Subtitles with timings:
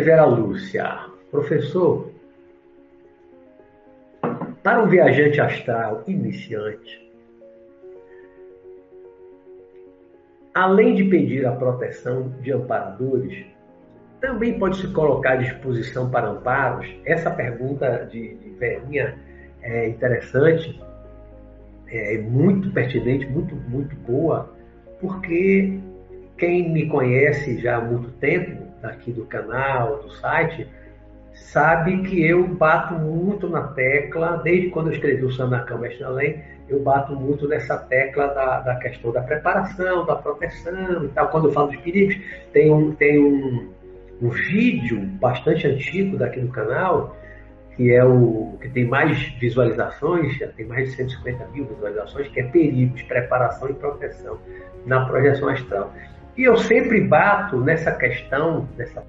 [0.00, 2.10] Vera Lúcia, professor,
[4.62, 7.10] para um viajante astral iniciante,
[10.54, 13.46] além de pedir a proteção de amparadores,
[14.20, 16.86] também pode se colocar à disposição para amparos?
[17.04, 19.16] Essa pergunta de, de Verinha
[19.62, 20.80] é interessante,
[21.88, 24.52] é muito pertinente, muito, muito boa,
[25.00, 25.80] porque
[26.36, 30.66] quem me conhece já há muito tempo, aqui do canal, do site,
[31.34, 36.42] sabe que eu bato muito na tecla, desde quando eu escrevi o Sanacão Mestre Além,
[36.68, 41.28] eu bato muito nessa tecla da, da questão da preparação, da proteção e tal.
[41.28, 42.16] Quando eu falo dos perigos,
[42.52, 43.72] tem um, tem um,
[44.20, 47.16] um vídeo bastante antigo daqui no canal,
[47.74, 52.40] que é o que tem mais visualizações, já tem mais de 150 mil visualizações, que
[52.40, 54.38] é perigos, preparação e proteção
[54.84, 55.94] na projeção astral.
[56.38, 59.02] E eu sempre bato nessa questão nessa,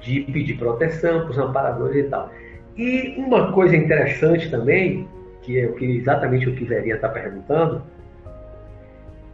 [0.00, 2.30] de pedir proteção para os amparadores e tal.
[2.74, 5.06] E uma coisa interessante também,
[5.42, 7.82] que é exatamente o que Verinha está perguntando,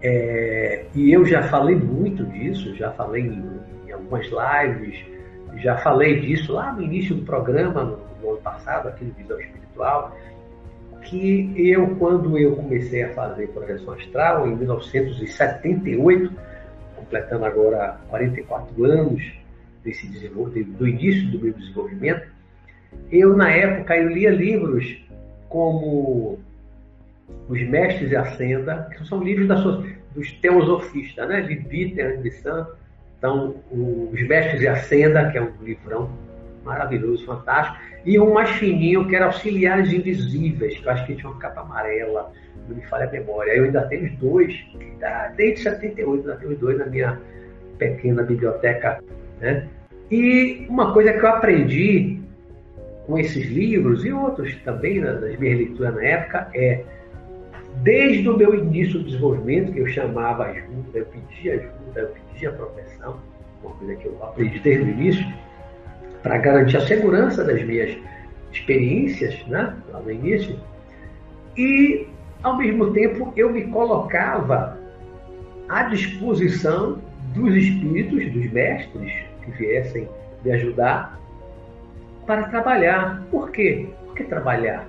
[0.02, 5.06] é, e eu já falei muito disso, já falei em, em, algumas lives,
[5.58, 9.38] já falei disso lá no início do programa, no, no ano passado, aqui no Visão
[9.38, 10.16] Espiritual,
[11.02, 16.32] que eu, quando eu comecei a fazer projeção astral, em 1978,
[17.12, 19.22] completando agora 44 anos
[19.84, 22.26] desse do início do meu desenvolvimento,
[23.10, 25.04] eu, na época, eu lia livros
[25.48, 26.38] como
[27.48, 29.56] Os Mestres e a Senda, que são livros da,
[30.14, 31.42] dos teosofistas, né?
[31.42, 32.66] de Peter de San.
[33.18, 36.10] Então, Os Mestres e a Senda, que é um livrão
[36.64, 41.30] maravilhoso, fantástico, e um mais fininho, que era Auxiliares Invisíveis, que eu acho que tinha
[41.30, 42.32] uma capa amarela,
[42.68, 43.52] não me falha a memória.
[43.52, 44.54] Eu ainda tenho os dois,
[45.36, 47.20] desde 78, ainda tenho os dois na minha
[47.78, 49.02] pequena biblioteca.
[49.40, 49.68] Né?
[50.10, 52.20] E uma coisa que eu aprendi
[53.06, 56.84] com esses livros e outros também nas minhas leituras na época é
[57.78, 62.52] desde o meu início do desenvolvimento, que eu chamava ajuda, eu pedia ajuda, eu pedia
[62.52, 63.20] proteção,
[63.62, 65.26] uma coisa que eu aprendi desde o início,
[66.22, 67.96] para garantir a segurança das minhas
[68.52, 70.58] experiências, né, lá no início,
[71.56, 72.06] e
[72.42, 74.78] ao mesmo tempo eu me colocava
[75.68, 77.00] à disposição
[77.34, 79.12] dos espíritos, dos mestres
[79.44, 80.08] que viessem
[80.44, 81.18] me ajudar
[82.26, 83.22] para trabalhar.
[83.30, 83.88] Por quê?
[84.06, 84.86] Por que trabalhar?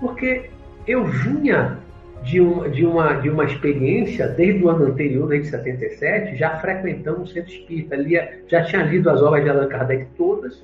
[0.00, 0.50] Porque
[0.86, 1.78] eu vinha
[2.22, 7.22] de uma, de uma, de uma experiência desde o ano anterior, desde 77, já frequentando
[7.22, 7.96] o centro espírita.
[7.96, 10.62] Lia, já tinha lido as obras de Allan Kardec todas,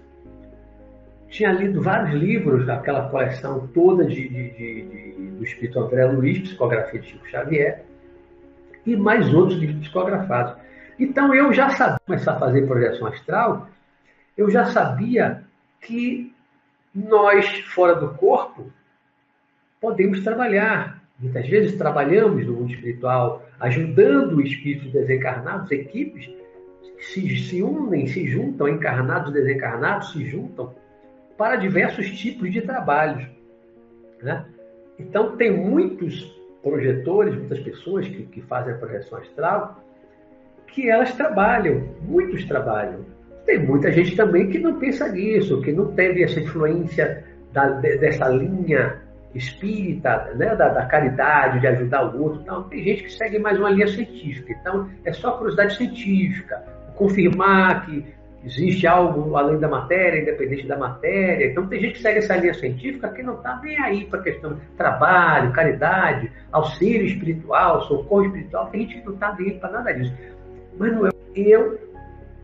[1.29, 7.01] tinha lido vários livros, aquela coleção toda de, de, de, do espírito André Luiz, psicografia
[7.01, 7.85] de Chico Xavier,
[8.85, 10.55] e mais outros livros psicografados.
[10.99, 13.69] Então eu já sabia começar a fazer projeção astral,
[14.37, 15.43] eu já sabia
[15.81, 16.33] que
[16.95, 18.73] nós, fora do corpo,
[19.81, 20.96] podemos trabalhar.
[21.19, 26.29] Muitas vezes trabalhamos no mundo espiritual, ajudando espíritos desencarnados, equipes
[27.01, 30.75] se, se unem, se juntam, encarnados e desencarnados se juntam
[31.37, 33.27] para diversos tipos de trabalhos.
[34.23, 34.45] Né?
[34.99, 39.85] Então, tem muitos projetores, muitas pessoas que, que fazem a projeção astral,
[40.67, 43.05] que elas trabalham, muitos trabalham.
[43.45, 48.29] Tem muita gente também que não pensa nisso, que não teve essa influência da, dessa
[48.29, 49.06] linha
[49.37, 52.43] espírita, né, da, da, caridade, de ajudar o outro.
[52.45, 54.53] Não, tem gente que segue mais uma linha científica.
[54.53, 56.63] Então, é só curiosidade científica.
[56.95, 58.05] Confirmar que
[58.45, 61.47] existe algo além da matéria, independente da matéria.
[61.51, 64.23] Então, tem gente que segue essa linha científica que não está nem aí para a
[64.23, 68.67] questão de trabalho, caridade, auxílio espiritual, socorro espiritual.
[68.71, 70.15] Tem gente que não está nem para nada disso.
[70.21, 70.37] É.
[71.35, 71.87] Eu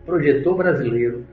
[0.04, 1.24] projetor brasileiro,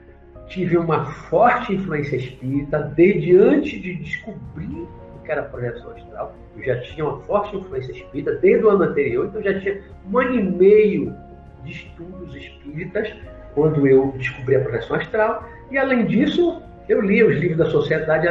[0.48, 4.88] tive uma forte influência espírita desde antes de descobrir
[5.30, 6.36] que era projeção astral.
[6.58, 9.80] Eu já tinha uma forte influência espírita desde o ano anterior, então já tinha
[10.12, 11.16] um ano e meio
[11.64, 13.14] de estudos espíritas
[13.54, 15.48] quando eu descobri a projeção astral.
[15.70, 18.28] E além disso, eu li os livros da Sociedade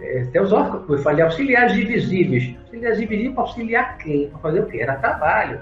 [0.00, 2.56] é, Teosófica, eu falei, auxiliares invisíveis.
[2.62, 4.28] Auxiliares invisíveis para auxiliar quem?
[4.30, 4.78] Para fazer o quê?
[4.80, 5.60] Era trabalho.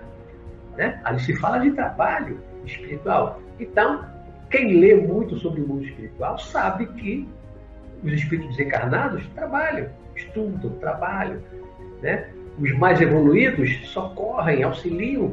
[0.79, 0.99] Né?
[1.05, 3.39] Ali se fala de trabalho espiritual.
[3.59, 4.03] Então,
[4.49, 7.29] quem lê muito sobre o mundo espiritual sabe que
[8.03, 9.91] os espíritos desencarnados trabalham,
[10.21, 11.41] estudam, trabalham.
[12.03, 12.29] Né?
[12.59, 15.33] Os mais evoluídos socorrem, auxiliam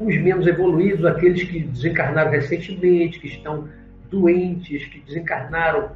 [0.00, 3.68] os menos evoluídos, aqueles que desencarnaram recentemente, que estão
[4.10, 5.90] doentes, que desencarnaram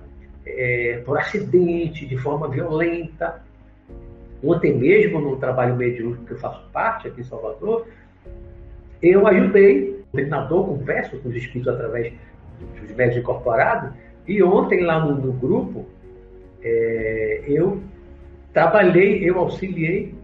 [0.44, 3.42] é, por acidente, de forma violenta.
[4.42, 7.86] Ontem mesmo, no trabalho mediúnico que eu faço parte aqui em Salvador,
[9.02, 12.12] eu ajudei o treinador, converso com os espíritos através
[12.80, 13.92] dos médios incorporados,
[14.26, 15.86] E ontem lá no, no grupo,
[16.62, 17.80] é, eu
[18.56, 20.14] trabalhei, eu auxiliei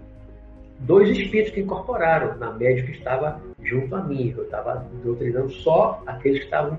[0.79, 4.33] dois espíritos que incorporaram na média que estava junto a mim.
[4.35, 6.79] Eu estava doutrinando só aqueles que estavam,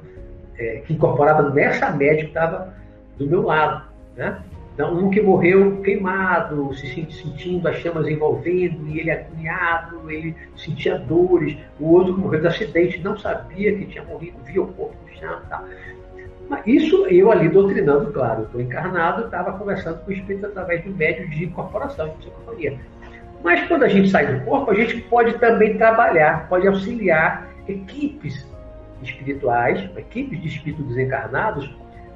[0.58, 2.74] é, que incorporavam nessa média que estava
[3.20, 3.84] do meu lado.
[4.18, 4.42] Né?
[4.74, 10.98] Então, um que morreu queimado, se sentindo as chamas envolvendo, e ele agoniado, ele sentia
[10.98, 11.56] dores.
[11.80, 15.20] O outro que morreu de acidente, não sabia que tinha morrido, via o corpo no
[15.20, 15.40] chão.
[15.48, 15.64] Tá.
[16.66, 21.30] Isso eu ali doutrinando, claro, estou encarnado, estava conversando com o espírito através do médio
[21.30, 22.80] de incorporação, de psicofonia.
[23.44, 28.48] Mas quando a gente sai do corpo, a gente pode também trabalhar, pode auxiliar equipes
[29.02, 31.70] espirituais, equipes de espíritos desencarnados,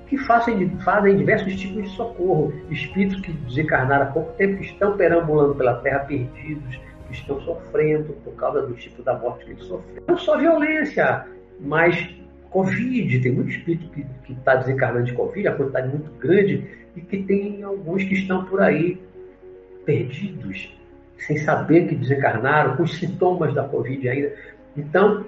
[0.08, 2.54] que fazem, fazem diversos tipos de socorro.
[2.70, 8.14] Espíritos que desencarnaram há pouco tempo, que estão perambulando pela terra perdidos, que estão sofrendo
[8.24, 10.04] por causa do tipo da morte que eles sofreram.
[10.08, 11.26] Não só violência,
[11.60, 12.10] mas
[12.50, 13.20] Covid.
[13.20, 16.64] Tem muito espírito que está desencarnando de Covid, a quantidade muito grande,
[16.96, 19.00] e que tem alguns que estão por aí
[19.86, 20.70] perdidos,
[21.20, 24.36] sem saber que desencarnaram, com os sintomas da Covid ainda.
[24.76, 25.26] Então,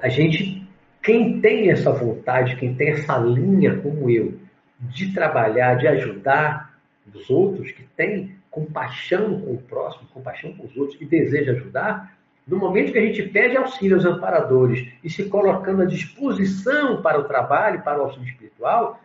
[0.00, 0.66] a gente,
[1.02, 4.34] quem tem essa vontade, quem tem essa linha como eu,
[4.80, 6.78] de trabalhar, de ajudar
[7.12, 12.16] os outros, que tem compaixão com o próximo, compaixão com os outros e deseja ajudar,
[12.46, 17.18] no momento que a gente pede auxílio aos amparadores e se colocando à disposição para
[17.18, 19.00] o trabalho, para o auxílio espiritual,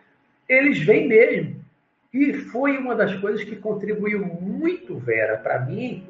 [0.48, 1.60] eles vêm mesmo.
[2.12, 6.04] E foi uma das coisas que contribuiu muito, Vera, para mim,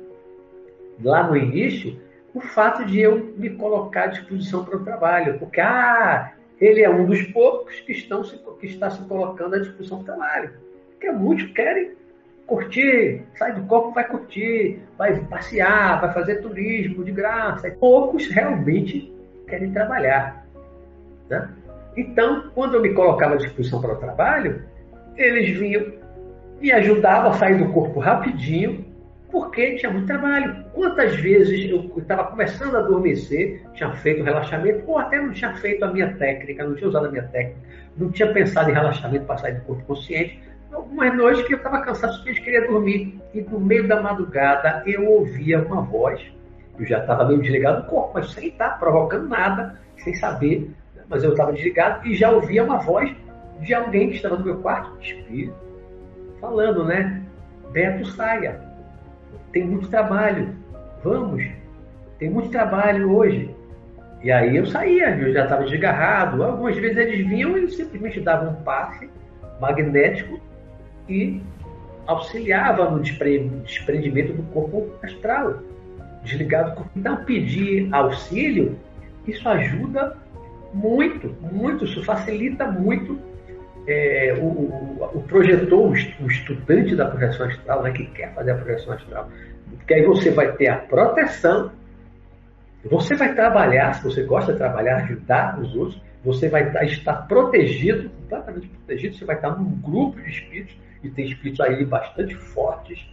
[1.03, 2.01] lá no início,
[2.35, 5.39] o fato de eu me colocar à disposição para o trabalho.
[5.39, 9.59] Porque, ah, ele é um dos poucos que, estão se, que está se colocando à
[9.59, 10.51] disposição para o trabalho.
[10.93, 11.93] Porque muitos querem
[12.51, 17.71] curtir, sai do corpo, vai curtir, vai passear, vai fazer turismo de graça.
[17.79, 19.15] Poucos realmente
[19.47, 20.45] querem trabalhar.
[21.29, 21.49] Né?
[21.97, 24.65] Então, quando eu me colocava à disposição para o trabalho,
[25.17, 25.93] eles vinham,
[26.61, 28.85] me ajudavam a sair do corpo rapidinho,
[29.31, 30.65] porque tinha muito trabalho.
[30.73, 35.85] Quantas vezes eu estava começando a adormecer, tinha feito relaxamento, ou até não tinha feito
[35.85, 37.61] a minha técnica, não tinha usado a minha técnica,
[37.97, 40.50] não tinha pensado em relaxamento para sair do corpo consciente.
[40.73, 45.09] Algumas noites que eu estava cansado, simplesmente queria dormir, e no meio da madrugada eu
[45.09, 46.21] ouvia uma voz,
[46.79, 50.71] eu já estava meio desligado do corpo, mas sem estar provocando nada, sem saber,
[51.09, 53.15] mas eu estava desligado e já ouvia uma voz
[53.61, 55.55] de alguém que estava no meu quarto, espírito,
[56.41, 57.23] falando, né?
[57.73, 58.61] Beto, saia.
[59.53, 60.55] Tem muito trabalho.
[61.03, 61.45] Vamos.
[62.19, 63.55] Tem muito trabalho hoje.
[64.23, 66.43] E aí eu saía, eu já estava desgarrado.
[66.43, 69.09] Algumas vezes eles vinham e simplesmente davam um passe
[69.61, 70.41] magnético
[71.11, 71.43] e
[72.07, 75.59] auxiliava no desprendimento do corpo astral,
[76.23, 76.91] desligado do corpo.
[76.97, 78.79] Então, pedir auxílio,
[79.27, 80.17] isso ajuda
[80.73, 83.19] muito, muito, isso facilita muito
[83.87, 88.57] é, o, o, o, projetor, o estudante da projeção astral, né, que quer fazer a
[88.57, 89.29] projeção astral,
[89.77, 91.73] porque aí você vai ter a proteção,
[92.85, 98.11] você vai trabalhar, se você gosta de trabalhar, ajudar os outros, você vai estar protegido,
[98.11, 103.07] completamente protegido, você vai estar num grupo de espíritos, e tem espíritos aí bastante fortes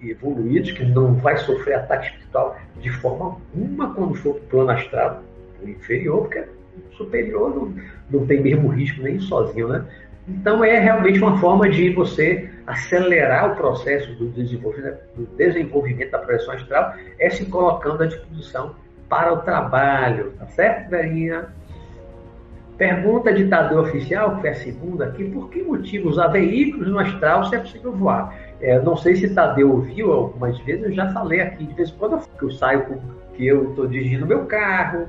[0.00, 4.48] e evoluídos, que não vai sofrer ataque espiritual de forma alguma quando for para o
[4.48, 5.22] plano astral,
[5.64, 6.44] inferior, porque
[6.96, 7.74] superior não,
[8.10, 9.84] não tem mesmo risco nem sozinho, né?
[10.26, 16.18] Então é realmente uma forma de você acelerar o processo do desenvolvimento, do desenvolvimento da
[16.18, 18.74] projeção astral, é se colocando à disposição
[19.08, 21.48] para o trabalho, tá certo, Verinha?
[22.76, 26.98] Pergunta de Tadeu Oficial, que foi a segunda aqui, por que motivo usar veículos no
[26.98, 28.36] astral se é possível voar?
[28.60, 31.94] É, não sei se Tadeu ouviu algumas vezes, eu já falei aqui, de vez em
[31.96, 32.98] quando eu saio com
[33.34, 35.06] que eu estou dirigindo meu carro,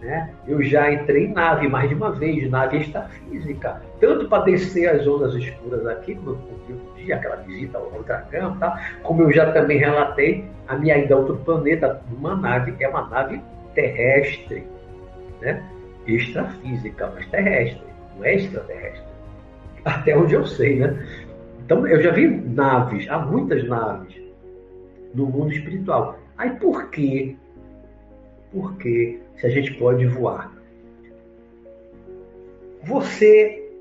[0.00, 0.30] né?
[0.46, 5.02] Eu já entrei em nave mais de uma vez, nave extrafísica, tanto para descer as
[5.04, 8.80] zonas escuras aqui, como eu dia, aquela visita ao dragão, tá?
[9.02, 13.06] como eu já também relatei a minha ida a outro planeta numa nave, é uma
[13.06, 13.40] nave
[13.74, 14.66] terrestre,
[15.40, 15.62] né?
[16.06, 17.82] Extrafísica, mas terrestre,
[18.16, 19.04] não é extraterrestre.
[19.84, 21.06] Até onde eu sei, né?
[21.64, 24.14] Então, eu já vi naves, há muitas naves
[25.14, 26.18] no mundo espiritual.
[26.36, 27.36] Aí por que
[28.54, 30.52] porque se a gente pode voar.
[32.84, 33.72] Você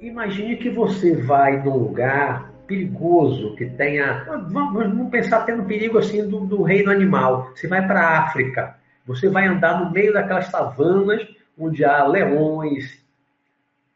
[0.00, 4.24] imagine que você vai num lugar perigoso que tenha.
[4.50, 7.50] Vamos, vamos pensar tendo perigo assim do, do reino animal.
[7.54, 8.76] Você vai para a África,
[9.06, 11.22] você vai andar no meio daquelas savanas
[11.58, 13.02] onde há leões,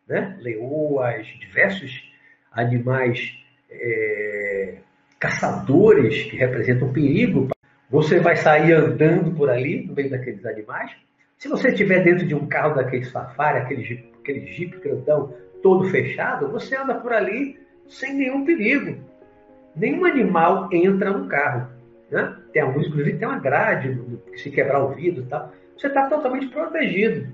[0.09, 0.37] né?
[0.41, 2.11] leoas, diversos
[2.53, 3.39] animais
[3.71, 4.79] é,
[5.19, 7.49] caçadores que representam perigo
[7.91, 10.93] você vai sair andando por ali, no meio daqueles animais.
[11.39, 15.89] Se você estiver dentro de um carro daquele safari, aquele jeep, aquele jeep grandão, todo
[15.89, 19.03] fechado, você anda por ali sem nenhum perigo.
[19.75, 21.71] Nenhum animal entra no carro.
[22.11, 22.37] Né?
[22.53, 23.99] Tem alguns, inclusive, tem uma grade,
[24.37, 25.53] se quebrar o vidro e tal.
[25.77, 27.33] Você está totalmente protegido.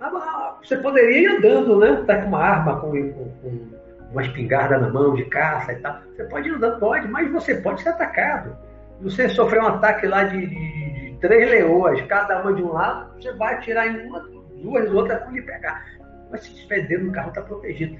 [0.00, 2.04] Ah, você poderia ir andando, né?
[2.06, 3.68] Tá com uma arma, com, com, com
[4.10, 5.98] uma espingarda na mão de caça e tal.
[6.14, 8.56] Você pode ir andando, pode, mas você pode ser atacado.
[9.00, 13.14] Você sofreu um ataque lá de, de, de três leoas, cada uma de um lado,
[13.14, 14.20] você vai atirar em uma,
[14.62, 15.84] duas, outra para lhe pegar.
[16.30, 17.96] Mas se estiver dentro do carro, está protegido.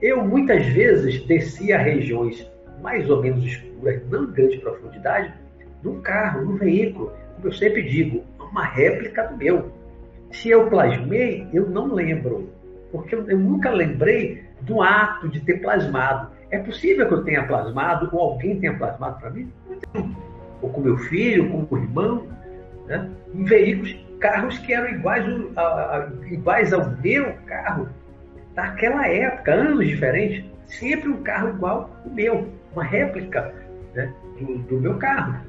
[0.00, 5.32] Eu muitas vezes descia regiões mais ou menos escuras, não grande profundidade,
[5.82, 7.12] num carro, num veículo.
[7.34, 9.72] Como eu sempre digo, uma réplica do meu.
[10.30, 12.50] Se eu plasmei, eu não lembro.
[12.92, 16.30] Porque eu, nunca lembrei do ato de ter plasmado.
[16.50, 19.50] É possível que eu tenha plasmado, ou alguém tenha plasmado para mim?
[20.62, 22.26] Ou com meu filho, com o irmão,
[22.86, 23.10] né?
[23.34, 25.24] em veículos, carros que eram iguais,
[25.56, 27.88] a, a, iguais ao meu carro,
[28.54, 33.52] daquela época, anos diferentes, sempre um carro igual ao meu, uma réplica
[33.94, 34.12] né?
[34.38, 35.40] do, do meu carro.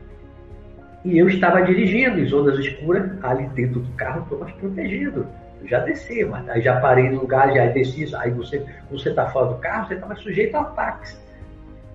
[1.05, 5.27] E eu estava dirigindo em zonas escuras, ali dentro do carro, estou mais protegido.
[5.61, 8.13] Eu já desci, mas aí já parei no lugar, já desci.
[8.15, 11.17] Aí você, você está fora do carro, você está mais sujeito a ataques.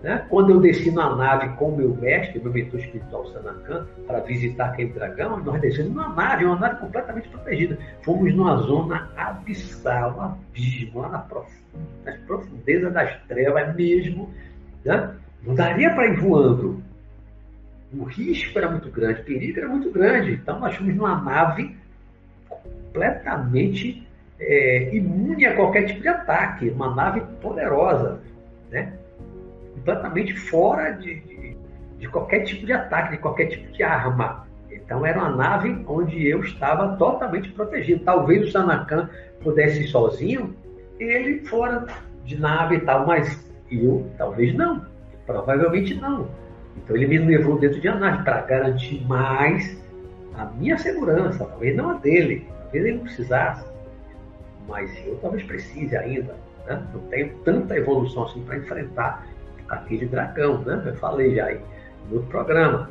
[0.03, 0.25] Né?
[0.29, 4.93] Quando eu desci na nave com meu mestre, meu mentor espiritual Sanakan, para visitar aquele
[4.93, 7.79] dragão, nós descemos numa nave, uma nave completamente protegida.
[8.03, 11.53] Fomos numa zona abissal, abismo, lá na profunda,
[12.05, 14.29] nas profundezas das trevas mesmo.
[14.85, 15.15] Né?
[15.45, 16.83] Não daria para ir voando.
[17.95, 20.33] O risco era muito grande, o perigo era muito grande.
[20.33, 21.77] Então nós fomos numa nave
[22.49, 24.07] completamente
[24.41, 28.21] é, imune a qualquer tipo de ataque, uma nave poderosa,
[28.71, 28.93] né?
[29.75, 31.57] completamente fora de, de,
[31.99, 34.47] de qualquer tipo de ataque, de qualquer tipo de arma.
[34.71, 38.05] Então era uma nave onde eu estava totalmente protegido.
[38.05, 39.09] Talvez o Sanakan
[39.43, 40.55] pudesse ir sozinho,
[40.99, 41.87] ele fora
[42.25, 44.85] de nave e tal, mas eu talvez não.
[45.27, 46.29] Provavelmente não.
[46.77, 49.81] Então ele me levou dentro de nave para garantir mais
[50.35, 53.65] a minha segurança, talvez não a dele, talvez ele não precisasse,
[54.67, 56.35] mas eu talvez precise ainda.
[56.67, 56.83] Né?
[56.93, 59.27] Não tenho tanta evolução assim para enfrentar
[59.69, 60.83] aquele dragão, né?
[60.87, 61.61] Eu falei já aí
[62.09, 62.91] no outro programa.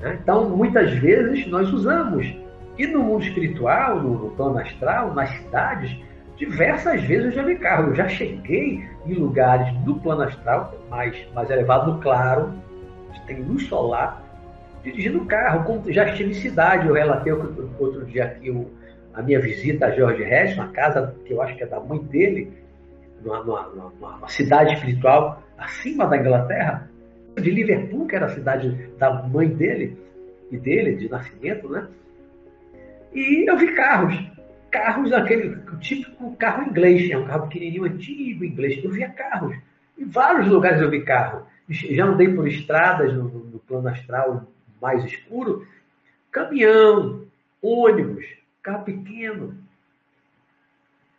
[0.00, 0.18] Né?
[0.22, 2.26] Então, muitas vezes nós usamos.
[2.78, 5.96] E no mundo espiritual, no, no plano astral, nas cidades,
[6.36, 7.88] diversas vezes eu já vi carro.
[7.88, 12.52] Eu já cheguei em lugares do plano astral mais, mais elevado, claro,
[13.26, 14.22] tem luz solar,
[14.82, 15.64] dirigindo carro.
[15.64, 18.70] Como já estive em cidade, eu relatei outro dia aqui o,
[19.14, 21.98] a minha visita a George Hess, uma casa que eu acho que é da mãe
[21.98, 22.52] dele,
[23.22, 26.88] numa, numa, numa cidade espiritual acima da Inglaterra,
[27.40, 29.96] de Liverpool, que era a cidade da mãe dele
[30.50, 31.86] e dele, de nascimento, né?
[33.14, 34.18] E eu vi carros,
[34.70, 38.82] carros aquele típico carro inglês, é um carro pequenininho, antigo inglês.
[38.82, 39.56] Eu via carros,
[39.98, 41.46] em vários lugares eu vi carro.
[41.68, 44.46] Já andei por estradas no, no plano astral
[44.80, 45.66] mais escuro,
[46.30, 47.24] caminhão,
[47.62, 48.26] ônibus,
[48.62, 49.56] carro pequeno.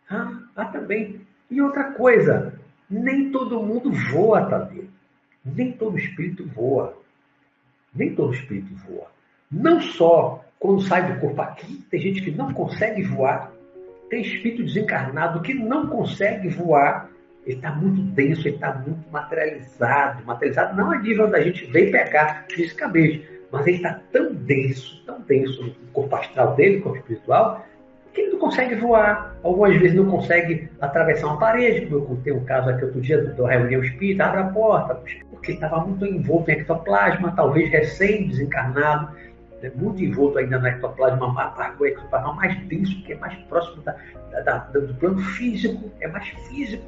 [0.08, 1.20] Ah, ah também.
[1.50, 2.58] E outra coisa,
[2.88, 4.86] nem todo mundo voa, Tadeu.
[5.44, 6.98] Nem todo espírito voa.
[7.94, 9.10] Nem todo espírito voa.
[9.50, 13.52] Não só quando sai do corpo aqui, tem gente que não consegue voar.
[14.08, 17.10] Tem espírito desencarnado que não consegue voar.
[17.46, 20.24] Ele está muito denso, ele está muito materializado.
[20.24, 25.20] Materializado não a nível da gente vem pegar fisicamente, mas ele está tão denso, tão
[25.20, 27.64] denso no corpo astral dele, corpo espiritual,
[28.14, 32.32] que ele não consegue voar, algumas vezes não consegue atravessar uma parede, como eu contei
[32.32, 36.50] um caso aqui outro dia da reunião espírita, abre a porta, porque estava muito envolto
[36.50, 39.14] em ectoplasma, talvez recém-desencarnado,
[39.60, 43.96] né, muito envolto ainda no ectoplasma, o ectoplasma mais denso, que é mais próximo da,
[44.30, 46.84] da, da, do plano físico, é mais físico,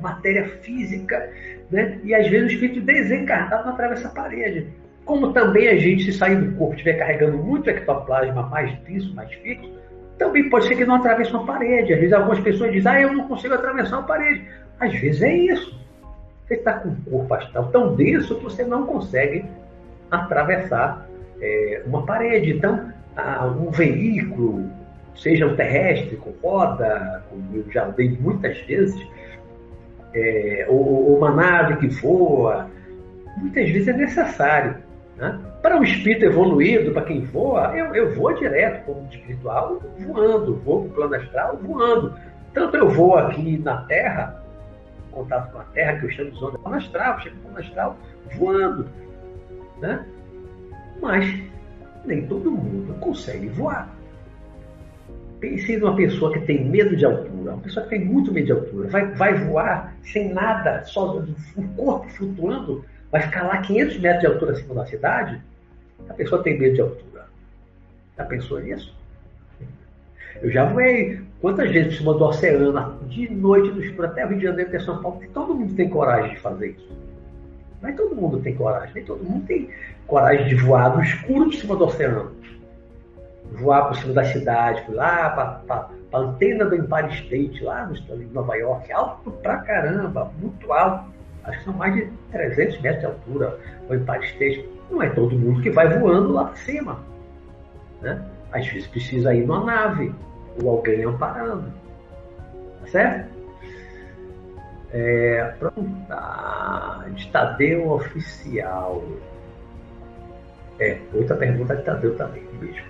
[0.00, 1.30] matéria física,
[1.70, 1.98] né?
[2.04, 4.66] e às vezes o espírito desencarnado atravessa a parede.
[5.04, 9.32] Como também a gente, se sair do corpo, estiver carregando muito ectoplasma mais denso, mais
[9.32, 9.72] fixo,
[10.18, 11.94] também pode ser que não atravesse uma parede.
[11.94, 14.44] Às vezes algumas pessoas dizem, ah, eu não consigo atravessar uma parede.
[14.78, 15.78] Às vezes é isso.
[16.46, 19.44] Você está com um corpo astral tão denso que você não consegue
[20.10, 21.06] atravessar
[21.40, 22.52] é, uma parede.
[22.52, 22.92] Então,
[23.58, 24.70] um veículo,
[25.14, 29.00] seja um terrestre, com roda, como eu já dei muitas vezes,
[30.14, 32.70] é, ou, ou uma nave que voa,
[33.36, 34.76] muitas vezes é necessário.
[35.16, 35.38] Né?
[35.62, 39.82] Para o espírito evoluído, para quem voa, eu, eu vou direto para o mundo espiritual
[39.98, 42.14] voando, vou para o plano astral voando.
[42.54, 44.42] Tanto eu vou aqui na Terra,
[45.10, 47.96] contato com a Terra, que eu chamo de zona plano astral, chego no plano astral
[48.36, 48.88] voando.
[49.80, 50.06] Né?
[51.00, 51.42] Mas
[52.04, 53.97] nem todo mundo consegue voar.
[55.40, 58.52] Pense numa pessoa que tem medo de altura, uma pessoa que tem muito medo de
[58.52, 64.20] altura, vai, vai voar sem nada, só o corpo flutuando, vai ficar lá 500 metros
[64.20, 65.40] de altura acima da cidade.
[66.08, 67.26] A pessoa tem medo de altura.
[68.16, 68.92] Já pensou nisso?
[70.42, 74.28] Eu já voei quantas vezes por cima do oceano, de noite no escuro, até o
[74.28, 75.20] Rio de Janeiro, até São Paulo.
[75.32, 76.88] Todo mundo tem coragem de fazer isso.
[77.80, 79.68] Mas todo mundo tem coragem, nem todo mundo tem
[80.06, 82.32] coragem de voar no escuro por cima do oceano
[83.52, 85.30] voar por cima da cidade, fui lá
[85.66, 90.72] para a antena do Empire State, lá no, em Nova York, alto pra caramba, muito
[90.72, 91.04] alto.
[91.44, 94.68] Acho que são mais de 300 metros de altura o Empire State.
[94.90, 97.00] Não é todo mundo que vai voando lá para cima.
[98.00, 98.22] Né?
[98.52, 100.14] Às vezes precisa ir numa nave,
[100.62, 101.72] ou alguém amparando.
[102.80, 103.38] Tá certo?
[104.92, 105.54] É,
[106.10, 109.04] ah, de Tadeu Oficial.
[110.78, 112.42] É, outra pergunta de Tadeu também.
[112.58, 112.87] Beijo.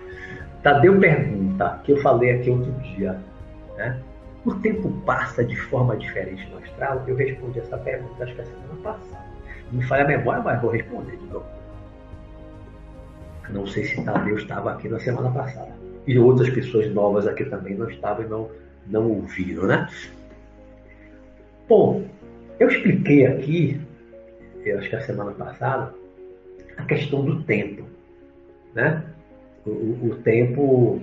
[0.63, 3.19] Tadeu pergunta, que eu falei aqui outro dia,
[3.77, 4.01] né?
[4.45, 7.05] O tempo passa de forma diferente no astral?
[7.07, 9.25] Eu respondi essa pergunta, acho que a semana passada.
[9.71, 11.47] Não me falha a memória, mas vou responder de novo.
[13.51, 15.73] Não sei se Tadeu estava aqui na semana passada.
[16.07, 18.51] E outras pessoas novas aqui também não estavam e não,
[18.87, 19.89] não ouviram, né?
[21.69, 22.05] Bom,
[22.59, 23.81] eu expliquei aqui,
[24.65, 25.95] eu acho que a semana passada,
[26.77, 27.85] a questão do tempo,
[28.75, 29.03] né?
[29.67, 31.03] O, tempo,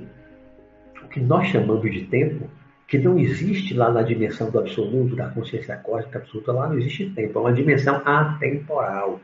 [1.04, 2.50] o que nós chamamos de tempo,
[2.88, 7.10] que não existe lá na dimensão do absoluto, da consciência cósmica absoluta, lá não existe
[7.12, 9.20] tempo, é uma dimensão atemporal.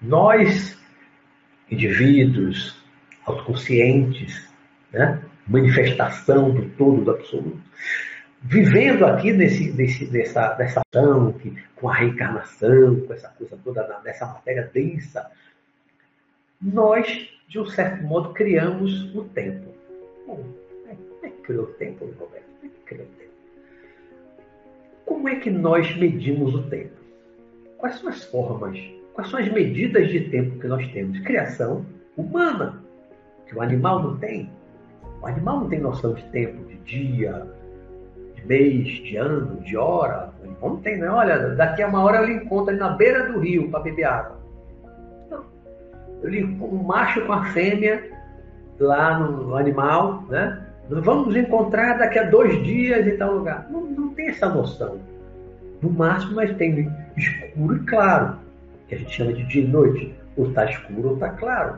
[0.00, 0.78] Nós,
[1.70, 2.80] indivíduos
[3.26, 4.48] autoconscientes,
[4.92, 5.20] né?
[5.46, 7.60] manifestação do todo do absoluto,
[8.42, 14.00] vivendo aqui nesse, nesse, nessa, nessa ação, que, com a reencarnação, com essa coisa toda,
[14.04, 15.28] nessa matéria densa,
[16.60, 19.72] nós de um certo modo, criamos o tempo.
[20.26, 20.44] Como
[21.22, 22.44] é que criou o tempo, Roberto?
[22.60, 23.32] Como é que criou o tempo?
[25.06, 26.92] Como é que nós medimos o tempo?
[27.78, 28.78] Quais são as formas,
[29.14, 31.18] quais são as medidas de tempo que nós temos?
[31.20, 31.86] Criação
[32.18, 32.82] humana,
[33.46, 34.50] que o animal não tem.
[35.22, 37.46] O animal não tem noção de tempo, de dia,
[38.34, 40.34] de mês, de ano, de hora.
[40.40, 41.08] O animal não tem, né?
[41.08, 44.04] Olha, daqui a uma hora eu lhe encontro ali na beira do rio para beber
[44.04, 44.37] água
[46.24, 48.10] um macho com a fêmea
[48.78, 50.64] lá no animal, né?
[50.88, 53.66] Nós vamos nos encontrar daqui a dois dias em tal lugar.
[53.70, 54.98] Não, não tem essa noção.
[55.82, 58.36] No máximo, nós temos escuro e claro,
[58.88, 60.14] que a gente chama de dia e noite.
[60.36, 61.74] Ou está escuro ou está claro.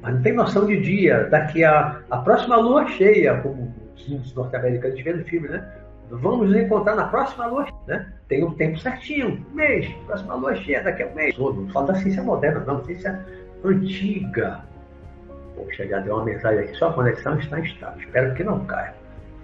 [0.00, 1.24] Mas não tem noção de dia.
[1.30, 3.72] Daqui a, a próxima lua cheia, como
[4.08, 5.66] os norte-americanos vêem no filme, né?
[6.10, 8.12] Vamos nos encontrar na próxima lua, né?
[8.28, 11.36] Tem um tempo certinho, um mês, próxima lua cheia, daqui a um mês.
[11.38, 13.24] Não fala da ciência moderna, não, ciência
[13.64, 14.60] antiga.
[15.54, 18.00] Poxa, já deu uma mensagem aqui, sua conexão está estável.
[18.00, 18.94] Espero que não caia.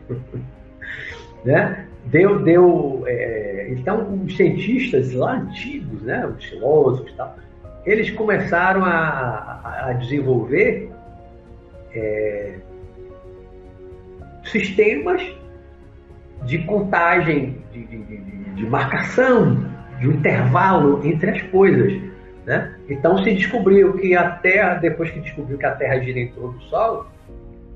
[1.45, 1.87] né?
[2.07, 3.05] Deu, deu.
[3.07, 7.37] É, então, os cientistas lá antigos, né, os filósofos e tal,
[7.85, 10.91] eles começaram a, a desenvolver
[11.95, 12.55] é,
[14.45, 15.23] sistemas
[16.45, 19.67] de contagem, de, de, de, de marcação,
[19.99, 22.08] de um intervalo entre as coisas.
[22.49, 22.75] Né?
[22.89, 26.55] Então se descobriu que a Terra, depois que descobriu que a Terra gira em torno
[26.55, 27.07] do Sol,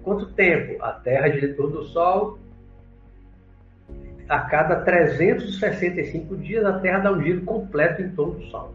[0.03, 0.83] quanto tempo?
[0.83, 2.39] A Terra gira em torno do Sol,
[4.27, 8.73] a cada 365 dias a Terra dá um giro completo em torno do Sol.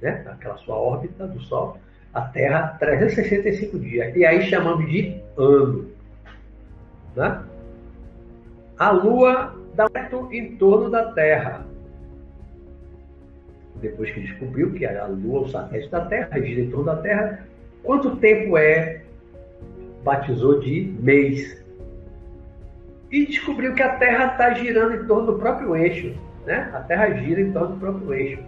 [0.00, 0.24] Né?
[0.30, 1.76] Aquela sua órbita do Sol,
[2.14, 4.16] a Terra 365 dias.
[4.16, 5.90] E aí chamamos de ano.
[7.14, 7.42] Né?
[8.78, 11.65] A Lua dá um em torno da Terra
[13.80, 17.46] depois que descobriu que a Lua, o satélite da Terra, gira em torno da Terra,
[17.82, 19.02] quanto tempo é?
[20.04, 21.62] Batizou de mês.
[23.10, 26.14] E descobriu que a Terra está girando em torno do próprio eixo.
[26.44, 26.70] Né?
[26.72, 28.38] A Terra gira em torno do próprio eixo.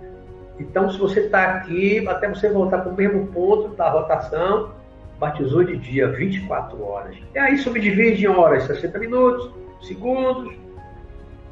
[0.58, 4.72] Então, se você está aqui, até você voltar para o mesmo ponto da rotação,
[5.18, 7.16] batizou de dia 24 horas.
[7.34, 10.54] E aí subdivide em horas, 60 minutos, segundos.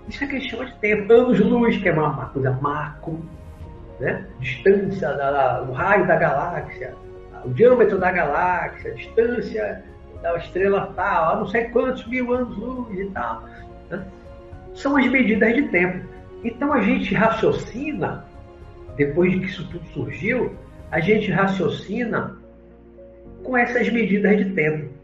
[0.09, 1.13] Isso é que a gente chama de tempo.
[1.13, 3.21] Anos-luz, que é uma, uma coisa macro,
[4.01, 4.25] né?
[4.39, 6.95] distância, da, o raio da galáxia,
[7.45, 9.85] o diâmetro da galáxia, a distância
[10.23, 13.45] da estrela tal, não sei quantos mil anos-luz e tal.
[13.91, 14.05] Né?
[14.75, 16.07] São as medidas de tempo.
[16.45, 18.25] Então a gente raciocina,
[18.97, 20.55] depois de que isso tudo surgiu,
[20.91, 22.37] a gente raciocina
[23.43, 24.96] com essas medidas de tempo.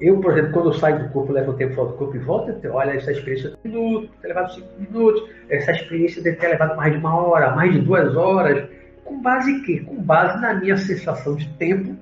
[0.00, 2.20] Eu, por exemplo, quando eu saio do corpo, levo o tempo fora do corpo e
[2.20, 6.74] volto, olha, essa experiência de minutos, ter levado cinco minutos, essa experiência deve ter levado
[6.74, 8.66] mais de uma hora, mais de duas horas.
[9.04, 9.80] Com base em quê?
[9.80, 11.94] Com base na minha sensação de tempo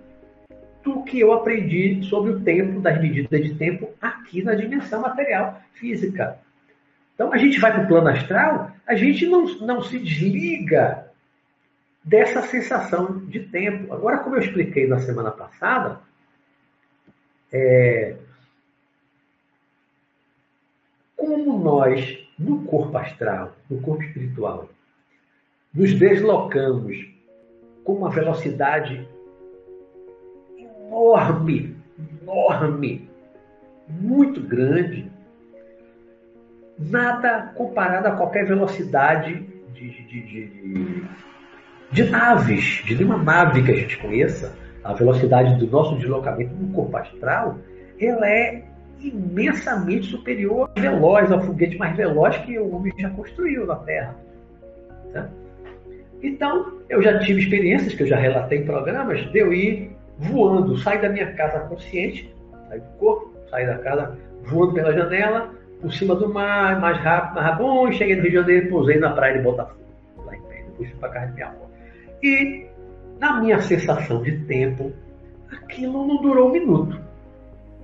[0.85, 5.61] do que eu aprendi sobre o tempo, das medidas de tempo aqui na dimensão material
[5.73, 6.39] física.
[7.15, 11.05] Então, a gente vai para o plano astral, a gente não, não se desliga
[12.05, 13.93] dessa sensação de tempo.
[13.93, 15.99] Agora, como eu expliquei na semana passada,
[17.53, 18.17] é,
[21.17, 24.69] como nós, no corpo astral, no corpo espiritual,
[25.75, 26.97] nos deslocamos
[27.85, 29.07] com uma velocidade
[30.59, 31.77] enorme,
[32.23, 33.09] enorme,
[33.89, 35.11] muito grande,
[36.79, 39.35] nada comparado a qualquer velocidade
[39.73, 41.05] de, de, de,
[41.91, 46.73] de, naves, de nenhuma nave que a gente conheça, a velocidade do nosso deslocamento no
[46.73, 47.59] corpo astral,
[48.01, 48.63] ela é
[49.01, 54.17] imensamente superior, veloz, ao foguete mais veloz que o homem já construiu na Terra.
[55.13, 55.29] Tá?
[56.23, 60.77] Então, eu já tive experiências que eu já relatei em programas de eu ir voando,
[60.79, 62.35] sair da minha casa consciente,
[62.69, 67.37] sair do corpo, sair da casa voando pela janela, por cima do mar, mais rápido,
[67.37, 67.57] mais.
[67.57, 69.79] Bom, cheguei no Rio de Janeiro, pousei na praia de Botafogo,
[70.25, 71.67] lá em pé, depois fui para casa de minha avó.
[72.23, 72.67] E,
[73.19, 74.93] na minha sensação de tempo,
[75.53, 77.01] aquilo não durou um minuto.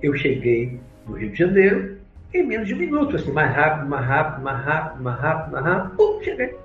[0.01, 1.97] Eu cheguei no Rio de Janeiro
[2.33, 5.65] em menos de um minuto, assim, mais rápido, mais rápido, mais rápido, mais rápido, mais
[5.65, 6.55] rápido, pum, cheguei.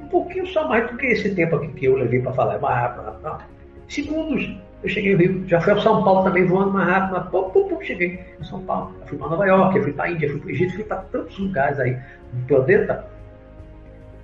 [0.00, 2.76] Um pouquinho só mais do que esse tempo aqui que eu levei para falar, mais
[2.76, 3.48] rápido, mais rápido.
[3.88, 7.28] Segundos, eu cheguei no Rio, já fui ao São Paulo também voando mais rápido, mas
[7.28, 8.94] pum, pum, pum, cheguei em São Paulo.
[9.02, 10.74] Eu fui para Nova York, eu fui para a Índia, eu fui para o Egito,
[10.74, 11.98] fui para tantos lugares aí
[12.32, 13.13] no planeta.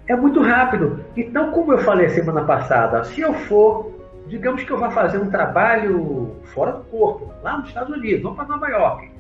[0.07, 1.05] É muito rápido.
[1.17, 3.93] Então, como eu falei semana passada, se eu for,
[4.27, 8.37] digamos que eu vá fazer um trabalho fora do corpo, lá nos Estados Unidos, vamos
[8.37, 9.11] para Nova York.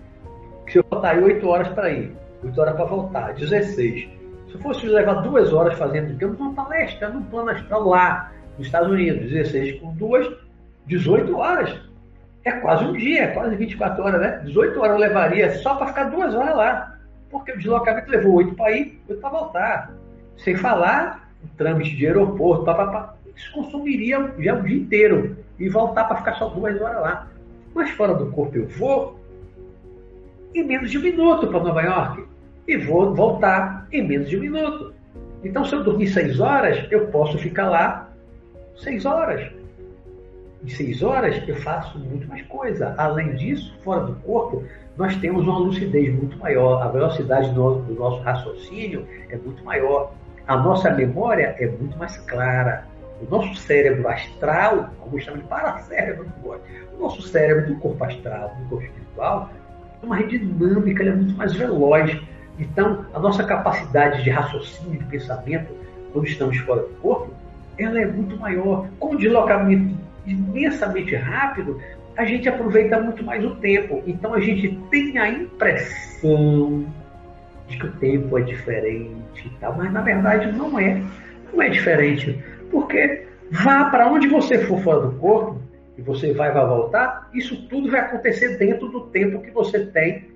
[0.69, 2.13] Se eu botar aí 8 horas para ir,
[2.45, 4.09] 8 horas para voltar, 16.
[4.49, 8.67] Se eu fosse levar duas horas fazendo, digamos, uma palestra no plano astral lá, nos
[8.67, 10.29] Estados Unidos, 16 com duas,
[10.87, 11.81] 18 horas.
[12.45, 14.41] É quase um dia, é quase 24 horas, né?
[14.45, 16.97] 18 horas eu levaria só para ficar duas horas lá.
[17.31, 19.91] Porque o deslocamento levou 8 para ir, 8 para voltar.
[20.45, 23.15] Sem falar o trâmite de aeroporto, pá, pá, pá.
[23.37, 25.37] Isso consumiria já o dia inteiro.
[25.59, 27.29] E voltar para ficar só duas horas lá.
[27.75, 29.19] Mas fora do corpo eu vou
[30.55, 32.25] em menos de um minuto para Nova York.
[32.67, 34.95] E vou voltar em menos de um minuto.
[35.43, 38.11] Então, se eu dormir seis horas, eu posso ficar lá
[38.77, 39.51] seis horas
[40.63, 42.95] de seis horas, eu faço muito mais coisa.
[42.99, 44.65] Além disso, fora do corpo,
[44.97, 50.13] nós temos uma lucidez muito maior, a velocidade do nosso raciocínio é muito maior,
[50.51, 52.85] a nossa memória é muito mais clara.
[53.23, 58.69] O nosso cérebro astral, alguns chamam de paracérebro, o nosso cérebro do corpo astral, do
[58.69, 59.49] corpo espiritual,
[60.03, 62.21] é rede dinâmica, ele é muito mais veloz.
[62.59, 65.73] Então, a nossa capacidade de raciocínio, de pensamento,
[66.13, 67.33] quando estamos fora do corpo,
[67.79, 68.89] ela é muito maior.
[68.99, 71.81] Com o deslocamento imensamente rápido,
[72.17, 74.03] a gente aproveita muito mais o tempo.
[74.05, 76.85] Então a gente tem a impressão
[77.71, 81.01] de que o tempo é diferente e tal, mas na verdade não é.
[81.53, 82.43] Não é diferente.
[82.71, 85.61] Porque vá para onde você for fora do corpo,
[85.97, 90.31] e você vai, vai voltar, isso tudo vai acontecer dentro do tempo que você tem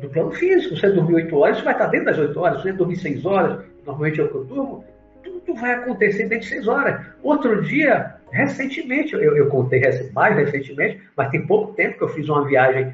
[0.00, 0.76] do plano físico.
[0.76, 2.62] Você dormir 8 horas, isso vai estar dentro das 8 horas.
[2.62, 4.84] Você dormir 6 horas, normalmente é o que eu durmo,
[5.22, 7.06] tudo vai acontecer dentro de 6 horas.
[7.22, 9.80] Outro dia, recentemente, eu, eu contei
[10.12, 12.92] mais recentemente, mas tem pouco tempo que eu fiz uma viagem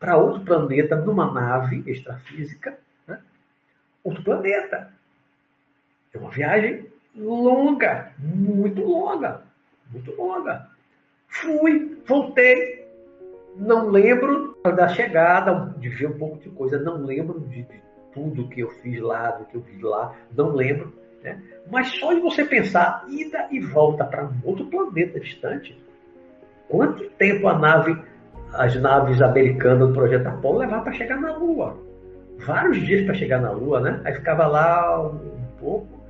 [0.00, 2.76] para outro planeta numa nave extrafísica?
[4.06, 4.92] Outro planeta.
[6.14, 9.42] É uma viagem longa, muito longa,
[9.90, 10.68] muito longa.
[11.28, 12.86] Fui, voltei,
[13.56, 18.48] não lembro da chegada, de ver um pouco de coisa, não lembro de, de tudo
[18.48, 20.92] que eu fiz lá, do que eu vi lá, não lembro.
[21.22, 21.42] Né?
[21.70, 25.78] Mas só de você pensar ida e volta para um outro planeta distante,
[26.68, 28.00] quanto tempo a nave,
[28.54, 31.85] as naves americanas do projeto Apollo levaram para chegar na Lua?
[32.38, 34.00] Vários dias para chegar na Lua, né?
[34.04, 36.00] Aí ficava lá um pouco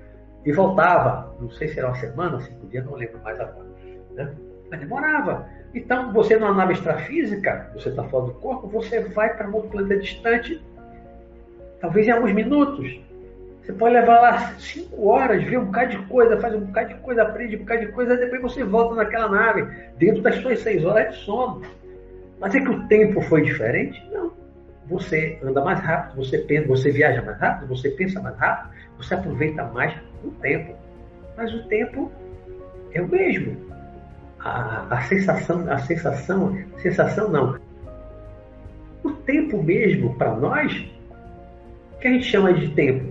[0.45, 1.35] e voltava.
[1.41, 3.67] Não sei se era uma semana, cinco dias, não lembro mais agora.
[4.15, 4.33] Né?
[4.71, 5.47] Mas demorava.
[5.75, 9.71] Então, você numa nave extrafísica, você está fora do corpo, você vai para um outro
[9.71, 10.63] planeta distante,
[11.81, 13.01] talvez em alguns minutos.
[13.63, 16.95] Você pode levar lá cinco horas, ver um bocado de coisa, faz um bocado de
[17.01, 19.67] coisa, aprende um bocado de coisa, depois você volta naquela nave,
[19.99, 21.63] dentro das suas seis horas de sono.
[22.39, 24.03] Mas é que o tempo foi diferente?
[24.13, 24.33] Não.
[24.89, 29.15] Você anda mais rápido, você pensa, você viaja mais rápido, você pensa mais rápido, você
[29.15, 30.75] aproveita mais o tempo.
[31.37, 32.11] Mas o tempo
[32.93, 33.57] é o mesmo.
[34.39, 37.59] A, a sensação, a sensação, sensação não.
[39.03, 40.73] O tempo mesmo para nós,
[42.01, 43.05] que a gente chama de tempo,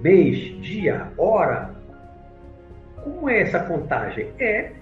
[0.00, 1.70] mês, dia, hora.
[3.02, 4.30] Como é essa contagem?
[4.38, 4.72] É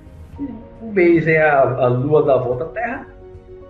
[0.82, 3.06] um mês é a, a lua da volta à Terra,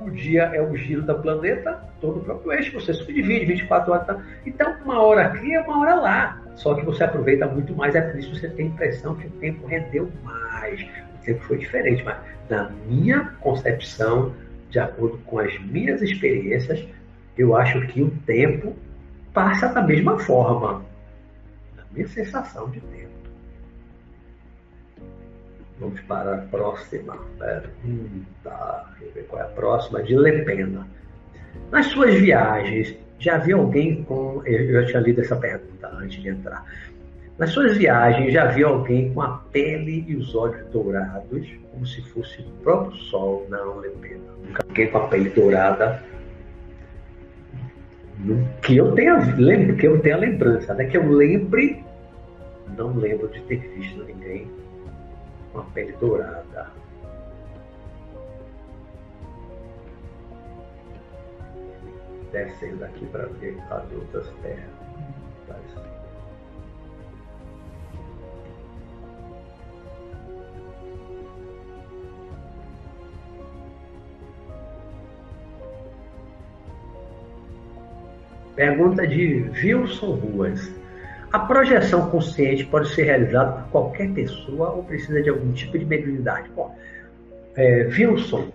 [0.07, 4.07] o dia é o giro do planeta, todo o próprio eixo, você subdivide 24 horas.
[4.07, 4.23] Tá?
[4.47, 6.42] Então, uma hora aqui é uma hora lá.
[6.55, 9.27] Só que você aproveita muito mais, é por isso que você tem a impressão que
[9.27, 10.81] o tempo rendeu mais.
[10.83, 12.16] O tempo foi diferente, mas
[12.49, 14.33] na minha concepção,
[14.71, 16.87] de acordo com as minhas experiências,
[17.37, 18.75] eu acho que o tempo
[19.35, 20.85] passa da mesma forma.
[21.77, 23.15] Na minha sensação de tempo.
[25.79, 28.85] Vamos para a próxima pergunta.
[28.99, 30.03] Deixa eu ver qual é a próxima.
[30.03, 30.87] De Lepena.
[31.71, 34.43] Nas suas viagens, já viu alguém com.
[34.47, 36.65] Eu já tinha lido essa pergunta antes de entrar.
[37.39, 42.01] Nas suas viagens, já viu alguém com a pele e os olhos dourados, como se
[42.11, 43.47] fosse o próprio sol?
[43.51, 44.33] Não, Lepena.
[44.47, 46.03] Nunca fiquei com a pele dourada.
[48.62, 50.87] Que eu tenha, lembro, que eu tenha lembrança, né?
[50.87, 51.85] Que eu lembre,
[52.79, 54.49] não lembro de ter visto ninguém
[55.57, 56.71] com a pele dourada.
[62.31, 64.77] Descendo aqui para ver as outras pernas.
[78.55, 80.86] Pergunta de Wilson Ruas.
[81.33, 85.85] A projeção consciente pode ser realizada por qualquer pessoa ou precisa de algum tipo de
[85.85, 86.49] mediunidade?
[86.55, 86.75] Bom,
[87.57, 88.49] é, Wilson,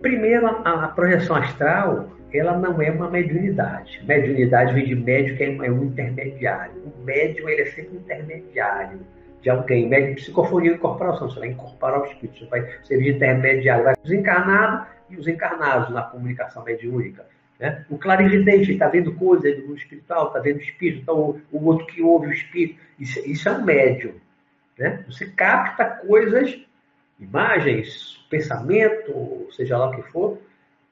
[0.00, 4.00] primeiro, a, a, projeção astral ela não é uma mediunidade.
[4.06, 6.72] Mediunidade vem de médium, que é, é um intermediário.
[6.84, 9.00] O médium ele é sempre intermediário
[9.42, 9.88] de alguém.
[9.88, 11.28] Médium psicofonia incorporação.
[11.28, 13.84] Você vai incorporar o espírito, você vai servir de intermediário.
[13.84, 17.26] Vai os encarnados e os encarnados na comunicação mediúnica.
[17.60, 17.84] Né?
[17.90, 21.86] O clarividente está vendo coisas do mundo espiritual, está vendo espírito, tá o, o, outro
[21.86, 22.80] que ouve o espírito.
[22.98, 24.14] Isso, isso é um médium.
[24.78, 25.04] Né?
[25.06, 26.58] Você capta coisas,
[27.20, 30.38] imagens, pensamento, seja lá o que for,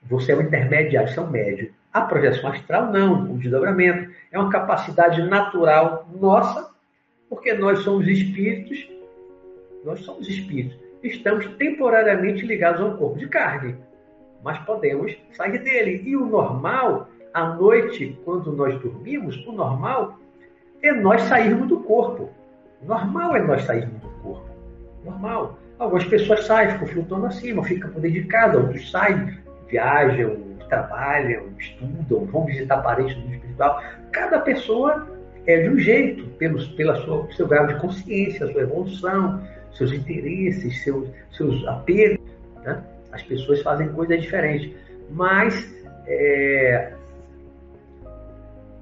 [0.03, 1.71] você é um intermediário, você é um médium.
[1.91, 4.13] A projeção astral, não, o desdobramento.
[4.31, 6.71] É uma capacidade natural nossa,
[7.31, 8.87] porque nós somos espíritos,
[9.85, 10.79] nós somos espíritos.
[11.03, 13.75] Estamos temporariamente ligados a um corpo de carne
[14.43, 16.03] mas podemos sair dele.
[16.05, 20.19] E o normal, à noite, quando nós dormimos, o normal
[20.83, 22.31] é nós sairmos do corpo.
[22.83, 24.49] Normal é nós sairmos do corpo.
[25.05, 25.59] Normal.
[25.79, 30.37] Algumas pessoas saem, ficam flutuando acima, ficam por dentro de casa, outros saem, viajam,
[30.69, 33.83] trabalham, estudam, vão visitar parentes do espiritual.
[34.13, 35.07] Cada pessoa
[35.47, 40.83] é de um jeito, pelo pela sua, seu grau de consciência, sua evolução, seus interesses,
[40.83, 42.21] seus, seus apegos.
[42.65, 42.83] Né?
[43.13, 44.75] As pessoas fazem coisas diferentes.
[45.11, 45.55] Mas
[46.07, 46.93] é,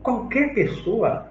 [0.02, 1.28] qualquer pessoa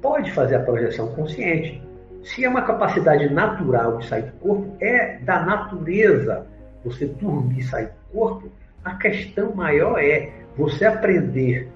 [0.00, 1.82] pode fazer a projeção consciente.
[2.22, 6.46] Se é uma capacidade natural de sair do corpo, é da natureza
[6.84, 8.50] você dormir e sair do corpo.
[8.84, 11.68] A questão maior é você aprender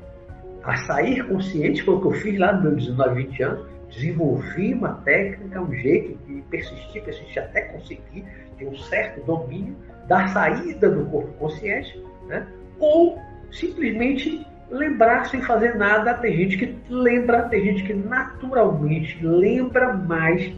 [0.63, 4.75] a sair consciente, foi o que eu fiz lá nos meus 19, 20 anos, desenvolvi
[4.75, 8.25] uma técnica, um jeito de persistir, persistir até conseguir
[8.59, 12.47] ter um certo domínio da saída do corpo consciente, né?
[12.79, 13.19] ou
[13.51, 16.15] simplesmente lembrar sem fazer nada.
[16.15, 20.53] Tem gente que lembra, tem gente que naturalmente lembra mais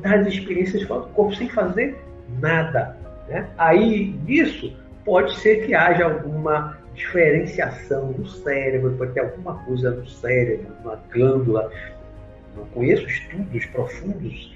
[0.00, 1.96] das experiências fora do corpo sem fazer
[2.40, 2.96] nada.
[3.28, 3.48] Né?
[3.56, 10.06] Aí, nisso, pode ser que haja alguma diferenciação do cérebro, pode ter alguma coisa no
[10.06, 11.70] cérebro, uma glândula.
[12.56, 14.54] Não conheço estudos profundos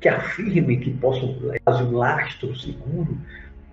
[0.00, 3.16] que afirmem que possam um lastro seguro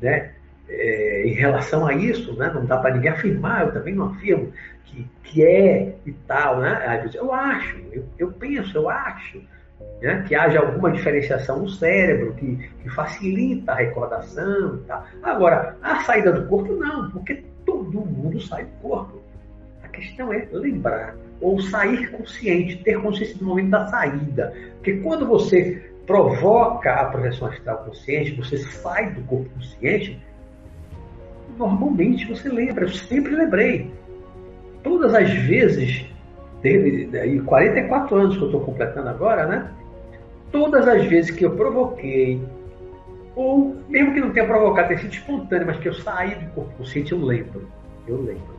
[0.02, 0.32] né,
[0.70, 4.52] é, em relação a isso, né, não dá para ninguém afirmar, eu também não afirmo
[4.86, 6.60] que, que é e tal.
[6.60, 9.42] Né, eu acho, eu, eu penso, eu acho
[10.02, 14.82] né, que haja alguma diferenciação no cérebro que, que facilita a recordação.
[15.22, 19.22] Agora, a saída do corpo não, porque todo mundo sai do corpo.
[19.84, 24.54] A questão é lembrar ou sair consciente, ter consciência do momento da saída.
[24.76, 30.20] Porque quando você provoca a projeção astral consciente, você sai do corpo consciente,
[31.58, 32.86] normalmente você lembra.
[32.86, 33.92] Eu sempre lembrei.
[34.84, 36.06] Todas as vezes,
[36.62, 39.72] de 44 anos que eu estou completando agora, né?
[40.52, 42.42] Todas as vezes que eu provoquei,
[43.36, 46.72] ou mesmo que não tenha provocado, tenha sido espontâneo, mas que eu saí do corpo
[46.78, 47.68] consciente, eu lembro.
[48.08, 48.53] Eu lembro.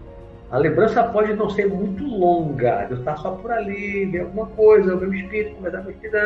[0.55, 4.95] A lembrança pode não ser muito longa, eu estar só por ali, ver alguma coisa,
[4.95, 6.17] o espírito, conversar com espírito,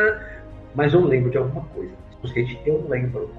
[0.75, 1.91] mas eu lembro de alguma coisa.
[2.21, 3.31] Consciente, eu lembro.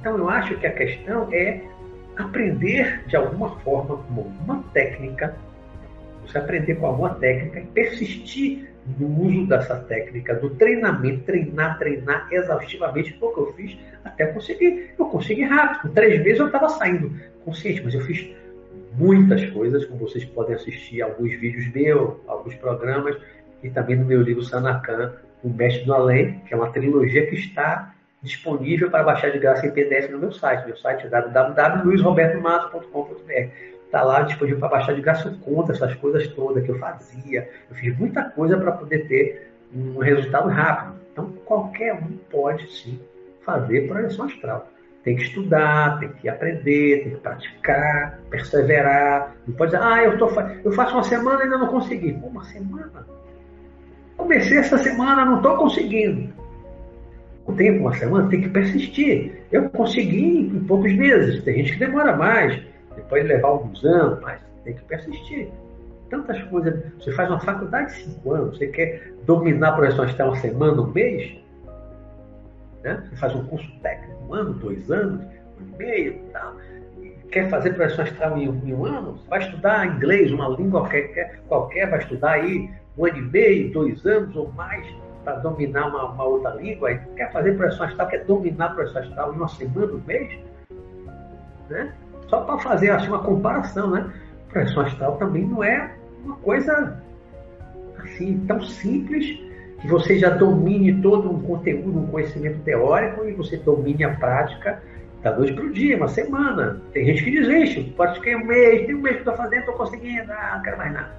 [0.00, 1.60] Então eu acho que a questão é
[2.16, 5.36] aprender de alguma forma, com alguma técnica,
[6.26, 8.66] você aprender com alguma técnica e persistir
[8.98, 14.94] no uso dessa técnica do treinamento, treinar, treinar exaustivamente, o que eu fiz até conseguir.
[14.98, 15.92] Eu consegui rápido.
[15.92, 17.12] Três meses eu estava saindo
[17.44, 18.34] consciente, mas eu fiz
[18.92, 23.16] muitas coisas, como vocês podem assistir alguns vídeos meus, alguns programas,
[23.62, 27.34] e também no meu livro Sanacan, O Mestre do Além, que é uma trilogia que
[27.34, 30.66] está disponível para baixar de graça em PDF no meu site.
[30.66, 33.48] Meu site é www.luizrobertomato.com.br.
[33.84, 35.28] Está lá disponível para baixar de graça.
[35.28, 37.50] Eu conto essas coisas todas que eu fazia.
[37.68, 41.00] Eu fiz muita coisa para poder ter um resultado rápido.
[41.12, 43.00] Então, qualquer um pode sim
[43.42, 44.68] fazer projeção astral.
[45.02, 49.34] Tem que estudar, tem que aprender, tem que praticar, perseverar.
[49.46, 50.28] Não pode dizer, ah, eu, tô,
[50.62, 52.12] eu faço uma semana e ainda não consegui.
[52.22, 53.06] Uma semana?
[54.16, 56.30] Comecei essa semana, não estou conseguindo.
[57.46, 59.42] O tempo, uma semana, tem que persistir.
[59.50, 61.42] Eu consegui em poucos meses.
[61.42, 62.62] Tem gente que demora mais,
[63.08, 65.48] pode levar alguns anos, mas tem que persistir.
[66.10, 66.78] Tantas coisas.
[66.98, 70.82] Você faz uma faculdade de cinco anos, você quer dominar a projeção astral uma semana,
[70.82, 71.40] um mês?
[72.82, 73.02] Né?
[73.08, 76.56] Você faz um curso técnico, um ano, dois anos, um ano e meio, tal.
[77.30, 79.18] quer fazer projeção astral em, em um ano?
[79.28, 84.04] Vai estudar inglês, uma língua qualquer, qualquer, vai estudar aí um ano e meio, dois
[84.06, 84.86] anos ou mais
[85.24, 86.94] para dominar uma, uma, outra língua.
[87.16, 90.38] quer fazer projeção astral, quer dominar a astral em uma semana, um mês?
[91.68, 91.92] Né?
[92.28, 94.12] Só para fazer assim, uma comparação, né?
[94.48, 97.00] Projeção astral também não é uma coisa
[97.98, 99.49] assim tão simples
[99.80, 104.82] que você já domine todo um conteúdo, um conhecimento teórico e você domine a prática
[105.22, 106.80] da noite para o dia, uma semana.
[106.92, 110.32] Tem gente que desiste, ficar um mês, tem um mês que estou fazendo, estou conseguindo,
[110.32, 111.14] ah, não quero mais nada.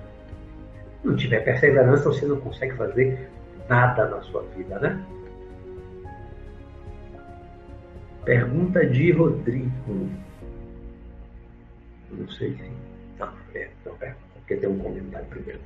[1.02, 3.30] Se não tiver perseverança, você não consegue fazer
[3.68, 5.04] nada na sua vida, né?
[8.24, 10.10] Pergunta de Rodrigo.
[12.12, 12.72] Não sei se.
[13.18, 13.96] Não, é, não,
[14.36, 15.60] porque tem um comentário primeiro.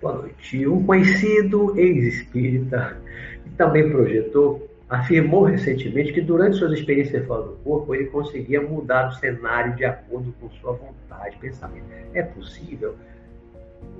[0.00, 0.66] Boa noite.
[0.66, 2.96] Um conhecido ex-espírita
[3.42, 9.08] que também projetou afirmou recentemente que durante suas experiências fora do corpo ele conseguia mudar
[9.08, 11.84] o cenário de acordo com sua vontade, pensamento.
[12.14, 12.94] É possível?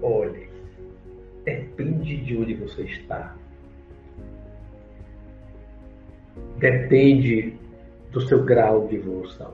[0.01, 0.49] Olhe,
[1.45, 3.35] depende de onde você está.
[6.59, 7.55] Depende
[8.13, 9.53] do seu grau de evolução.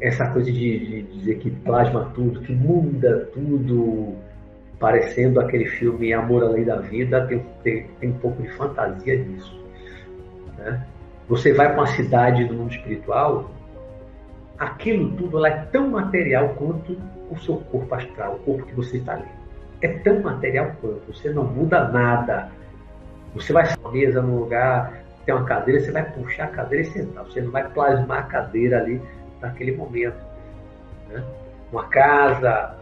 [0.00, 4.16] Essa coisa de, de dizer que plasma tudo, que muda tudo,
[4.80, 9.62] parecendo aquele filme Amor Além da Vida, tem, tem, tem um pouco de fantasia nisso.
[10.56, 10.84] Né?
[11.28, 13.50] Você vai para uma cidade do mundo espiritual,
[14.58, 16.96] aquilo tudo é tão material quanto
[17.30, 19.28] o seu corpo astral, o corpo que você está ali.
[19.82, 22.48] É tão material quanto, você não muda nada.
[23.34, 26.90] Você vai na mesa num lugar, tem uma cadeira, você vai puxar a cadeira e
[26.90, 27.24] sentar.
[27.24, 29.00] Você não vai plasmar a cadeira ali
[29.42, 30.18] naquele momento.
[31.08, 31.22] Né?
[31.70, 32.79] Uma casa,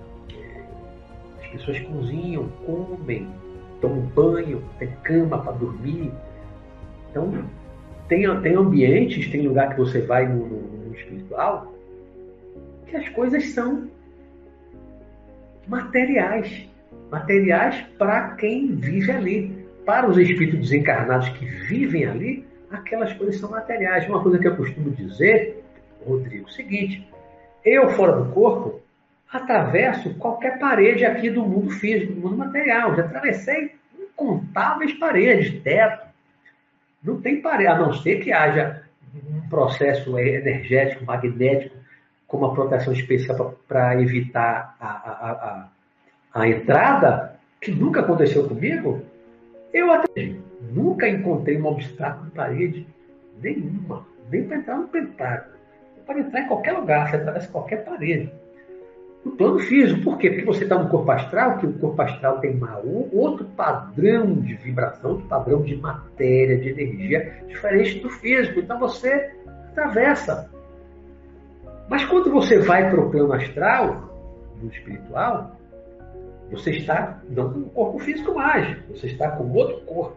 [1.49, 3.27] as pessoas cozinham, comem,
[3.81, 6.13] tomam banho, tem cama para dormir.
[7.11, 7.45] Então,
[8.07, 11.73] tem, tem ambientes, tem lugar que você vai no, no, no espiritual,
[12.87, 13.89] que as coisas são
[15.67, 16.69] materiais.
[17.11, 19.69] Materiais para quem vive ali.
[19.87, 24.07] Para os espíritos desencarnados que vivem ali, aquelas coisas são materiais.
[24.07, 25.65] Uma coisa que eu costumo dizer,
[26.07, 27.09] Rodrigo, é o seguinte:
[27.65, 28.83] eu fora do corpo,
[29.31, 32.95] atravesso qualquer parede aqui do mundo físico, do mundo material.
[32.97, 36.07] Já atravessei incontáveis paredes, teto.
[37.03, 38.83] Não tem parede, a não ser que haja
[39.15, 41.77] um processo energético, magnético,
[42.27, 49.03] com uma proteção especial para evitar a, a, a, a, entrada, que nunca aconteceu comigo.
[49.73, 50.35] Eu até
[50.73, 52.87] nunca encontrei um obstáculo de parede
[53.41, 55.57] nenhuma, nem para entrar no pentágono.
[56.07, 58.33] Pode entrar em qualquer lugar, você atravessa qualquer parede
[59.29, 60.03] no plano físico.
[60.03, 60.31] Por quê?
[60.31, 62.81] Porque você está no corpo astral, que o corpo astral tem uma,
[63.13, 68.61] outro padrão de vibração, outro padrão de matéria, de energia, diferente do físico.
[68.61, 69.31] Então você
[69.71, 70.51] atravessa.
[71.89, 74.09] Mas quando você vai para o plano astral,
[74.63, 75.57] no espiritual,
[76.51, 80.17] você está não com o corpo físico mais, você está com outro corpo.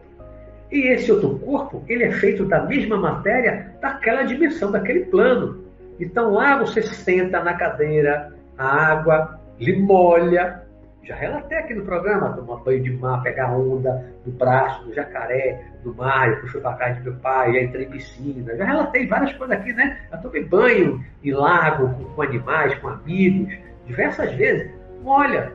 [0.70, 5.62] E esse outro corpo, ele é feito da mesma matéria daquela dimensão, daquele plano.
[6.00, 8.32] Então lá você senta na cadeira,
[8.62, 10.62] água lhe molha.
[11.02, 15.60] Já relatei aqui no programa, tomar banho de mar, pegar onda do braço, do jacaré,
[15.82, 18.56] do mar, eu fui para casa de meu pai, entrei em piscina.
[18.56, 19.98] Já relatei várias coisas aqui, né?
[20.10, 23.52] Já tomei banho em lago, com, com animais, com amigos,
[23.86, 24.70] diversas vezes.
[25.02, 25.52] Molha.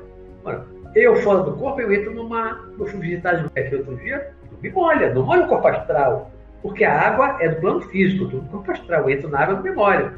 [0.94, 2.60] eu fora do corpo, eu entro numa.
[2.78, 6.32] Eu fui visitar as mulheres outro dia, não me molha, não molha o corpo astral.
[6.62, 9.64] Porque a água é do plano físico, no corpo astral, eu entro na água, não
[9.64, 10.14] me molha.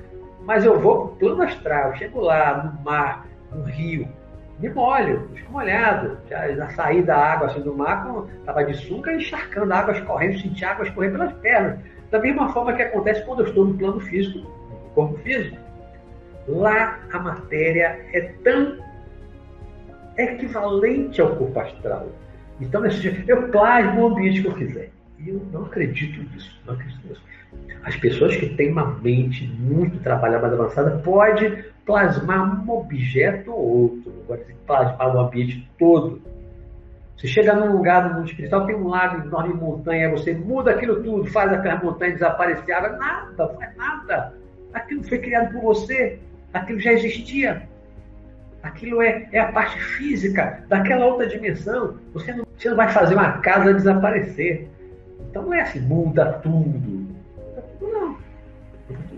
[0.49, 4.09] Mas eu vou para o plano astral, chego lá, no mar, no rio,
[4.57, 6.17] me molho, fico molhado.
[6.27, 10.65] Já, já saí da água assim do mar, estava de sunga encharcando águas correndo, senti
[10.65, 11.77] águas correndo pelas pernas.
[12.09, 15.55] Da mesma forma que acontece quando eu estou no plano físico, no corpo físico.
[16.47, 18.79] Lá a matéria é tão
[20.17, 22.07] equivalente ao corpo astral.
[22.59, 22.81] Então,
[23.27, 24.89] eu plasmo o ambiente que eu quiser.
[25.19, 27.21] E eu não acredito nisso, não acredito nisso.
[27.83, 33.81] As pessoas que têm uma mente muito trabalhada, mais avançada, pode plasmar um objeto ou
[33.81, 36.21] outro, pode plasmar o ambiente todo.
[37.17, 41.03] Você chega num lugar no mundo espiritual, tem um lago enorme, montanha, você muda aquilo
[41.03, 44.33] tudo, faz aquelas montanhas desaparecer, água, nada, faz nada.
[44.73, 46.19] Aquilo foi criado por você,
[46.53, 47.67] aquilo já existia.
[48.63, 51.97] Aquilo é, é a parte física daquela outra dimensão.
[52.13, 54.69] Você não, você não vai fazer uma casa desaparecer.
[55.29, 56.98] Então não é assim, muda tudo.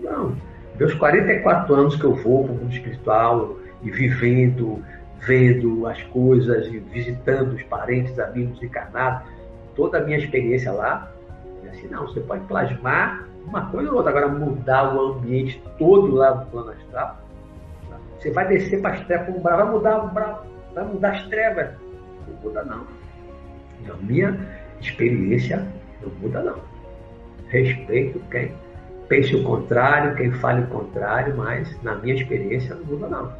[0.02, 0.36] Não.
[0.78, 4.82] Meus 44 anos que eu vou para o mundo espiritual e vivendo,
[5.20, 9.28] vendo as coisas e visitando os parentes, amigos encarnados,
[9.74, 11.10] toda a minha experiência lá,
[11.64, 16.14] é assim, não, você pode plasmar uma coisa ou outra, agora mudar o ambiente todo
[16.14, 17.18] lá do plano astral,
[18.18, 19.98] você vai descer para as trevas, vai mudar
[20.74, 21.70] vai mudar as trevas.
[22.28, 22.86] Não muda não.
[23.84, 24.38] Na minha
[24.80, 25.66] experiência,
[26.00, 26.56] não muda não.
[27.48, 28.52] Respeito quem
[29.12, 33.30] pense o contrário, quem fale o contrário, mas na minha experiência não muda não.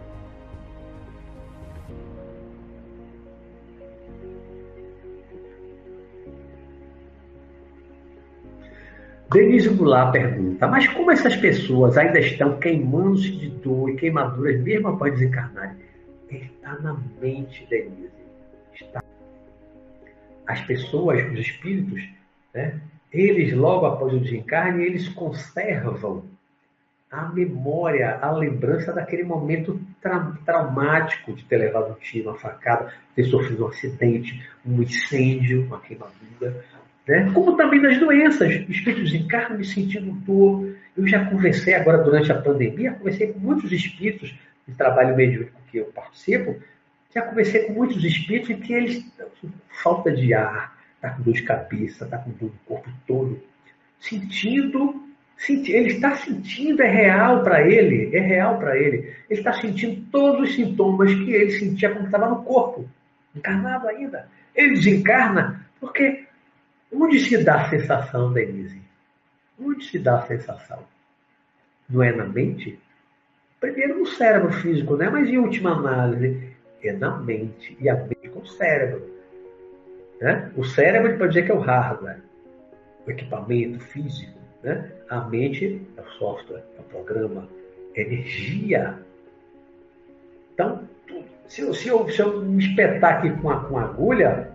[9.33, 14.89] Denise Goulart pergunta, mas como essas pessoas ainda estão queimando-se de dor e queimaduras mesmo
[14.89, 15.77] após desencarnarem?
[16.29, 18.11] Está na mente, Denise.
[18.75, 19.03] Está.
[20.47, 22.07] As pessoas, os espíritos,
[22.53, 22.79] né,
[23.13, 26.25] eles logo após o desencarne, eles conservam
[27.11, 32.91] a memória, a lembrança daquele momento tra traumático de ter levado um tiro, uma facada,
[33.15, 36.65] ter sofrido um acidente, um incêndio, uma queimadura,
[37.07, 37.31] né?
[37.35, 40.75] Como também nas doenças, espíritos encarnam me sentindo dor.
[40.97, 44.35] Eu já conversei agora durante a pandemia, conversei com muitos espíritos
[44.67, 46.57] de trabalho mediúnico que eu participo,
[47.15, 49.05] já conversei com muitos espíritos em que eles
[49.83, 53.43] falta de ar, está com dor de cabeça, está com dor no corpo todo,
[53.99, 55.03] sentindo,
[55.37, 59.15] senti, ele está sentindo, é real para ele, é real para ele.
[59.29, 62.89] Ele está sentindo todos os sintomas que ele sentia quando estava no corpo,
[63.35, 64.29] encarnado ainda.
[64.55, 66.27] Ele desencarna porque
[66.93, 68.81] Onde se dá a sensação, Denise?
[69.59, 70.85] Onde se dá a sensação?
[71.89, 72.79] Não é na mente?
[73.59, 75.09] Primeiro no cérebro físico, né?
[75.09, 77.77] mas em última análise, é na mente.
[77.81, 79.11] E a mente com o cérebro.
[80.23, 80.53] Né?
[80.57, 82.21] O cérebro pode dizer que é o hardware,
[83.05, 84.39] o equipamento físico.
[84.63, 84.89] Né?
[85.11, 87.49] A mente é o software, é o programa,
[87.97, 88.99] é energia.
[90.55, 90.89] Então,
[91.49, 94.49] se eu, se eu, se eu me espetar aqui com a, com a agulha,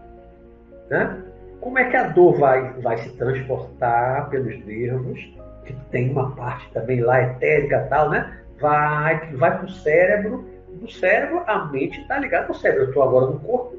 [0.89, 1.22] né?
[1.59, 5.20] Como é que a dor vai, vai se transportar pelos nervos,
[5.65, 8.39] que tem uma parte também lá etérica tal, né?
[8.59, 12.86] Vai, vai para o cérebro, do cérebro a mente está ligada ao cérebro.
[12.86, 13.76] Eu estou agora no corpo,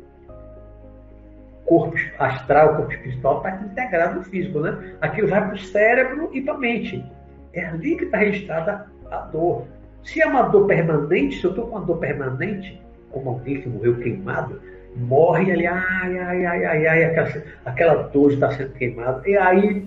[1.68, 4.94] corpo astral, corpo espiritual está integrado no físico, né?
[5.00, 7.04] Aquilo vai para o cérebro e para a mente.
[7.52, 9.66] É ali que está registrada a dor.
[10.02, 13.68] Se é uma dor permanente, se eu estou com uma dor permanente, como alguém que
[13.68, 14.60] morreu queimado,
[14.96, 19.86] morre ali, ai, ai, ai, ai, ai, aquela, aquela dor está sendo queimada, e aí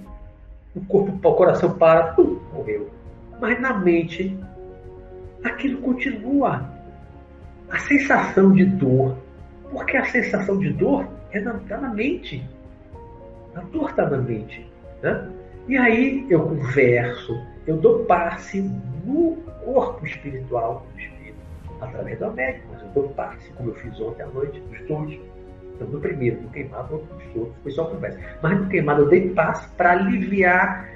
[0.76, 2.90] o corpo, o coração para, pum, morreu.
[3.40, 4.38] Mas na mente,
[5.44, 6.70] aquilo continua.
[7.70, 9.16] A sensação de dor,
[9.72, 12.48] porque a sensação de dor é na, na mente.
[13.56, 14.70] A dor está na mente.
[15.02, 15.30] Né?
[15.68, 18.62] E aí eu converso, eu dou passe
[19.06, 21.38] no corpo espiritual do espírito
[21.80, 25.20] através do médico, mas eu dou passe, como eu fiz ontem à noite, dos dois.
[25.76, 28.20] Então, no primeiro, no queimado, outro dos outros, foi só conversa.
[28.42, 30.88] Mas no queimado eu dei passe para aliviar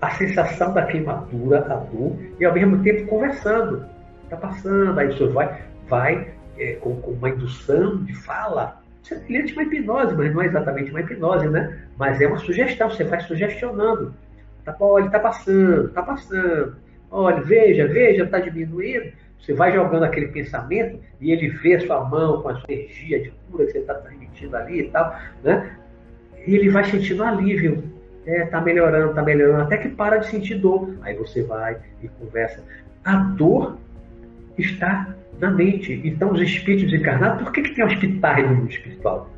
[0.00, 3.84] a sensação da queimadura, a dor, e ao mesmo tempo conversando.
[4.24, 8.80] Está passando, aí o senhor vai, vai é, com, com, uma indução de fala.
[9.10, 11.78] É cliente uma hipnose, mas não é exatamente uma hipnose, né?
[11.96, 14.14] Mas é uma sugestão, você vai sugestionando.
[14.64, 16.76] Tá, olha, está passando, está passando.
[17.10, 19.12] Olha, veja, veja, está diminuindo.
[19.40, 23.22] Você vai jogando aquele pensamento e ele vê a sua mão com a sua energia
[23.22, 25.76] de cura que você está transmitindo ali e tal, né?
[26.44, 27.84] E ele vai sentindo alívio.
[28.26, 30.96] É, tá melhorando, tá melhorando, até que para de sentir dor.
[31.02, 32.60] Aí você vai e conversa.
[33.04, 33.78] A dor
[34.58, 36.00] está na mente.
[36.04, 39.30] Então, os espíritos encarnados, por que, que tem hospitais no mundo espiritual?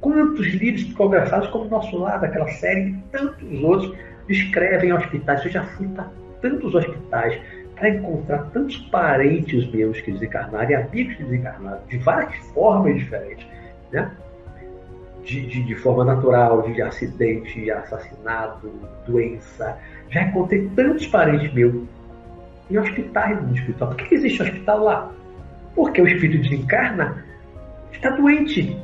[0.00, 3.96] Quantos livros psicografados, como o nosso lado, aquela série, e tantos outros,
[4.28, 5.44] descrevem hospitais.
[5.44, 6.08] Eu já fui para
[6.40, 7.40] tantos hospitais
[7.74, 13.46] para encontrar tantos parentes meus que desencarnaram e amigos que desencarnaram, de várias formas diferentes,
[13.92, 14.10] né?
[15.22, 18.72] De, de, de, forma natural, de acidente, assassinato,
[19.06, 19.76] doença.
[20.08, 21.82] Já encontrei tantos parentes meus
[22.70, 23.88] em hospitais no hospital.
[23.88, 25.12] Por que existe hospital lá?
[25.76, 27.24] Porque o espírito desencarna,
[27.92, 28.76] está doente.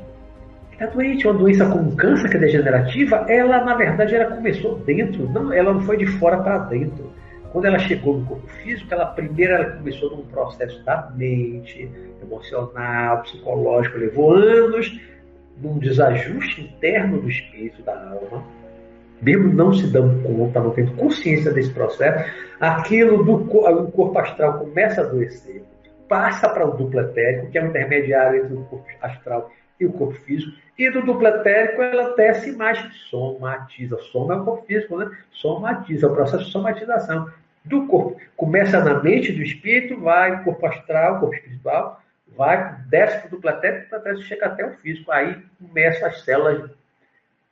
[0.72, 1.26] Está doente.
[1.26, 5.72] Uma doença como câncer, que é degenerativa, ela, na verdade, ela começou dentro, não, ela
[5.72, 7.10] não foi de fora para dentro.
[7.50, 11.90] Quando ela chegou no corpo físico, ela primeiro ela começou num processo da mente,
[12.22, 14.98] emocional, psicológico, levou anos
[15.60, 18.42] num desajuste interno do espírito, da alma,
[19.20, 22.24] mesmo não se dando conta, não tendo consciência desse processo,
[22.58, 25.62] aquilo do corpo astral começa a adoecer,
[26.12, 29.50] passa para o duplo etérico, que é o intermediário entre o corpo astral
[29.80, 33.96] e o corpo físico, e do duplo etérico ela desce mais, somatiza.
[33.96, 35.10] Soma é o corpo físico, né?
[35.30, 37.30] Somatiza, é o processo de somatização
[37.64, 38.20] do corpo.
[38.36, 42.02] Começa na mente do espírito, vai corpo astral, corpo espiritual,
[42.36, 45.10] vai, desce para o duplo etérico, até chega até o físico.
[45.10, 46.70] Aí começa as células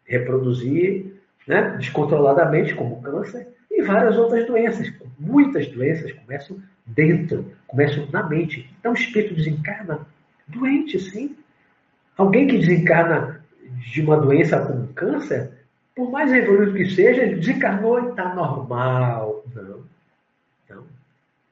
[0.05, 1.15] reproduzir
[1.49, 4.93] né, descontroladamente, como câncer, e várias outras doenças.
[5.21, 8.69] Muitas doenças começam dentro, começam na mente.
[8.81, 10.07] Então o espírito desencarna
[10.49, 11.37] doente, sim.
[12.17, 13.45] Alguém que desencarna
[13.93, 15.51] de uma doença como câncer,
[15.95, 19.45] por mais evoluído que seja, desencarnou e está normal.
[19.55, 19.85] Não.
[20.71, 20.85] Não.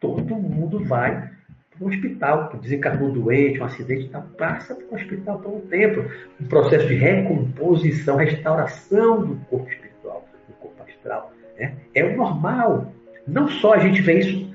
[0.01, 1.31] Todo mundo vai
[1.77, 6.11] para o hospital, desencarnou doente, um acidente, tá, passa para o hospital por um tempo.
[6.41, 11.33] Um processo de recomposição, restauração do corpo espiritual, do corpo astral.
[11.59, 11.77] Né?
[11.95, 12.95] É o normal.
[13.29, 14.49] Não só a gente vê isso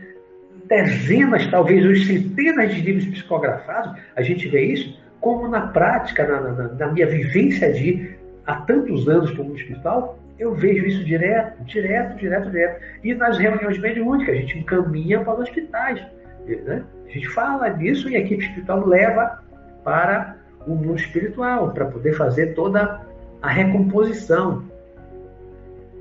[0.65, 6.41] dezenas, talvez os centenas de livros psicografados, a gente vê isso, como na prática, na,
[6.41, 8.15] na, na minha vivência de
[8.45, 12.81] há tantos anos como mundo espiritual, eu vejo isso direto, direto, direto, direto.
[13.03, 16.01] E nas reuniões mediúnicas, a gente encaminha para os hospitais.
[16.45, 16.83] Né?
[17.07, 19.41] A gente fala disso e a equipe espiritual leva
[19.83, 23.01] para o mundo espiritual, para poder fazer toda
[23.41, 24.63] a recomposição.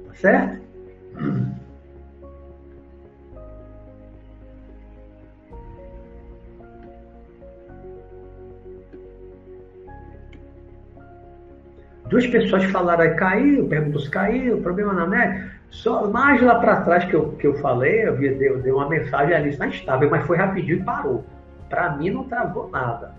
[0.09, 0.63] Tá certo?
[12.13, 15.51] Duas pessoas falaram aí, caiu, perguntou se caiu, problema na net.
[15.71, 19.35] Só, mais lá para trás que eu, que eu falei, eu dei, dei uma mensagem
[19.35, 21.25] ali, está estável, mas foi rapidinho e parou.
[21.71, 23.15] Para mim não travou nada.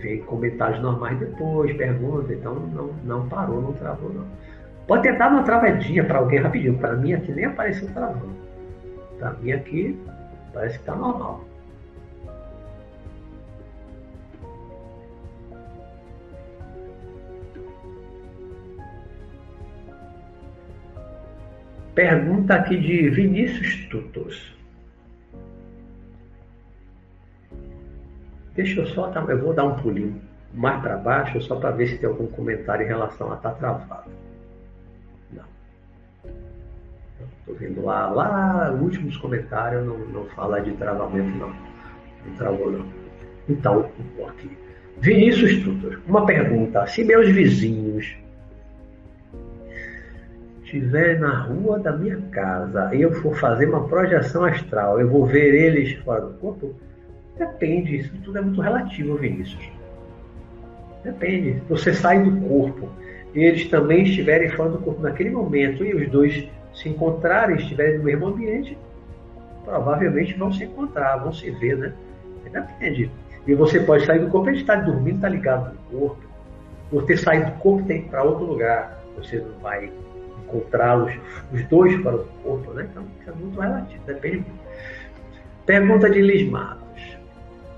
[0.00, 4.24] Veio comentários normais depois, perguntas, então não, não parou, não travou não.
[4.86, 8.36] Pode ter dado uma travadinha para alguém rapidinho, para mim aqui nem apareceu travando.
[9.18, 10.00] Para mim aqui
[10.54, 11.48] parece que está normal.
[21.98, 24.56] Pergunta aqui de Vinícius Tutos.
[28.54, 30.22] Deixa eu só, eu vou dar um pulinho
[30.54, 34.08] mais para baixo só para ver se tem algum comentário em relação a tá travado.
[35.32, 35.42] Não.
[37.40, 41.48] Estou vendo lá, lá, últimos comentários não, não fala de travamento não.
[41.48, 42.86] Não travou não.
[43.48, 43.90] Então,
[44.28, 44.56] aqui.
[44.98, 46.86] Vinícius Tutos, uma pergunta.
[46.86, 48.16] Se meus vizinhos
[50.68, 55.24] estiver na rua da minha casa e eu for fazer uma projeção astral, eu vou
[55.24, 56.74] ver eles fora do corpo?
[57.38, 59.70] Depende, isso tudo é muito relativo, Vinícius.
[61.02, 61.62] Depende.
[61.68, 62.88] Você sai do corpo
[63.34, 67.98] e eles também estiverem fora do corpo naquele momento e os dois se encontrarem, estiverem
[67.98, 68.76] no mesmo ambiente,
[69.64, 71.92] provavelmente vão se encontrar, vão se ver, né?
[72.52, 73.10] Depende.
[73.46, 76.22] E você pode sair do corpo, ele está dormindo, está ligado no corpo.
[76.90, 78.98] Por ter saído do corpo, tem para outro lugar.
[79.16, 79.90] Você não vai
[80.48, 81.12] encontrá-los,
[81.52, 82.88] os dois para o corpo, né?
[82.90, 84.46] Então, isso é muito relativo, depende.
[85.66, 86.88] Pergunta de Liz Matos.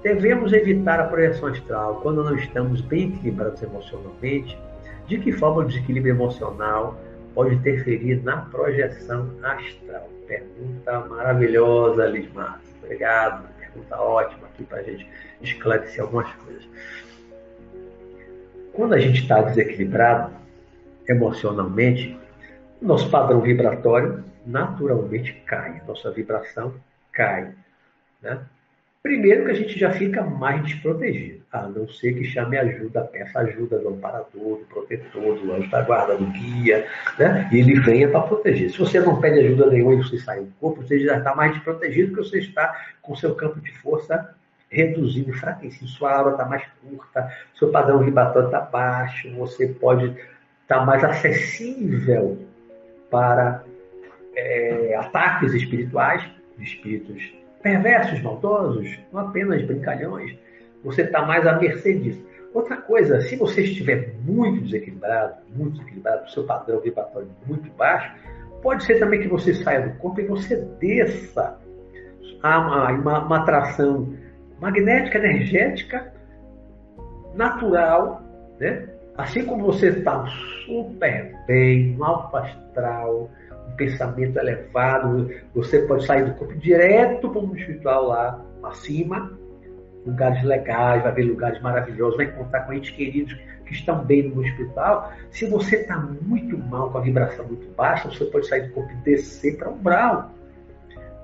[0.03, 4.59] Devemos evitar a projeção astral quando não estamos bem equilibrados emocionalmente?
[5.07, 6.99] De que forma o desequilíbrio emocional
[7.35, 10.09] pode interferir na projeção astral?
[10.27, 12.71] Pergunta maravilhosa, Liz Matos.
[12.83, 13.47] Obrigado.
[13.59, 15.07] Pergunta ótima aqui para a gente
[15.43, 16.67] esclarecer algumas coisas.
[18.73, 20.33] Quando a gente está desequilibrado
[21.09, 22.17] emocionalmente,
[22.81, 26.75] nosso padrão vibratório naturalmente cai, nossa vibração
[27.13, 27.53] cai.
[28.23, 28.41] Né?
[29.03, 33.41] Primeiro que a gente já fica mais desprotegido, a não ser que chame ajuda, peça
[33.41, 36.87] ajuda do amparador, do protetor, do anjo da guarda, do guia,
[37.19, 37.49] né?
[37.51, 38.71] e ele venha para proteger.
[38.71, 41.55] Se você não pede ajuda nenhuma e você sai do corpo, você já está mais
[41.55, 44.35] desprotegido porque você está com seu campo de força
[44.69, 47.29] reduzido, enfraquecido, sua aura está mais curta,
[47.59, 50.15] seu padrão vibratório está baixo, você pode
[50.63, 52.39] está mais acessível
[53.11, 53.65] para
[54.37, 56.23] é, ataques espirituais,
[56.59, 60.37] espíritos perversos, maldosos, não apenas brincalhões.
[60.85, 62.25] Você está mais à mercê disso.
[62.55, 68.13] Outra coisa, se você estiver muito desequilibrado, muito desequilibrado, o seu padrão vibratório muito baixo,
[68.63, 71.59] pode ser também que você saia do corpo e você desça
[72.43, 74.15] a uma, uma, uma atração
[74.61, 76.13] magnética, energética,
[77.35, 78.23] natural,
[78.59, 78.89] né?
[79.21, 80.25] Assim como você está
[80.65, 83.31] super bem, um alto astral,
[83.69, 89.31] um pensamento elevado, você pode sair do corpo direto para o mundo espiritual lá acima,
[90.07, 93.35] lugares legais, vai ver lugares maravilhosos, vai encontrar com entes queridos
[93.67, 95.13] que estão bem no mundo espiritual.
[95.31, 98.91] Se você está muito mal, com a vibração muito baixa, você pode sair do corpo
[98.91, 100.33] e descer para o umbral.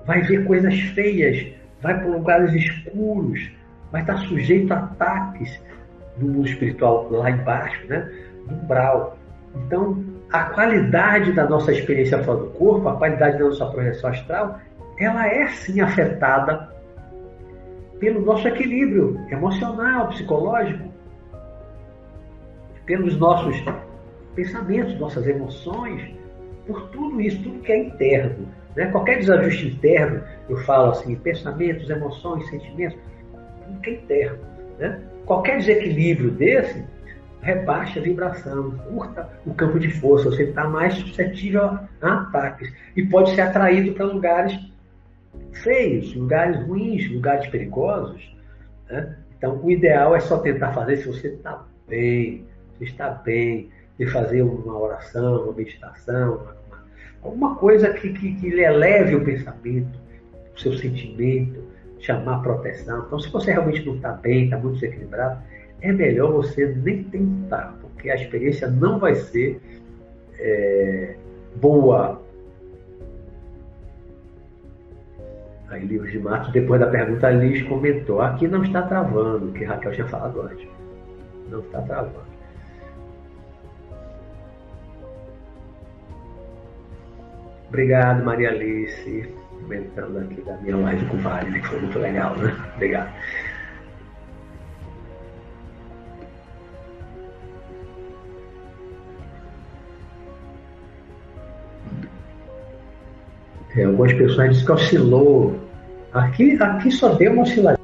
[0.05, 3.51] Vai ver coisas feias, vai para lugares escuros,
[3.91, 5.59] vai estar sujeito a ataques
[6.19, 8.11] no mundo espiritual lá embaixo, né?
[8.47, 9.17] no umbral.
[9.55, 14.59] Então, a qualidade da nossa experiência fora do corpo, a qualidade da nossa projeção astral,
[14.99, 16.69] ela é sim afetada
[17.99, 20.91] pelo nosso equilíbrio emocional, psicológico,
[22.85, 23.55] pelos nossos
[24.35, 26.13] pensamentos, nossas emoções,
[26.65, 28.47] por tudo isso, tudo que é interno.
[28.75, 28.85] Né?
[28.91, 32.97] Qualquer desajuste interno, eu falo assim, pensamentos, emoções, sentimentos,
[33.65, 34.39] tudo que é interno.
[34.77, 35.01] Né?
[35.27, 36.85] Qualquer desequilíbrio desse
[37.41, 43.05] rebaixa a vibração, curta o campo de força, você está mais suscetível a ataques e
[43.05, 44.57] pode ser atraído para lugares
[45.51, 48.33] feios, lugares ruins, lugares perigosos.
[48.89, 49.17] Né?
[49.37, 52.45] Então, o ideal é só tentar fazer se você está bem,
[52.77, 53.69] se está bem,
[53.99, 56.35] de fazer uma oração, uma meditação,
[56.69, 56.83] uma,
[57.21, 59.99] alguma coisa que, que, que eleve o pensamento,
[60.55, 61.66] o seu sentimento,
[61.99, 63.05] chamar proteção.
[63.05, 65.41] Então, se você realmente não está bem, está muito desequilibrado,
[65.81, 69.61] é melhor você nem tentar, porque a experiência não vai ser
[70.39, 71.15] é,
[71.55, 72.21] boa
[75.69, 79.91] Aí Livros de Matos, depois da pergunta, Liz comentou, aqui não está travando, que Raquel
[79.91, 80.67] tinha falado antes.
[81.49, 82.27] Não está travando.
[87.67, 89.29] Obrigado, Maria Alice,
[89.61, 92.55] comentando aqui da minha live com o Wagner, que foi muito legal, né?
[92.75, 93.13] Obrigado.
[103.75, 105.59] É, algumas pessoas dizem que oscilou.
[106.13, 107.77] Aqui, aqui só deu uma oscilação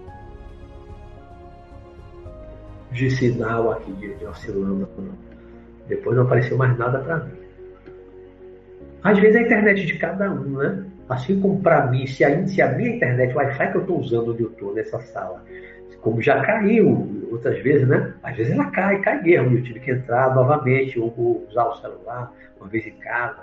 [2.91, 4.89] de sinal aqui, de, de oscilando.
[5.87, 7.33] Depois não apareceu mais nada para mim.
[9.03, 10.85] Às vezes a internet de cada um, né?
[11.09, 13.99] Assim como para mim, se a, se a minha internet, o Wi-Fi que eu estou
[13.99, 15.43] usando onde eu estou, nessa sala,
[16.01, 18.13] como já caiu outras vezes, né?
[18.21, 19.57] Às vezes ela cai, cai mesmo.
[19.57, 23.39] Eu tive que entrar novamente, ou usar o celular, uma vez em casa,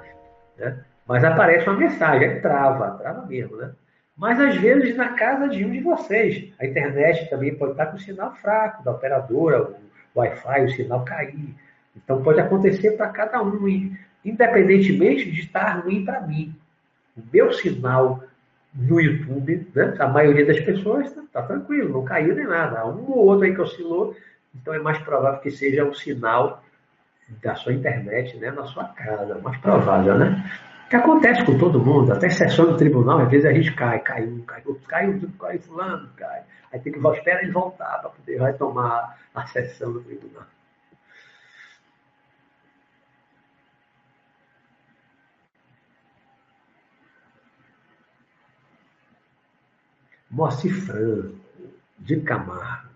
[0.59, 0.79] né?
[1.07, 3.73] Mas aparece uma mensagem, aí trava, trava mesmo, né?
[4.17, 6.53] Mas às vezes na casa de um de vocês.
[6.61, 9.63] A internet também pode estar com sinal fraco da operadora,
[10.15, 11.55] o Wi-Fi, o sinal cair.
[11.97, 13.91] Então pode acontecer para cada um,
[14.25, 16.55] independentemente de estar ruim para mim.
[17.17, 18.23] O meu sinal
[18.75, 19.95] no YouTube, né?
[19.99, 22.81] a maioria das pessoas está tá tranquilo, não caiu nem nada.
[22.81, 24.15] Há um ou outro aí que oscilou,
[24.55, 26.63] então é mais provável que seja um sinal
[27.43, 28.51] da sua internet né?
[28.51, 30.45] na sua casa, mais provável, né?
[30.91, 34.25] que acontece com todo mundo, até sessão do tribunal, às vezes a gente cai, cai
[34.25, 36.43] um, cai outro, cai um, cai fulano, cai.
[36.73, 40.43] Aí tem que esperar ele voltar para poder retomar a sessão do tribunal.
[50.31, 51.35] Moacir Franco,
[51.99, 52.89] de Camargo.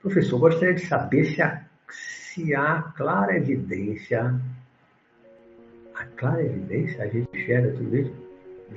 [0.00, 4.34] Professor, gostaria de saber se há, se há clara evidência
[5.94, 8.12] a clara evidência, a gente enxerga tudo isso,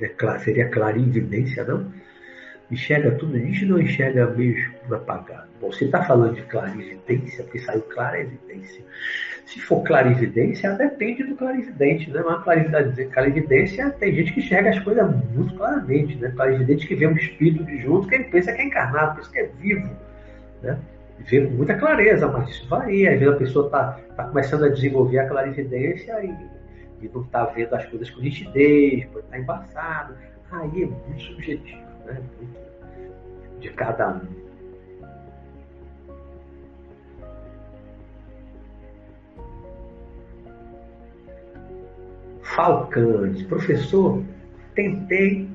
[0.00, 1.92] é seria clara evidência, não?
[2.70, 5.48] Enxerga tudo isso e não enxerga mesmo apagado.
[5.60, 8.84] Bom, você está falando de clara evidência, porque saiu clara evidência.
[9.46, 12.22] Se for clara evidência, depende do clarividente, né?
[12.22, 16.30] Mas clara evidência tem gente que enxerga as coisas muito claramente, né?
[16.36, 19.38] Clarividente que vê um espírito de junto que ele pensa que é encarnado, pensa que
[19.38, 19.90] é vivo,
[20.62, 20.78] né?
[21.20, 23.12] Vê com muita clareza, mas isso varia.
[23.12, 26.58] Às vezes a pessoa está tá começando a desenvolver a clarividência e
[27.00, 30.14] e não está vendo as coisas com nitidez, pode estar tá embaçado.
[30.50, 32.22] Aí é muito subjetivo, né?
[33.60, 34.20] De cada um.
[42.42, 44.22] Falcães, professor,
[44.74, 45.48] tentei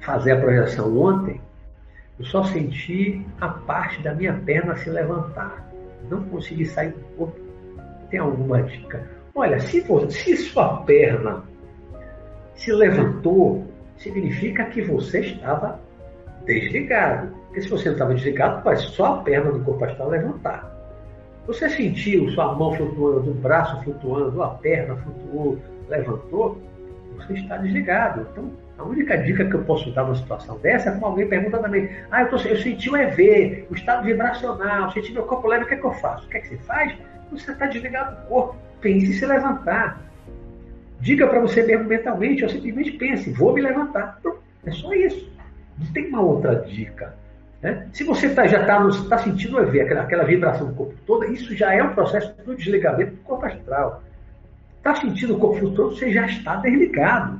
[0.00, 1.40] fazer a projeção ontem,
[2.18, 5.70] eu só senti a parte da minha perna se levantar.
[6.10, 7.50] Não consegui sair do corpo
[8.10, 9.08] tem alguma dica?
[9.34, 11.42] Olha, se, se sua perna
[12.54, 13.69] se levantou,
[14.00, 15.78] significa que você estava
[16.44, 17.28] desligado.
[17.46, 20.68] Porque se você não estava desligado, vai só a perna do corpo astral levantar.
[21.46, 26.60] Você sentiu sua mão flutuando, o braço flutuando, a perna flutuou, levantou,
[27.16, 28.26] você está desligado.
[28.32, 31.58] Então, a única dica que eu posso dar numa situação dessa é como alguém pergunta
[31.58, 35.64] também: Ah, eu, tô, eu senti o EV, o estado vibracional, senti meu corpo leve,
[35.64, 36.26] o que é que eu faço?
[36.26, 36.96] O que é que você faz?
[37.32, 38.56] Você está desligado do corpo.
[38.80, 40.00] Pense em se levantar.
[41.00, 44.20] Diga para você mesmo mentalmente, ou simplesmente pense: Vou me levantar.
[44.64, 45.30] É só isso.
[45.78, 47.14] Não tem uma outra dica.
[47.62, 47.88] Né?
[47.92, 51.74] Se você tá, já está tá sentindo aquela, aquela vibração do corpo todo, isso já
[51.74, 54.02] é um processo do desligamento do corpo astral.
[54.78, 57.38] Está sentindo o corpo todo, você já está desligado.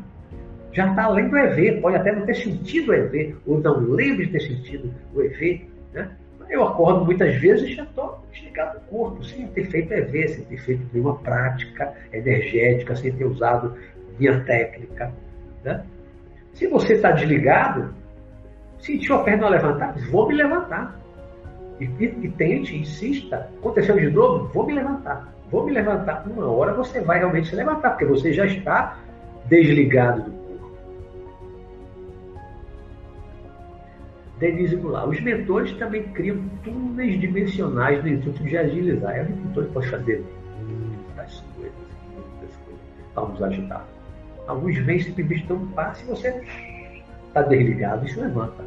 [0.72, 4.26] Já está além do EV, pode até não ter sentido o EV, ou não lembre
[4.26, 5.68] de ter sentido o EV.
[5.92, 6.10] Né?
[6.50, 10.58] Eu acordo muitas vezes já estou desligado do corpo, sem ter feito EV, sem ter
[10.58, 13.74] feito nenhuma prática energética, sem ter usado
[14.18, 15.12] minha técnica.
[15.64, 15.84] Né?
[16.52, 17.94] Se você está desligado,
[18.80, 19.94] Sentiu a perna levantar?
[20.10, 20.98] Vou me levantar.
[21.78, 23.48] E, e, e, tente, insista.
[23.58, 24.48] Aconteceu de novo?
[24.52, 25.32] Vou me levantar.
[25.50, 26.24] Vou me levantar.
[26.26, 28.98] Uma hora você vai realmente se levantar, porque você já está
[29.46, 30.39] desligado do
[34.76, 35.08] Goulart.
[35.08, 39.16] Os mentores também criam túneis dimensionais no intuito de agilizar.
[39.16, 40.24] É um mentor que pode fazer
[40.66, 41.72] muitas coisas,
[42.14, 42.80] muitas coisas
[43.14, 43.86] para nos ajudar.
[44.46, 46.42] Alguns vêm simplesmente dão um passo e você
[47.28, 48.64] está desligado e se levanta.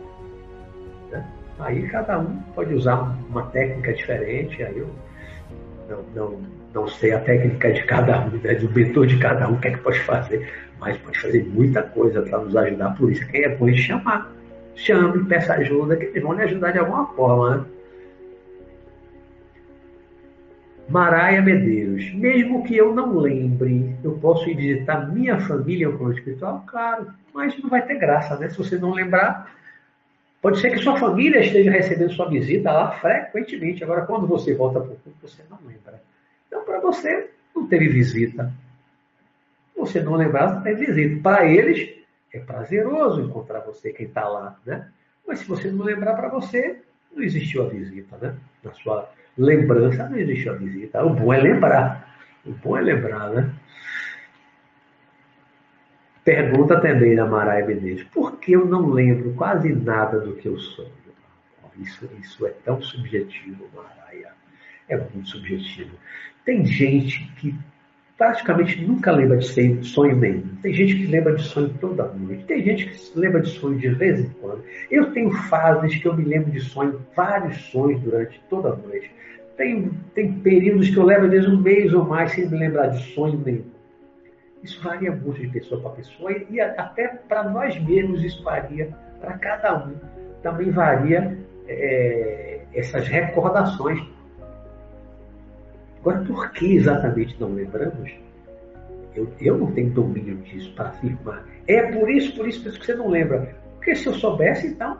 [1.12, 1.26] Né?
[1.60, 4.90] Aí cada um pode usar uma técnica diferente, aí eu
[5.90, 6.42] não, não,
[6.74, 8.56] não sei a técnica de cada um, né?
[8.56, 10.50] do mentor de cada um, o que é que pode fazer,
[10.80, 14.32] mas pode fazer muita coisa para nos ajudar, por isso que é bom chamar.
[14.76, 17.58] Chame, peça ajuda, que eles vão lhe ajudar de alguma forma.
[17.58, 17.66] Né?
[20.90, 26.14] Maraia Medeiros, mesmo que eu não lembre, eu posso ir visitar minha família no plano
[26.14, 26.64] espiritual?
[26.68, 28.50] Claro, mas não vai ter graça, né?
[28.50, 29.56] Se você não lembrar,
[30.42, 33.84] pode ser que sua família esteja recebendo sua visita lá frequentemente.
[33.84, 36.02] Agora, quando você volta para o corpo, você não lembra.
[36.48, 38.52] Então, para você, não teve visita.
[39.78, 41.22] Você não lembrar, não teve visita.
[41.24, 41.90] Para eles,
[42.34, 44.90] é prazeroso encontrar você, quem está lá, né?
[45.26, 46.82] Mas se você não lembrar para você,
[47.12, 48.36] não existiu a visita, né?
[48.64, 51.06] Na sua lembrança não existiu a visita.
[51.06, 52.18] O bom é lembrar.
[52.46, 53.54] O bom é lembrar, né?
[56.26, 60.58] Pergunta também da Maraia Menezes, por que eu não lembro quase nada do que eu
[60.58, 61.04] sonho?
[61.78, 64.32] Isso, isso é tão subjetivo, Maraia.
[64.88, 65.98] É muito subjetivo.
[66.46, 67.56] Tem gente que
[68.18, 70.44] praticamente nunca lembra de sonho nenhum.
[70.62, 72.46] Tem gente que lembra de sonho toda noite.
[72.46, 74.64] Tem gente que lembra de sonho de vez em quando.
[74.90, 79.12] Eu tenho fases que eu me lembro de sonho, vários sonhos durante toda a noite.
[79.58, 83.04] Tem, tem períodos que eu levo vezes um mês ou mais sem me lembrar de
[83.14, 83.74] sonho nenhum.
[84.64, 88.90] Isso varia muito de pessoa para pessoa e até para nós mesmos isso varia
[89.20, 89.96] para cada um.
[90.42, 91.38] Também varia
[91.68, 94.02] é, essas recordações.
[96.04, 98.12] Agora, por que exatamente não lembramos?
[99.16, 101.46] Eu, eu não tenho domínio disso para afirmar.
[101.66, 103.56] É por isso, por isso, por isso que você não lembra.
[103.76, 104.98] Porque se eu soubesse, então,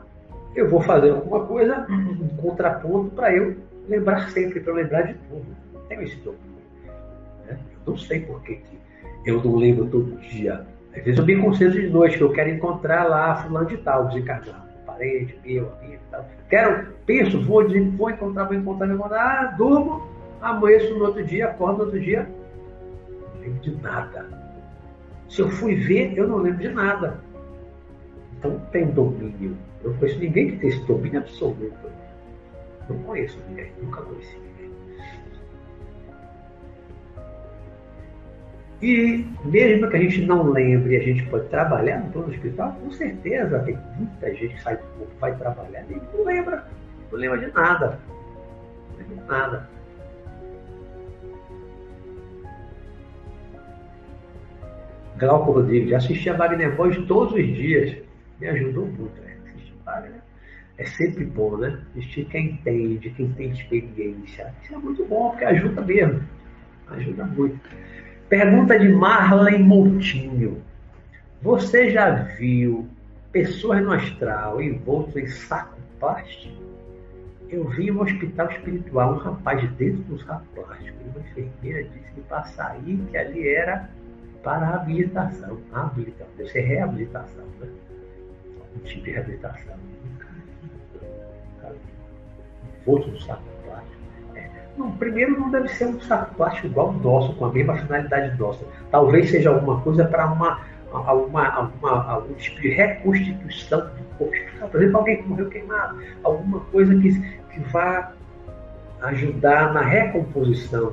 [0.56, 3.54] eu vou fazer alguma coisa, um contraponto para eu
[3.86, 5.44] lembrar sempre, para eu lembrar de tudo.
[5.74, 6.62] Não tenho esse domínio.
[7.46, 7.58] Né?
[7.86, 8.78] Eu não sei por que, que
[9.26, 10.64] eu não lembro todo dia.
[10.96, 14.06] Às vezes eu me concentro de noite, que eu quero encontrar lá fulano de tal,
[14.08, 16.24] desencarnado, parente, meu, amigo e tal.
[16.48, 20.13] Quero, penso, vou, vou encontrar, vou encontrar, vou encontrar, ah, durmo,
[20.44, 22.28] amanheço no outro dia, acordo no outro dia,
[23.34, 24.28] não lembro de nada.
[25.28, 27.18] Se eu fui ver, eu não lembro de nada.
[28.38, 29.56] Então tem domínio.
[29.82, 31.90] Eu não conheço ninguém que tem esse domínio absoluto.
[32.88, 34.54] Não conheço ninguém, nunca conheci ninguém.
[38.82, 42.90] E mesmo que a gente não lembre, a gente pode trabalhar no plano espiritual, com
[42.90, 46.66] certeza tem muita gente que sai do corpo, vai trabalhar e não lembra,
[47.10, 47.98] não lembra de nada.
[48.90, 49.73] Não lembra de nada.
[55.18, 55.92] Glauco Rodrigues,
[56.26, 57.96] a Wagner Voz todos os dias.
[58.40, 59.20] Me ajudou muito.
[59.20, 59.36] Né?
[59.46, 59.74] Assistir
[60.76, 61.78] é sempre bom, né?
[61.90, 64.52] Assistir quem entende, quem tem experiência.
[64.62, 66.20] Isso é muito bom, porque ajuda mesmo.
[66.88, 67.60] Ajuda muito.
[68.28, 70.62] Pergunta de Marlene Moutinho.
[71.42, 72.88] Você já viu
[73.30, 76.64] pessoas no astral envoltas em saco plástico?
[77.48, 80.98] Eu vi um hospital espiritual, um rapaz dentro do saco plástico.
[81.04, 83.88] Uma enfermeira disse para sair que ali era
[84.44, 85.58] para a habilitação.
[85.72, 87.68] A habilitação, deve ser reabilitação, né?
[88.76, 89.74] Um tipo de reabilitação.
[92.82, 94.02] Envolto no saco plástico.
[94.36, 94.50] É.
[94.76, 98.38] Não, primeiro, não deve ser um saco plástico igual o nosso, com a mesma finalidade
[98.38, 98.64] nossa.
[98.90, 100.60] Talvez seja alguma coisa para uma,
[100.92, 104.36] alguma, alguma, algum tipo de reconstituição do corpo.
[104.70, 105.98] Por exemplo, alguém que morreu queimado.
[106.22, 107.18] Alguma coisa que,
[107.50, 108.12] que vá
[109.00, 110.92] ajudar na recomposição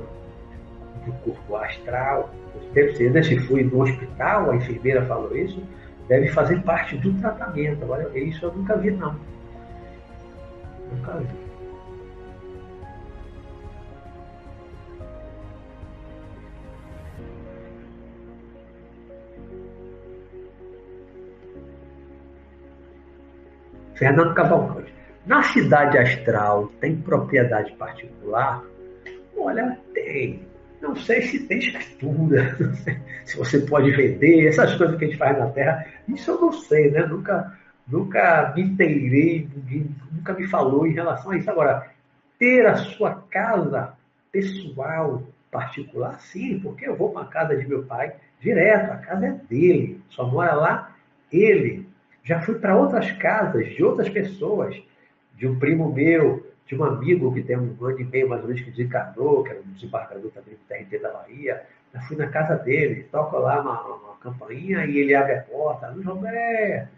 [1.06, 2.30] do corpo astral.
[2.74, 3.24] Deve ser, né?
[3.24, 5.62] se foi no hospital, a enfermeira falou isso,
[6.08, 7.84] deve fazer parte do tratamento.
[7.84, 9.16] Agora, isso eu nunca vi, não.
[10.92, 11.52] Nunca vi.
[24.02, 24.92] Fernando Cavalcante.
[25.28, 28.64] Na cidade astral tem propriedade particular?
[29.38, 30.51] Olha, tem.
[30.82, 32.58] Não sei se tem escritura,
[33.24, 36.52] se você pode vender, essas coisas que a gente faz na Terra, isso eu não
[36.52, 37.06] sei, né?
[37.06, 37.56] Nunca,
[37.88, 39.48] nunca me inteirei,
[40.12, 41.50] nunca me falou em relação a isso.
[41.50, 41.88] Agora,
[42.40, 43.94] ter a sua casa
[44.32, 45.22] pessoal,
[45.52, 49.32] particular, sim, porque eu vou para a casa de meu pai direto, a casa é
[49.48, 50.96] dele, só mora lá
[51.32, 51.88] ele.
[52.24, 54.76] Já fui para outras casas de outras pessoas,
[55.36, 58.48] de um primo meu, de um amigo que tem um ano e meio mais ou
[58.48, 61.64] menos que desencarnou, que era um desembarcador também do TRT da Bahia.
[61.94, 65.90] Eu fui na casa dele, toco lá uma, uma campainha e ele abre a porta,
[65.90, 66.90] Luiz Roberto.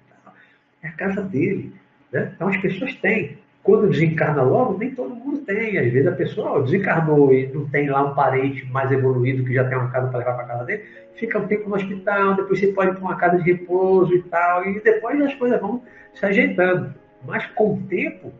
[0.83, 1.73] É a casa dele.
[2.11, 2.31] Né?
[2.35, 3.37] Então as pessoas têm.
[3.63, 5.77] Quando desencarna logo, nem todo mundo tem.
[5.77, 9.63] Às vezes a pessoa desencarnou e não tem lá um parente mais evoluído que já
[9.67, 10.83] tem uma casa para levar para casa dele,
[11.15, 14.21] fica um tempo no hospital, depois você pode ir para uma casa de repouso e
[14.23, 15.81] tal, e depois as coisas vão
[16.13, 16.93] se ajeitando.
[17.25, 18.33] Mas com o tempo,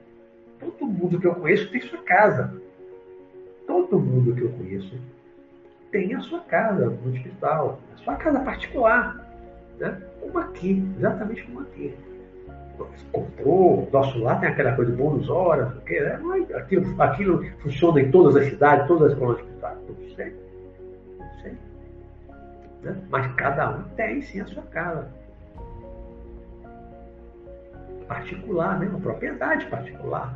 [0.64, 2.54] todo mundo que eu conheço tem sua casa.
[3.68, 4.98] Todo mundo que eu conheço
[5.92, 9.24] tem a sua casa no hospital, a sua casa particular.
[9.80, 10.02] Né?
[10.20, 11.94] Como aqui, exatamente como aqui.
[13.12, 16.20] Comprou, nosso lar tem aquela coisa de bônus horas, porque, né?
[16.56, 19.78] aquilo, aquilo funciona em todas as cidades, todas as colônias hospitais.
[19.88, 20.36] Não sei.
[21.20, 21.58] Não sei.
[22.82, 22.98] Né?
[23.10, 25.08] Mas cada um tem sim a sua casa
[28.08, 28.88] particular, né?
[28.88, 30.36] uma propriedade particular.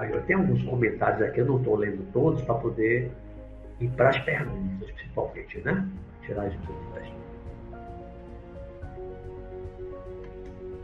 [0.00, 3.10] Eu tenho alguns comentários aqui, eu não estou lendo todos para poder
[3.80, 5.88] ir para as perguntas, principalmente, né?
[6.22, 7.08] Tirar as dúvidas.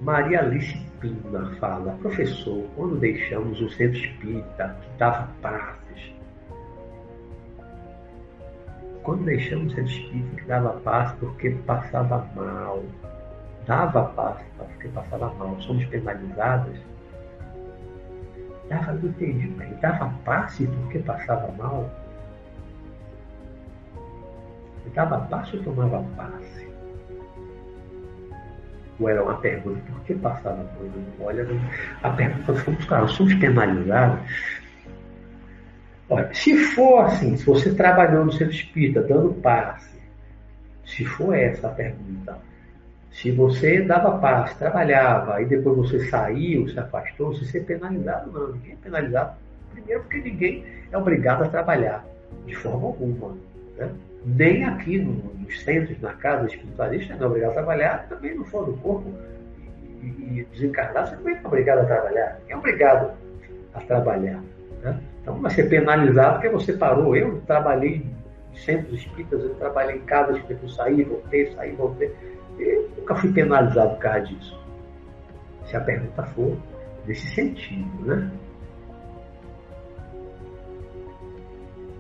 [0.00, 6.12] Maria Alice Pina fala, professor, quando deixamos o centro espírita que dava passes,
[9.02, 12.82] quando deixamos o centro espírita que dava paz porque passava mal,
[13.66, 16.76] dava paz porque passava mal, somos penalizadas,
[18.68, 21.90] Dava, não entendi, ele dava passe porque passava mal?
[24.84, 26.68] Ele dava passe ou tomava passe?
[28.98, 30.66] Ou era uma pergunta, por que passava mal?
[31.20, 31.46] Olha,
[32.02, 34.20] a pergunta foi, claro, somos penalizados?
[36.08, 39.98] Olha, se for assim, se você trabalhou no centro espírita dando passe,
[40.84, 42.38] se for essa a pergunta,
[43.14, 48.52] se você dava paz, trabalhava e depois você saiu, se afastou, você ser penalizado, não.
[48.52, 49.36] Ninguém é penalizado.
[49.72, 52.04] Primeiro porque ninguém é obrigado a trabalhar
[52.44, 53.36] de forma alguma.
[53.78, 53.88] Né?
[54.26, 58.44] Nem aqui no, nos centros, na casa espiritualista, não é obrigado a trabalhar, também no
[58.46, 59.08] fora do corpo
[60.02, 62.38] e, desencarnar, você também é obrigado a trabalhar.
[62.40, 63.12] Ninguém é obrigado
[63.74, 64.42] a trabalhar.
[64.82, 65.00] Né?
[65.22, 67.14] Então vai ser penalizado porque você parou.
[67.14, 68.04] Eu trabalhei
[68.52, 72.12] em centros espíritas, eu trabalhei em casas que eu saí, voltei, saí, voltei
[72.59, 74.61] eu nunca fui penalizado por causa disso.
[75.66, 76.57] Se a pergunta for
[77.07, 78.30] nesse sentido, né?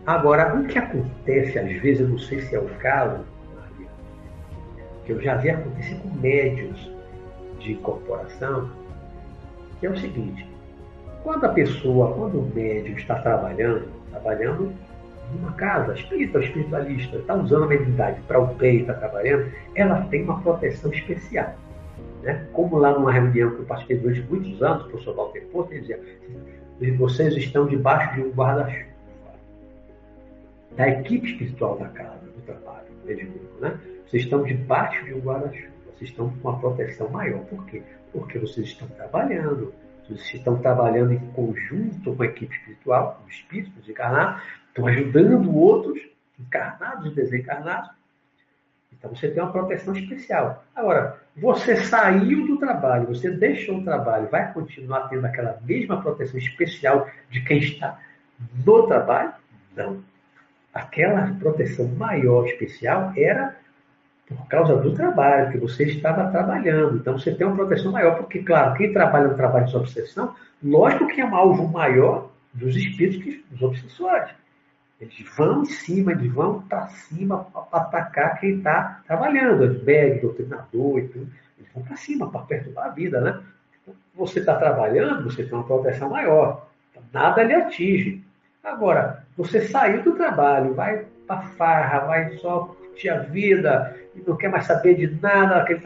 [0.06, 3.24] Agora, o que acontece, às vezes, eu não sei se é o caso,
[3.54, 3.88] Maria,
[5.06, 6.90] que eu já vi acontecer com médios
[7.58, 8.70] de corporação,
[9.80, 10.46] que é o seguinte,
[11.22, 14.74] quando a pessoa, quando o médium está trabalhando, trabalhando
[15.34, 20.02] numa casa espírita ou espiritualista, está usando a mediunidade para o bem, está trabalhando, ela
[20.06, 21.54] tem uma proteção especial.
[22.22, 22.46] Né?
[22.52, 25.80] Como lá numa reunião que eu participei durante muitos anos, o professor Walter Porto, ele
[25.80, 26.00] dizia,
[26.96, 28.94] vocês estão debaixo de um guarda-chuva
[30.76, 33.78] da equipe espiritual da casa, do trabalho, mediúnico, né?
[34.06, 37.40] Vocês estão debaixo de um guarda-chuva, vocês estão com uma proteção maior.
[37.44, 37.82] Por quê?
[38.12, 39.72] Porque vocês estão trabalhando,
[40.08, 44.42] vocês estão trabalhando em conjunto com a equipe espiritual, os espíritos encarnados,
[44.74, 46.02] estão ajudando outros,
[46.38, 47.90] encarnados e desencarnados.
[48.92, 50.64] Então você tem uma proteção especial.
[50.74, 56.38] Agora, você saiu do trabalho, você deixou o trabalho, vai continuar tendo aquela mesma proteção
[56.38, 57.98] especial de quem está
[58.64, 59.32] no trabalho?
[59.76, 60.02] Não.
[60.72, 63.56] Aquela proteção maior, especial, era
[64.26, 66.96] por causa do trabalho, que você estava trabalhando.
[66.96, 71.06] Então você tem uma proteção maior, porque, claro, quem trabalha no trabalho de obsessão, lógico
[71.06, 74.30] que é um alvo maior dos espíritos que dos obsessores.
[75.00, 80.98] Eles vão em cima, eles vão para cima para atacar quem está trabalhando, médicos, doutrinador
[80.98, 81.28] e tudo.
[81.58, 83.42] Eles vão para cima para perturbar a vida, né?
[83.82, 86.68] Então, você está trabalhando, você tem uma proteção maior.
[86.90, 88.22] Então, nada lhe atinge.
[88.62, 92.60] Agora, você saiu do trabalho, vai para farra, vai só
[92.94, 95.82] curtir a vida e não quer mais saber de nada, aquele,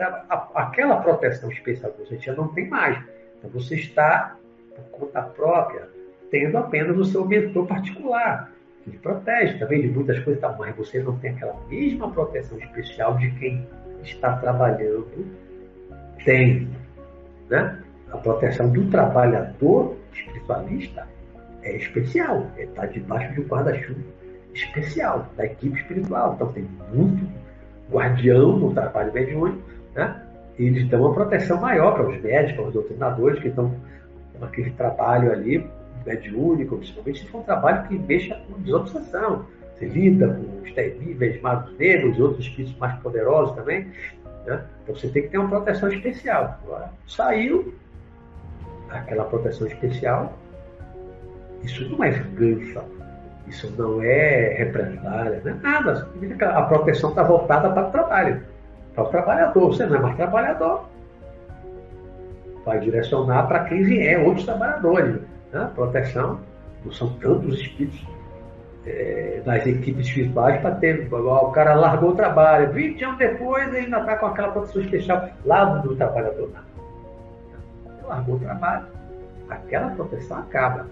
[0.55, 2.97] aquela proteção especial que você tinha não tem mais.
[3.37, 4.35] Então você está,
[4.75, 5.89] por conta própria,
[6.29, 8.51] tendo apenas o seu mentor particular,
[8.89, 10.55] lhe protege também de muitas coisas, tá?
[10.57, 13.67] mas você não tem aquela mesma proteção especial de quem
[14.03, 15.25] está trabalhando
[16.23, 16.67] tem.
[17.49, 17.79] Né?
[18.11, 21.07] A proteção do trabalhador espiritualista
[21.63, 23.99] é especial, está debaixo de um guarda-chuva
[24.53, 26.33] especial da equipe espiritual.
[26.35, 27.27] Então tem muito
[27.91, 29.61] guardião no trabalho mediúnico,
[29.95, 30.23] né?
[30.57, 33.73] eles dão uma proteção maior para os médicos, para os doutrinadores que estão
[34.39, 35.65] naquele trabalho ali
[36.05, 39.45] mediúnico, principalmente se for um trabalho que mexa com desobsessão.
[39.75, 43.87] Você lida com os terríveis magos negros e outros espíritos mais poderosos também.
[44.45, 44.63] Né?
[44.83, 46.59] Então você tem que ter uma proteção especial.
[46.63, 47.73] Agora, saiu
[48.89, 50.33] aquela proteção especial,
[51.63, 52.83] isso não é vingança,
[53.47, 56.09] isso não é represália, não é nada.
[56.53, 58.43] A proteção está voltada para o trabalho,
[58.93, 59.67] para o trabalhador.
[59.67, 60.89] Você não é mais trabalhador.
[62.65, 65.21] Vai direcionar para quem vier, outros trabalhadores.
[65.51, 65.71] Né?
[65.75, 66.39] Proteção,
[66.83, 68.05] não são tantos espíritos
[68.85, 71.11] é, nas equipes espirituais para ter.
[71.11, 75.65] O cara largou o trabalho, 20 anos depois ainda está com aquela proteção especial lá
[75.65, 76.49] do trabalhador.
[78.07, 78.85] Largou o trabalho,
[79.49, 80.87] aquela proteção acaba.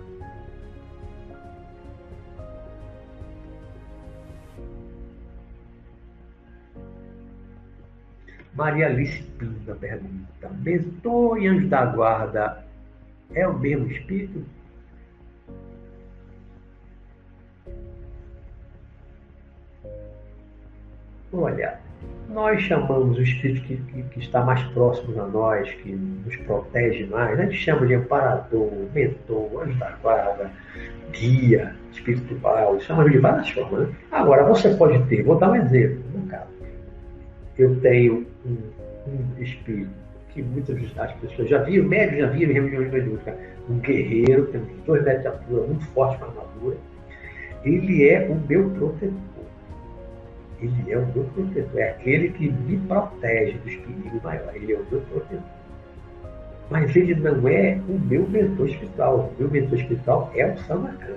[8.53, 12.66] Maria Alice Pinda pergunta: Mentor e anjo da guarda
[13.33, 14.43] é o mesmo espírito?
[21.33, 21.79] Olha,
[22.29, 27.05] nós chamamos o espírito que, que, que, está mais próximo a nós, que nos protege
[27.05, 27.43] mais, né?
[27.43, 30.51] a gente chama de amparador, mentor, anjo da guarda,
[31.11, 33.89] guia espiritual, chamamos de várias formas.
[33.89, 33.95] Né?
[34.11, 36.57] Agora, você pode ter, vou dar um exemplo, no caso
[37.57, 38.57] eu tenho um,
[39.07, 39.89] um espírito
[40.37, 43.33] que muitas das pessoas já viram, médios já viram em reuniões mediúnicas,
[43.67, 46.77] um guerreiro, tem uns dois metros de altura, muito forte com armadura.
[47.65, 49.13] Ele é o meu protetor.
[50.61, 51.79] Ele é o meu protetor.
[51.79, 54.61] É aquele que me protege dos perigos maiores.
[54.61, 55.43] Ele é o meu protetor.
[56.69, 59.33] Mas ele não é o meu mentor espiritual.
[59.37, 61.15] O meu mentor espiritual é o Sanacan.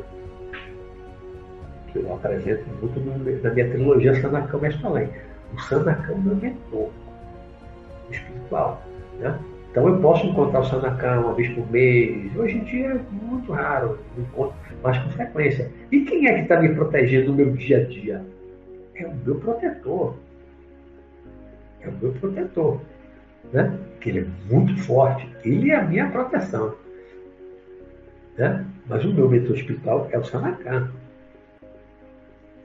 [1.92, 5.08] Que eu apresento muito na minha trilogia Sanacan Mestre Além
[5.52, 6.90] o Sandakan é meu mentor
[8.10, 8.82] espiritual.
[9.20, 9.38] Né?
[9.70, 12.34] Então eu posso encontrar o Sandakan uma vez por mês.
[12.36, 15.70] Hoje em dia é muito raro, eu encontro com frequência.
[15.92, 18.24] E quem é que está me protegendo no meu dia a dia?
[18.96, 20.16] É o meu protetor.
[21.80, 22.80] É o meu protetor.
[23.52, 23.78] Né?
[24.00, 25.28] Que ele é muito forte.
[25.44, 26.74] Ele é a minha proteção.
[28.36, 28.66] Né?
[28.88, 30.90] Mas o meu mentor espiritual é o Sanakan.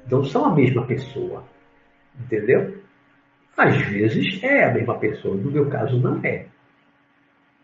[0.09, 1.43] Não são a mesma pessoa.
[2.19, 2.74] Entendeu?
[3.57, 6.47] Às vezes é a mesma pessoa, no meu caso não é.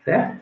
[0.04, 0.41] Certo?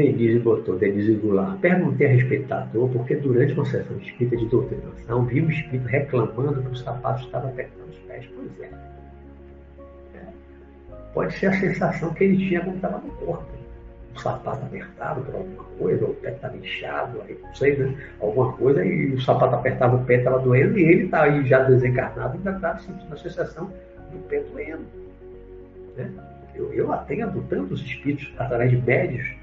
[0.00, 1.58] Denise botou, Denise Goulart.
[1.60, 6.62] Perguntei a respeitador porque durante uma sessão de espírita de doutrinação vi um espírito reclamando
[6.62, 8.26] que o sapato estava apertando os pés.
[8.34, 8.70] Pois é.
[10.16, 10.22] é.
[11.12, 13.46] Pode ser a sensação que ele tinha quando estava no corpo.
[14.14, 17.94] O sapato apertado por alguma coisa, ou o pé estava inchado, aí, não sei, né?
[18.20, 21.62] Alguma coisa, e o sapato apertava o pé, estava doendo, e ele está aí já
[21.62, 23.70] desencarnado, ainda estava sentindo a sensação
[24.10, 24.84] do pé doendo.
[25.96, 26.10] Né?
[26.56, 29.39] Eu, eu atendo tantos espíritos através de médios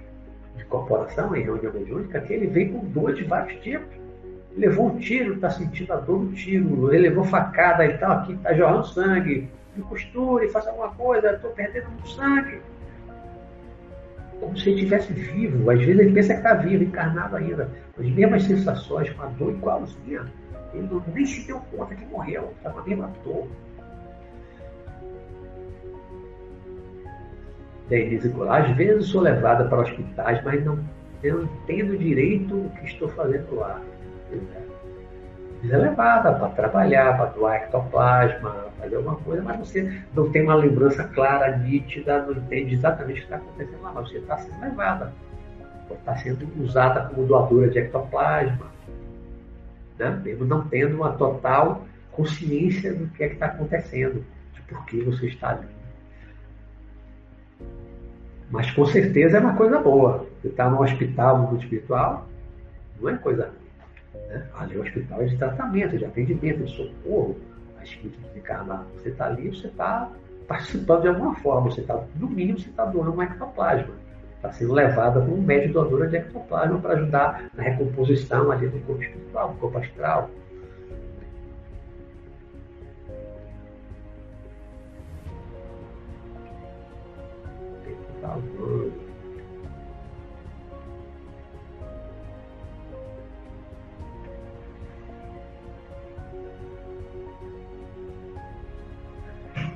[0.57, 3.95] de corporação em reunião mediúnica que ele vem com dor de vários tipos.
[4.55, 8.33] Levou um tiro, está sentindo a dor do tiro, ele levou facada e tal, aqui
[8.33, 9.49] está jorrando sangue.
[9.75, 12.59] Me costure, faça alguma coisa, estou perdendo muito sangue.
[14.39, 15.69] Como se ele estivesse vivo.
[15.69, 17.69] Às vezes ele pensa que está vivo, encarnado ainda.
[17.99, 20.25] As mesmas sensações, com a dor igualzinha.
[20.73, 23.47] Ele nem se deu conta que morreu, está com a mesma dor.
[27.89, 30.79] Denise Goulart, às vezes sou levada para hospitais, mas não,
[31.23, 33.81] entendo direito o que estou fazendo lá.
[35.69, 40.55] É levada para trabalhar, para doar ectoplasma, fazer alguma coisa, mas você não tem uma
[40.55, 44.61] lembrança clara, nítida, não entende exatamente o que está acontecendo lá, mas você está sendo
[44.61, 45.11] levada,
[45.89, 48.67] está sendo usada como doadora de ectoplasma,
[49.97, 50.21] né?
[50.23, 54.23] mesmo não tendo uma total consciência do que é que está acontecendo,
[54.53, 55.76] de por que você está ali.
[58.49, 60.25] Mas com certeza é uma coisa boa.
[60.41, 62.27] Você está no hospital, mundo espiritual,
[62.99, 64.27] não é coisa ruim.
[64.29, 64.47] Né?
[64.57, 67.37] Ali é hospital de tratamento, de atendimento, de socorro
[67.79, 68.85] a espírito desencarnado.
[68.95, 70.09] Você está ali, você está
[70.47, 71.69] participando de alguma forma.
[71.69, 73.93] Você está, no mínimo, você está doando um ectoplasma.
[74.35, 78.79] Está sendo levada como um médio doadora de ectoplasma para ajudar na recomposição ali do
[78.85, 80.29] corpo espiritual, do corpo astral.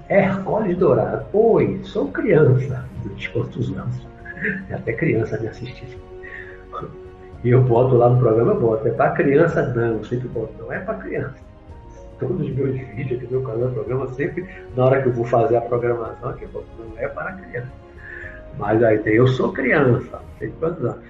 [0.10, 1.26] Hércules Dourado.
[1.32, 2.86] Oi, sou criança.
[3.16, 4.06] De quantos anos?
[4.70, 5.98] Até criança me assistir.
[7.44, 8.88] E eu boto lá no programa, eu boto.
[8.88, 9.74] É para criança?
[9.74, 10.54] Não, sempre boto.
[10.60, 11.36] Não é para criança.
[12.20, 15.26] Todos os meus vídeos aqui no meu canal, programa, sempre, na hora que eu vou
[15.26, 17.81] fazer a programação, aqui, eu boto, não é para criança.
[18.58, 21.04] Mas aí tem, eu sou criança, sei quantos anos.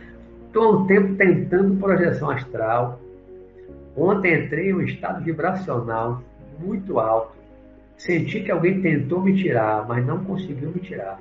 [0.48, 3.00] Estou um tempo tentando projeção astral.
[3.96, 6.22] Ontem entrei em um estado vibracional
[6.60, 7.34] muito alto.
[7.98, 11.20] Senti que alguém tentou me tirar, mas não conseguiu me tirar.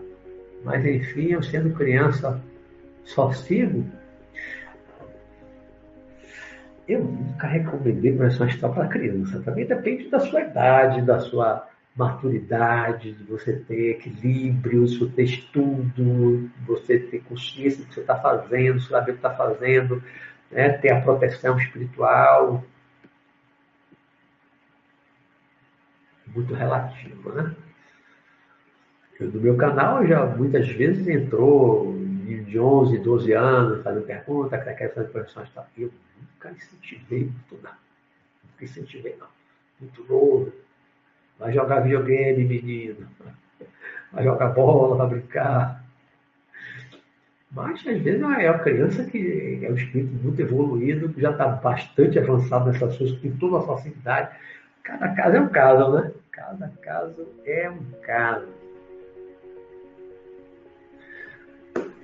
[0.64, 2.40] Mas enfim, eu sendo criança,
[3.04, 3.84] só sigo.
[6.88, 9.40] Eu nunca recomendei projeção astral para criança.
[9.40, 15.24] Também depende da sua idade, da sua maturidade, de você ter equilíbrio, de você ter
[15.24, 20.02] estudo, você ter consciência do que você está fazendo, saber o que está fazendo,
[20.50, 20.70] né?
[20.70, 22.64] ter a proteção espiritual.
[26.26, 27.54] Muito relativo, né?
[29.18, 31.94] No meu canal já muitas vezes entrou
[32.50, 37.70] de 11, 12 anos, fazendo pergunta, quer fazer profissão de Eu nunca incentivei muito, não.
[38.44, 39.28] Nunca incentivei, não.
[39.80, 40.52] Muito novo
[41.40, 43.08] Vai jogar videogame, menino.
[44.12, 45.82] Vai jogar bola, vai brincar.
[47.50, 51.48] Mas às vezes é uma criança que é um espírito muito evoluído, que já está
[51.48, 54.36] bastante avançado nessas coisas, com toda a facilidade.
[54.84, 56.12] Cada caso é um caso, né?
[56.30, 58.48] Cada caso é um caso.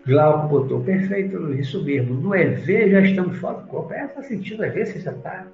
[0.06, 2.14] Glauco botou, perfeito, isso mesmo.
[2.14, 3.92] No EV já estamos fora do corpo.
[3.92, 5.46] É, essa sentindo EV, você já está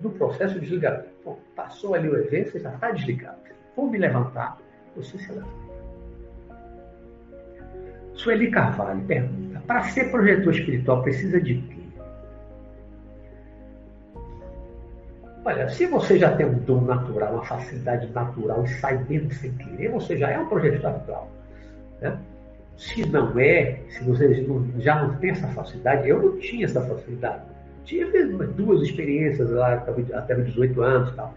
[0.00, 1.13] no processo de desligamento.
[1.24, 3.38] Bom, passou ali o evento, você já está desligado.
[3.74, 4.58] Vou me levantar,
[4.94, 5.64] você se levanta.
[8.14, 11.84] Sueli Carvalho pergunta: para ser projetor espiritual precisa de quê?
[15.44, 19.52] Olha, se você já tem um dom natural, uma facilidade natural e sai mesmo sem
[19.52, 21.30] querer, você já é um projetor astral.
[22.00, 22.18] Né?
[22.78, 24.46] Se não é, se você
[24.78, 27.53] já não tem essa facilidade, eu não tinha essa facilidade.
[27.84, 28.24] Tive
[28.56, 31.34] duas experiências lá, até os 18 anos e tal.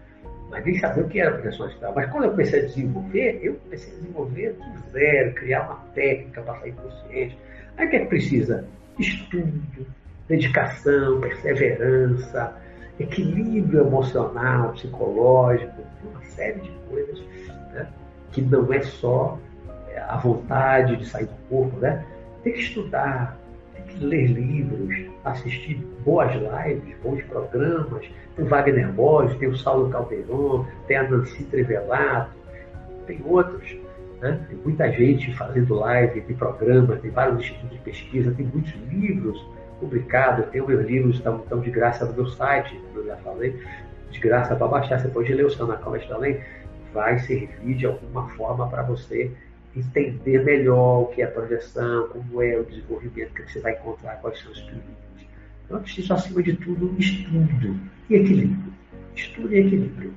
[0.50, 1.92] Mas nem sabia o que era projeção astral.
[1.94, 6.40] Mas quando eu comecei a desenvolver, eu comecei a desenvolver do zero, criar uma técnica
[6.40, 7.38] para sair consciente.
[7.76, 8.64] Aí o que é que precisa?
[8.98, 9.86] Estudo,
[10.26, 12.56] dedicação, perseverança,
[12.98, 17.20] equilíbrio emocional, psicológico, uma série de coisas
[17.72, 17.86] né?
[18.32, 19.38] que não é só
[19.90, 22.04] é, a vontade de sair do corpo, né?
[22.42, 23.38] Tem que estudar,
[24.00, 28.08] ler livros, assistir boas lives, bons programas.
[28.36, 32.30] Tem o Wagner Borges, tem o Saulo Calderon, tem a Nancy Trevelato,
[33.06, 33.76] tem outros.
[34.20, 34.40] Né?
[34.48, 39.44] Tem muita gente fazendo live, tem programas, tem vários institutos de pesquisa, tem muitos livros
[39.80, 40.46] publicados.
[40.46, 43.60] Tem meus livros estão, estão de graça no meu site, como eu já falei,
[44.10, 45.00] de graça para baixar.
[45.00, 46.40] Você pode ler o Sanacalma também.
[46.92, 49.30] Vai servir de alguma forma para você
[49.76, 54.16] entender melhor o que é a projeção, como é o desenvolvimento que você vai encontrar,
[54.16, 55.07] quais são os perigos.
[55.68, 57.78] Então, é preciso, acima de tudo, estudo
[58.08, 58.72] e equilíbrio.
[59.14, 60.14] Estudo e equilíbrio.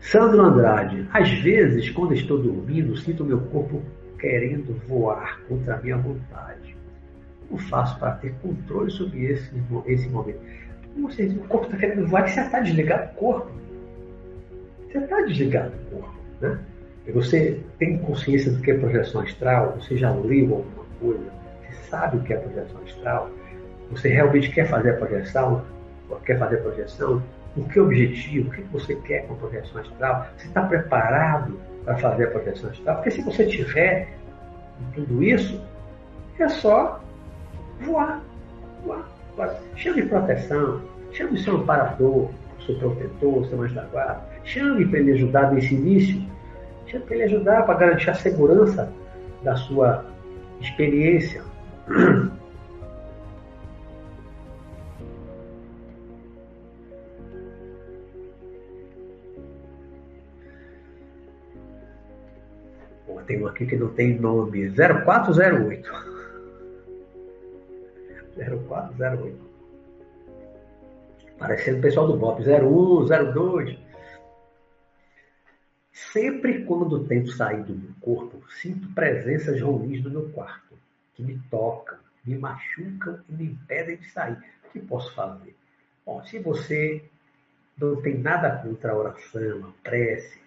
[0.00, 3.82] Sandro Andrade, às vezes, quando estou dormindo, sinto meu corpo
[4.18, 6.74] querendo voar contra a minha vontade.
[7.48, 9.50] Como faço para ter controle sobre esse,
[9.86, 10.40] esse momento?
[10.96, 13.66] Você, o corpo está querendo voar, você está desligado do corpo
[14.96, 16.14] você está desligado do corpo.
[16.40, 16.58] Né?
[17.12, 19.76] Você tem consciência do que é projeção astral?
[19.80, 21.30] Você já leu alguma coisa?
[21.60, 23.30] Você sabe o que é projeção astral?
[23.90, 25.64] Você realmente quer fazer a projeção?
[26.24, 27.22] Quer fazer a projeção?
[27.56, 28.48] O que objetivo?
[28.48, 30.26] O que você quer com a projeção astral?
[30.36, 32.96] Você está preparado para fazer a projeção astral?
[32.96, 34.08] Porque se você tiver
[34.94, 35.60] tudo isso,
[36.38, 37.00] é só
[37.80, 38.22] voar,
[38.84, 39.56] voar, voar.
[39.74, 40.82] Chame proteção,
[41.12, 42.30] chame seu amparador,
[42.64, 44.20] seu protetor, seu anjo da guarda.
[44.44, 46.22] Chame para ele ajudar nesse início.
[46.86, 48.92] Chame para ele ajudar para garantir a segurança
[49.42, 50.04] da sua
[50.60, 51.42] experiência.
[63.26, 64.70] tem um aqui que não tem nome.
[64.70, 65.90] 0408.
[68.36, 69.46] 0408.
[71.38, 72.42] Parecendo o pessoal do BOP.
[72.42, 73.85] 01, 02.
[75.96, 80.78] Sempre quando tento sair do meu corpo, sinto presenças ruins no meu quarto,
[81.14, 84.36] que me tocam, me machucam e me impedem de sair.
[84.66, 85.56] O que posso fazer?
[86.04, 87.02] Bom, se você
[87.80, 90.38] não tem nada contra a oração, a prece,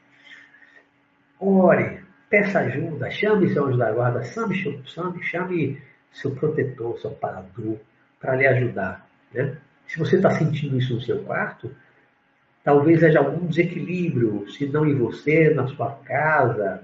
[1.39, 1.99] ore,
[2.29, 4.53] peça ajuda, chame seu anjo da guarda, chame,
[4.85, 5.81] chame, chame
[6.11, 7.79] seu protetor, seu parador,
[8.19, 9.09] para lhe ajudar.
[9.33, 9.57] Né?
[9.87, 11.75] Se você está sentindo isso no seu quarto,
[12.63, 16.83] talvez haja algum desequilíbrio, se não em você, na sua casa,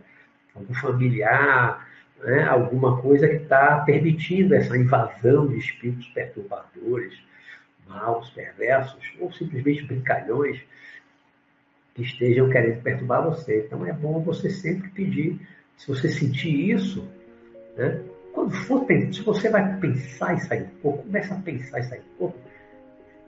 [0.55, 1.87] algum familiar,
[2.23, 2.43] né?
[2.43, 7.13] alguma coisa que está permitindo essa invasão de espíritos perturbadores,
[7.87, 10.59] maus, perversos, ou simplesmente brincalhões
[11.93, 13.65] que estejam querendo perturbar você.
[13.65, 15.39] Então é bom você sempre pedir,
[15.77, 17.07] se você sentir isso,
[17.77, 18.01] né?
[18.33, 21.99] quando for, se você vai pensar em sair um pouco, começa a pensar em sair
[21.99, 22.37] um pouco,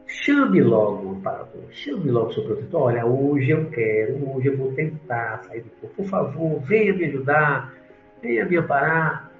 [0.07, 2.81] chame logo o chame logo o seu protetor.
[2.83, 5.95] Olha, hoje eu quero, hoje eu vou tentar sair do corpo.
[5.97, 7.73] Por favor, venha me ajudar,
[8.21, 9.31] venha me amparar.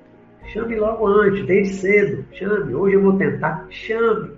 [0.48, 2.74] Chame logo antes, desde cedo, chame.
[2.76, 4.32] Hoje eu vou tentar, chame.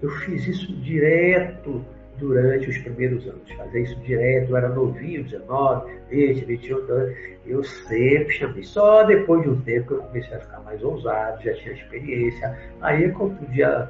[0.00, 1.84] Eu fiz isso direto
[2.18, 3.50] durante os primeiros anos.
[3.52, 7.16] Fazer isso direto, eu era novinho, 19, 20, 21 anos,
[7.46, 8.62] eu sempre chamei.
[8.62, 12.56] Só depois de um tempo que eu comecei a ficar mais ousado, já tinha experiência,
[12.80, 13.88] aí eu podia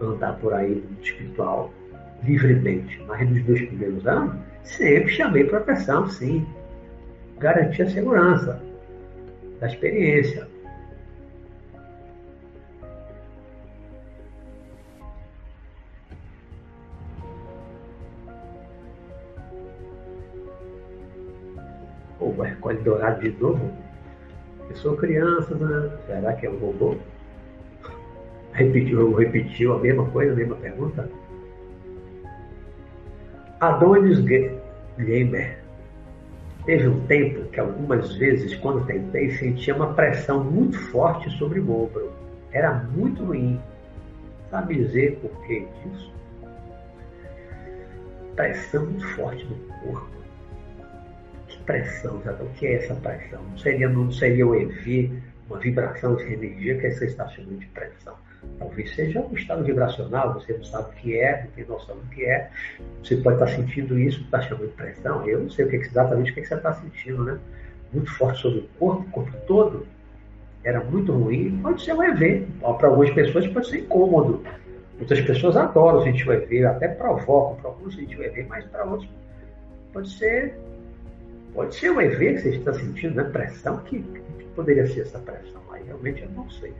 [0.00, 1.72] andar por aí no mundo espiritual
[2.24, 3.02] livremente.
[3.06, 6.46] Mas nos meus primeiros anos, sempre chamei proteção, sim.
[7.38, 8.62] Garantia a segurança
[9.60, 10.46] da experiência.
[22.36, 23.72] o Hercule Dourado de novo?
[24.68, 25.96] Eu sou criança, né?
[26.06, 26.96] Será que é um robô?
[28.56, 31.08] Repetiu, repetiu a mesma coisa, a mesma pergunta?
[33.60, 34.18] Adonis
[34.98, 35.58] Gamer.
[36.64, 41.84] Teve um tempo que algumas vezes, quando tentei, sentia uma pressão muito forte sobre o
[41.84, 42.12] ombro.
[42.50, 43.60] Era muito ruim.
[44.50, 46.12] Sabe dizer por que disso?
[48.34, 50.16] Pressão muito forte no corpo
[51.66, 52.44] pressão, sabe?
[52.44, 53.42] O que é essa pressão?
[53.42, 55.12] Não seria, não seria o EV,
[55.50, 58.14] uma vibração de energia que é chamando de pressão.
[58.58, 62.06] Talvez seja um estado vibracional, você não sabe o que é, não tem noção do
[62.06, 62.50] que é.
[63.02, 65.26] Você pode estar sentindo isso, está chamando de pressão.
[65.26, 67.38] Eu não sei o que, exatamente o que você está sentindo, né?
[67.92, 69.86] Muito forte sobre o corpo, o corpo todo.
[70.64, 71.60] Era muito ruim.
[71.62, 72.46] Pode ser um EV.
[72.60, 74.42] Para algumas pessoas pode ser incômodo.
[74.96, 78.84] Muitas pessoas adoram sentir o EV, até provocam para alguns sentir o EV, mas para
[78.84, 79.08] outros
[79.92, 80.58] pode ser
[81.56, 83.24] Pode ser um EV que você está sentindo, né?
[83.24, 85.62] Pressão, que, que poderia ser essa pressão?
[85.72, 86.74] Aí realmente eu não sei.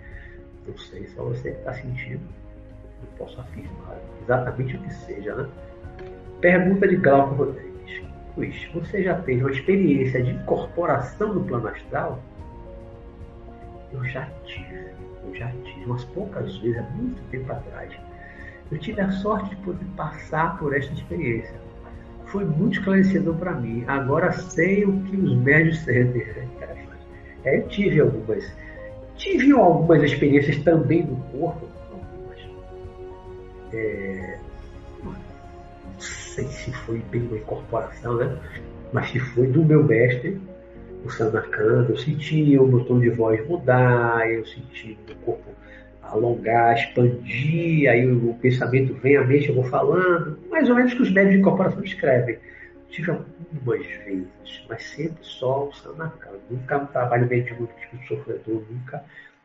[0.67, 2.21] Não sei, só você está sentindo.
[3.01, 5.49] Não posso afirmar exatamente o que seja, né?
[6.41, 8.03] Pergunta de Glauco Rodrigues.
[8.37, 12.23] Luiz, você já teve uma experiência de incorporação no plano astral?
[13.93, 14.91] Eu já tive,
[15.25, 17.93] eu já tive, umas poucas vezes, há muito tempo atrás.
[18.71, 21.67] Eu tive a sorte de poder passar por esta experiência
[22.27, 23.85] foi muito esclarecedor para mim.
[23.87, 26.27] Agora sei o que os médios sentem.
[27.45, 28.45] É, eu tive algumas.
[29.17, 31.69] Tive algumas experiências também no corpo.
[31.93, 32.39] Algumas.
[33.73, 34.39] É,
[35.03, 38.37] não sei se foi bem uma incorporação, né?
[38.93, 40.41] Mas se foi do meu mestre,
[41.05, 45.51] o Sanakanda, eu senti o botão de voz mudar, eu senti o corpo
[46.03, 51.03] alongar, expandir, aí o, pensamento vem à mente, eu vou falando, mais ou menos que
[51.03, 52.39] os médios de incorporação escrevem.
[52.91, 56.39] Tive algumas vezes, mas sempre só o Sanakana.
[56.51, 59.05] Nunca um trabalho mediúnico tipo sofredor, nunca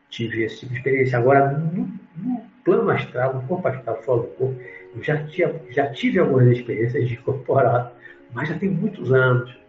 [0.10, 1.18] tive esse tipo de experiência.
[1.18, 4.62] Agora, no, no, plano astral, no corpo astral, fora do corpo,
[4.96, 7.92] eu já, tinha, já tive algumas experiências de incorporado,
[8.34, 9.60] mas já tem muitos anos.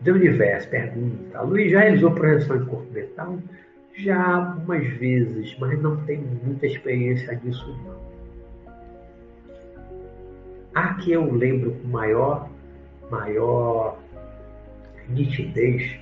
[0.00, 1.40] Do universo, pergunta.
[1.42, 3.38] Luiz já realizou projeção de corpo mental?
[3.96, 8.13] Já algumas vezes, mas não tenho muita experiência disso não.
[10.74, 12.48] A que eu lembro com maior,
[13.10, 13.98] maior
[15.08, 15.96] nitidez,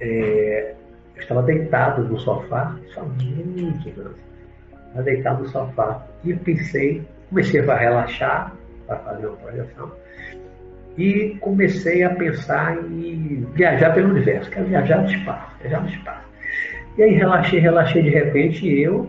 [0.00, 0.74] é,
[1.14, 3.88] eu estava deitado no sofá, só muito.
[3.88, 8.52] Estava deitado no sofá e pensei, comecei a relaxar
[8.86, 9.92] para fazer uma projeção
[10.98, 16.28] e comecei a pensar em viajar pelo universo, quero viajar no espaço, viajar no espaço.
[16.98, 19.08] E aí relaxei, relaxei de repente e eu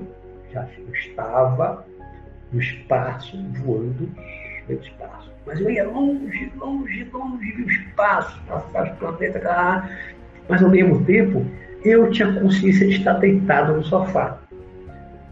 [0.53, 1.85] já estava
[2.53, 4.09] no espaço, voando
[4.75, 5.31] no espaço.
[5.45, 9.43] Mas eu ia longe, longe, longe do espaço, passar os planetas,
[10.47, 11.45] mas ao mesmo tempo
[11.83, 14.37] eu tinha consciência de estar deitado no sofá.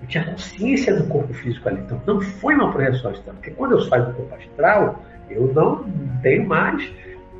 [0.01, 1.79] Eu tinha consciência do corpo físico ali.
[1.81, 5.85] Então não foi uma projeção astral, porque quando eu saio do corpo astral, eu não
[6.21, 6.91] tenho mais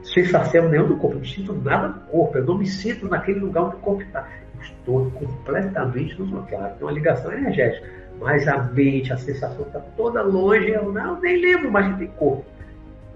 [0.04, 3.40] sensação nenhuma do corpo, eu não sinto nada do corpo, eu não me sinto naquele
[3.40, 4.28] lugar onde o corpo está.
[4.62, 7.88] Estou completamente no bloqueado, tem uma ligação energética,
[8.20, 12.46] mas a mente, a sensação está toda longe, eu não nem lembro mais tem corpo.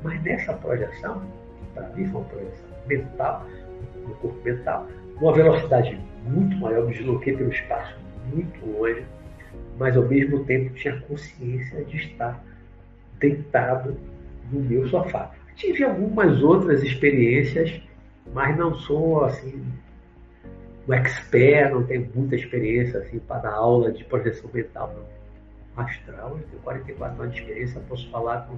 [0.02, 1.22] Mas nessa projeção,
[1.60, 3.46] que para mim foi uma projeção mental,
[4.08, 4.88] no corpo mental,
[5.22, 7.96] uma velocidade muito maior, me desloquei pelo espaço
[8.34, 9.06] muito longe,
[9.78, 12.42] mas ao mesmo tempo tinha consciência de estar
[13.20, 13.98] deitado
[14.52, 15.32] no meu sofá.
[15.56, 17.82] Tive algumas outras experiências,
[18.34, 19.64] mas não sou assim
[20.88, 24.94] um expert, não tenho muita experiência assim para dar aula de projeção mental
[25.76, 26.38] astral.
[26.38, 28.58] Eu tenho 44 anos de experiência, posso falar com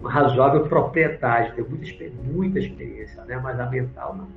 [0.00, 1.86] uma razoável propriedade, tenho muita,
[2.22, 3.40] muita experiência, né?
[3.42, 4.28] mas a mental não.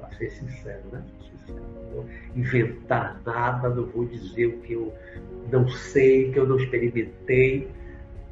[0.00, 1.02] Para ser sincero, né?
[1.20, 4.92] Sincero, não vou inventar nada, não vou dizer o que eu
[5.52, 7.70] não sei, que eu não experimentei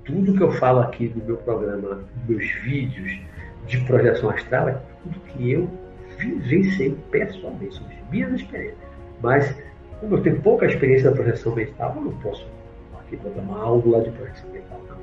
[0.09, 3.21] tudo que eu falo aqui no meu programa, meus vídeos
[3.67, 5.69] de projeção astral, é tudo que eu
[6.19, 8.79] vivenciei pessoalmente, são as minhas experiências.
[9.23, 9.55] Mas,
[10.01, 12.47] como eu tenho pouca experiência da projeção mental, eu não posso
[12.99, 14.99] aqui botar uma aula de projeção mental, não.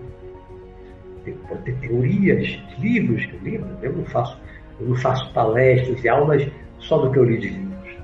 [1.24, 4.40] Tem, pode ter teorias, livros que eu li, eu não faço,
[4.80, 6.48] eu não faço palestras e aulas
[6.80, 7.98] só do que eu li de livros.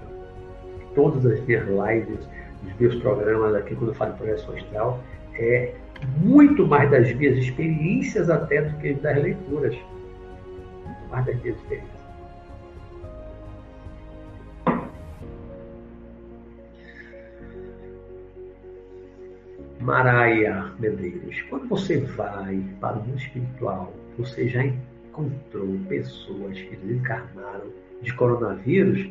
[0.96, 2.28] Todas as minhas lives,
[2.66, 5.04] os meus programas aqui, quando eu falo de projeção astral,
[5.36, 5.74] é
[6.18, 9.76] muito mais das minhas experiências até do que das leituras.
[10.86, 12.01] Muito mais das minhas experiências.
[19.82, 27.66] Maraia Medeiros, quando você vai para o mundo espiritual, você já encontrou pessoas que desencarnaram
[27.99, 29.10] de coronavírus?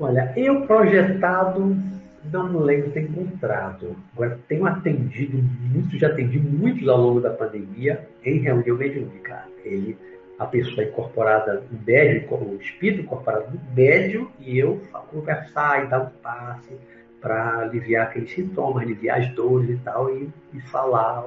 [0.00, 1.76] Olha, eu projetado
[2.24, 3.96] não lembro ter encontrado.
[4.12, 9.44] Agora, tenho atendido muito, já atendi muitos ao longo da pandemia em reunião mediúnica.
[9.64, 9.96] Ele,
[10.38, 14.80] a pessoa incorporada no médio, o espírito incorporado no médio, e eu
[15.10, 16.74] conversar e dar um passe
[17.20, 21.26] para aliviar aqueles sintomas, aliviar as dores e tal, e, e falar,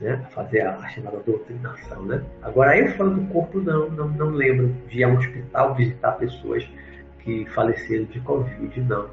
[0.00, 0.24] né?
[0.30, 2.04] fazer a, chamada doutrinação.
[2.04, 2.22] Né?
[2.42, 6.12] Agora, eu falando do corpo, não, não, não lembro de ir a um hospital visitar
[6.12, 6.68] pessoas
[7.20, 9.08] que faleceram de Covid, não.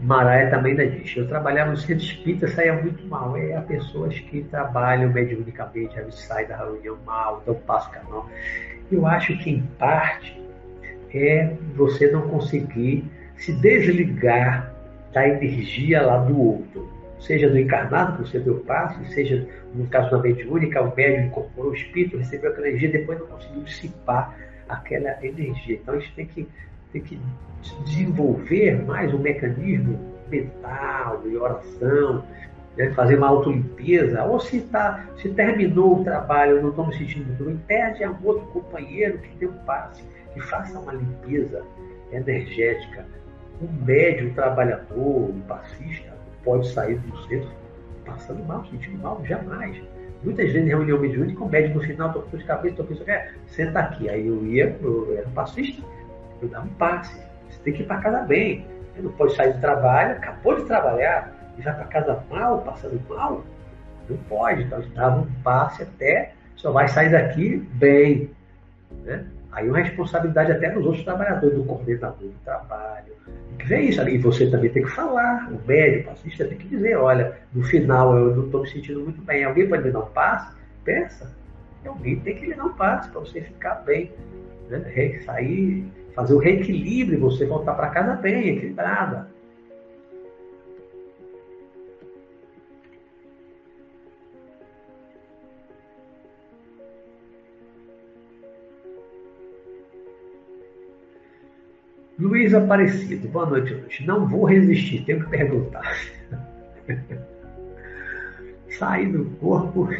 [0.00, 3.36] Maraia também ainda diz, eu trabalhava no centro espírita, saía muito mal.
[3.36, 8.28] É, há pessoas que trabalham mediunicamente, a sai da reunião mal, dão passo canal.
[8.90, 10.38] Eu acho que, em parte,
[11.14, 14.72] é você não conseguir se desligar
[15.12, 16.92] da energia lá do outro.
[17.20, 21.70] Seja do encarnado, que você deu passo, seja no caso da mediúnica, o médium incorporou
[21.70, 24.36] o espírito, recebeu aquela energia, depois não conseguiu dissipar
[24.68, 25.76] aquela energia.
[25.76, 26.48] Então a gente tem que
[26.92, 27.18] tem que
[27.84, 29.98] desenvolver mais um mecanismo
[30.28, 32.24] mental de oração,
[32.76, 37.44] né, fazer uma autolimpeza, ou se, tá, se terminou o trabalho, não estou me sentindo
[37.44, 41.62] bem, pede a um outro companheiro que dê um passe, que faça uma limpeza
[42.12, 43.04] energética.
[43.60, 46.12] Um médium trabalhador, um passista,
[46.44, 47.50] pode sair do centro
[48.04, 49.80] passando mal, sentindo mal, jamais.
[50.22, 53.32] Muitas vezes em reunião mediúnica, o médium no final, estou de cabeça, estou pensando, é,
[53.46, 54.08] senta aqui.
[54.08, 55.82] Aí eu ia, eu era um passista,
[56.40, 57.20] eu dava um passe.
[57.50, 58.66] Você tem que ir para casa bem.
[58.94, 63.00] Você não pode sair do trabalho, acabou de trabalhar e vai para casa mal, passando
[63.08, 63.44] mal.
[64.08, 64.62] Não pode.
[64.62, 68.30] Então, dava um passe até, só vai sair daqui bem.
[69.04, 69.26] Né?
[69.54, 73.12] Aí uma responsabilidade até nos outros trabalhadores, do coordenador do trabalho.
[73.24, 74.18] Tem que ver isso ali.
[74.18, 75.50] Você também tem que falar.
[75.50, 79.00] O médico, o passista tem que dizer, olha, no final eu não estou me sentindo
[79.00, 79.44] muito bem.
[79.44, 80.54] Alguém pode me dar um passe?
[80.84, 81.32] Pensa.
[81.86, 84.12] Alguém tem que lhe dar um passe para você ficar bem.
[84.68, 85.20] Né?
[85.24, 89.28] Sair fazer o reequilíbrio e você voltar para casa bem, equilibrada.
[102.24, 104.00] Luiz Aparecido, boa noite, Luiz.
[104.06, 105.94] Não vou resistir, tenho que perguntar.
[108.78, 109.90] saí do corpo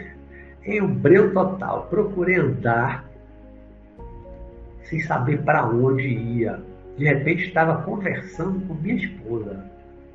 [0.65, 1.87] em um breu total.
[1.91, 3.05] Procurei andar
[4.85, 6.63] sem saber para onde ia.
[6.97, 9.63] De repente estava conversando com minha esposa.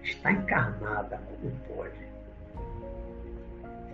[0.02, 1.94] Está encarnada, como pode?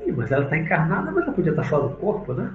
[0.06, 2.50] Sim, mas ela está encarnada, mas ela podia estar fora do corpo, né?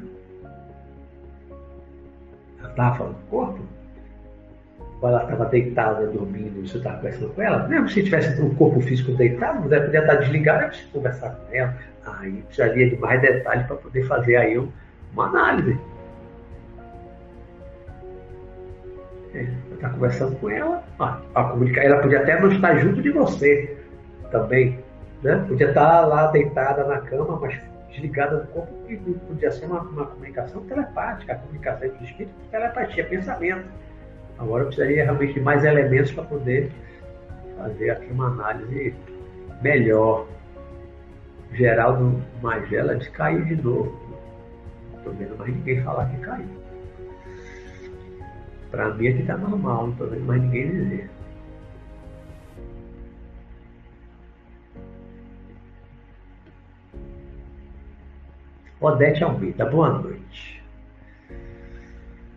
[2.60, 3.79] Ela estava fora do corpo?
[5.00, 7.66] Ou ela estava deitada, dormindo, você estava conversando com ela?
[7.68, 11.74] Mesmo se tivesse um corpo físico deitado, ela podia estar desligada, você conversar com ela.
[12.04, 14.58] Aí precisaria de mais detalhes para poder fazer aí
[15.12, 15.78] uma análise.
[19.34, 23.78] É, está conversando com ela, a comunicar, ela podia até não estar junto de você
[24.30, 24.78] também.
[25.22, 25.44] Né?
[25.48, 27.58] Podia estar lá deitada na cama, mas
[27.90, 32.36] desligada do corpo, e podia ser uma, uma comunicação telepática, a comunicação entre os espíritos,
[32.50, 33.64] telepatia, pensamento.
[34.40, 36.72] Agora eu precisaria realmente de mais elementos para poder
[37.58, 38.94] fazer aqui uma análise
[39.60, 40.26] melhor.
[41.52, 44.00] Geraldo Magela de caiu de novo.
[44.92, 46.48] Não estou vendo mais ninguém falar que caiu.
[48.70, 51.10] Para mim aqui está normal, não estou vendo mais ninguém dizer.
[58.80, 60.49] Odete Almeida, boa noite.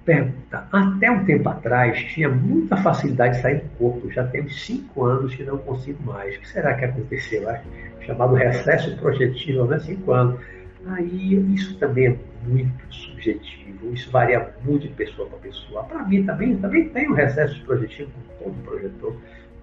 [0.06, 4.12] Pergunta: Até um tempo atrás tinha muita facilidade de sair do corpo.
[4.12, 6.36] Já temos cinco anos que não consigo mais.
[6.36, 7.50] O que será que aconteceu?
[7.50, 7.64] Acho,
[8.02, 9.80] chamado recesso projetivo, né?
[9.80, 10.40] Cinco anos.
[10.88, 13.94] Aí isso também é muito subjetivo.
[13.94, 15.84] Isso varia muito de pessoa para pessoa.
[15.84, 19.16] Para mim também, também tem um recesso projetivo com todo projetor.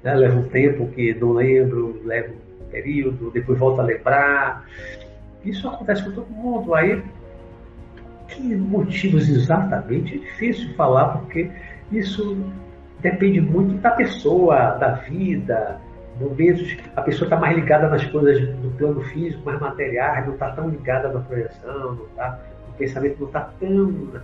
[0.03, 0.15] Né?
[0.15, 4.67] Leva um tempo que não lembro, leva um período, depois volta a lembrar.
[5.45, 6.75] Isso acontece com todo mundo.
[6.75, 7.03] Aí,
[8.31, 10.17] que motivos exatamente?
[10.17, 11.51] É difícil falar, porque
[11.93, 12.37] isso
[13.01, 15.81] depende muito da pessoa, da vida,
[16.21, 20.51] momentos a pessoa está mais ligada nas coisas do plano físico, mais materiais, não está
[20.53, 22.39] tão ligada na projeção, não tá,
[22.69, 24.21] o pensamento não está tão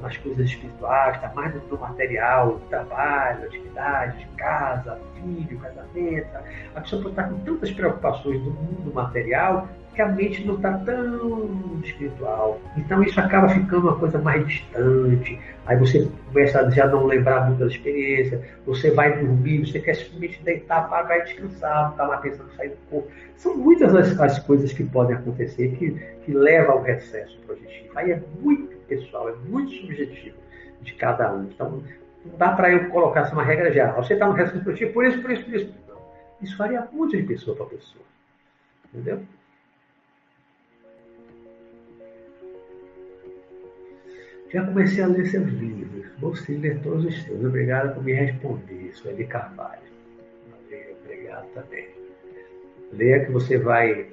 [0.00, 6.28] nas coisas espirituais, está mais no material, trabalho, atividade, casa, filho, casamento.
[6.74, 10.76] A pessoa pode estar com tantas preocupações do mundo material que a mente não está
[10.78, 12.60] tão espiritual.
[12.76, 15.38] Então isso acaba ficando uma coisa mais distante.
[15.66, 19.94] Aí você começa a já não lembrar muito da experiência, você vai dormir, você quer
[19.94, 23.08] simplesmente deitar, para vai descansar, não está mais pensando em sair do corpo.
[23.36, 25.92] São muitas as, as, coisas que podem acontecer que,
[26.24, 27.92] que levam ao recesso projetivo.
[27.94, 30.36] Aí é muito pessoal, é muito subjetivo
[30.82, 31.44] de cada um.
[31.44, 31.82] Então
[32.24, 34.02] não dá para eu colocar assim, uma regra geral.
[34.02, 35.74] Você está no recesso projetivo por isso, por isso, por isso.
[35.88, 35.96] Não.
[36.42, 38.04] Isso varia muito de pessoa para pessoa.
[38.92, 39.22] Entendeu?
[44.54, 46.40] Já comecei a ler seus livros.
[46.46, 47.44] Sim ler todos os seus.
[47.44, 49.82] Obrigado por me responder, Sueli Carvalho.
[51.02, 51.88] Obrigado também.
[52.92, 54.06] Leia que você vai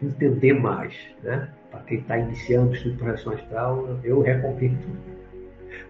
[0.00, 0.94] entender mais.
[1.24, 1.48] Né?
[1.70, 4.78] Para quem está iniciando o estudo de projeção astral, eu recomendo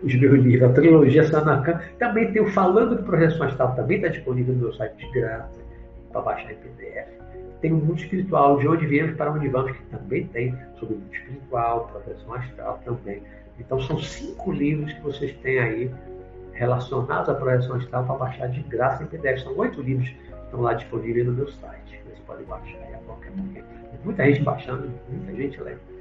[0.02, 0.70] os meus livros.
[0.70, 1.80] A trilogia Sanacan.
[1.98, 5.60] Também tem o Falando de Projeção Astral, também está disponível no meu site de graça,
[6.10, 7.08] para baixar em PDF.
[7.60, 10.98] Tem o mundo espiritual, de onde viemos para onde vamos, que também tem sobre o
[10.98, 13.22] mundo espiritual, projeção astral também.
[13.58, 15.90] Então são cinco livros que vocês têm aí
[16.52, 19.42] relacionados à projeção astral para baixar de graça em PDF.
[19.42, 22.00] São oito livros que estão lá disponíveis no meu site.
[22.04, 23.66] Vocês podem baixar aí a qualquer momento.
[24.04, 25.97] Muita gente baixando, muita gente lendo.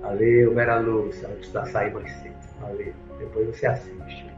[0.00, 2.36] Valeu, Vera Lúcia, antes da sair mais cedo.
[2.60, 2.94] Valeu.
[3.18, 4.30] Depois você assiste.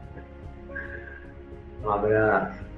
[1.83, 2.68] Um abraço.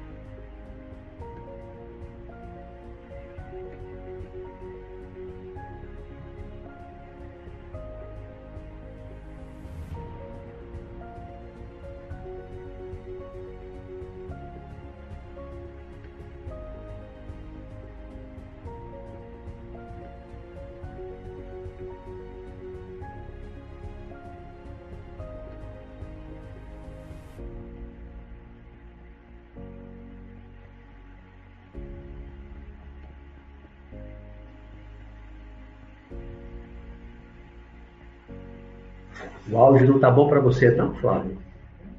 [39.62, 41.38] Áudio não tá bom para você, não, Flávio?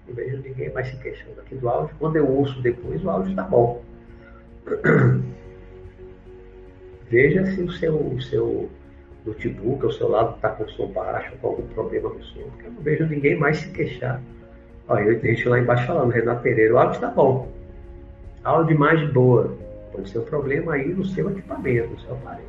[0.06, 1.94] Não vejo ninguém mais se queixando aqui do áudio.
[1.98, 3.82] Quando eu ouço depois, o áudio está bom.
[7.10, 8.70] Veja se o seu, o seu
[9.26, 12.72] notebook, o seu lado está com som baixo, com algum problema no som, porque eu
[12.72, 14.18] não vejo ninguém mais se queixar.
[14.88, 17.52] Olha, tem gente lá embaixo falando, Renato Pereira, o áudio está bom.
[18.42, 19.54] Áudio mais boa.
[19.92, 22.48] Pode ser um problema aí no seu equipamento, no seu aparelho.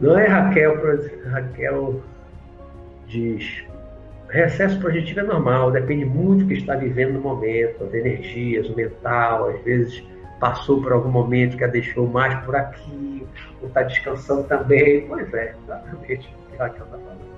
[0.00, 0.76] Não é Raquel,
[1.26, 2.00] Raquel
[3.08, 3.64] diz:
[4.28, 8.76] recesso projetivo é normal, depende muito do que está vivendo no momento, as energias, o
[8.76, 10.02] mental, às vezes
[10.38, 13.26] passou por algum momento que a deixou mais por aqui,
[13.60, 15.06] ou está descansando também.
[15.08, 17.28] Pois é, exatamente o que Raquel está falando.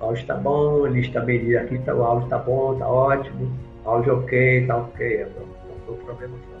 [0.00, 3.52] O áudio está bom, eles também dizem aqui, tá, o áudio está bom, está ótimo,
[3.84, 6.51] áudio ok, está ok, não, não tem problema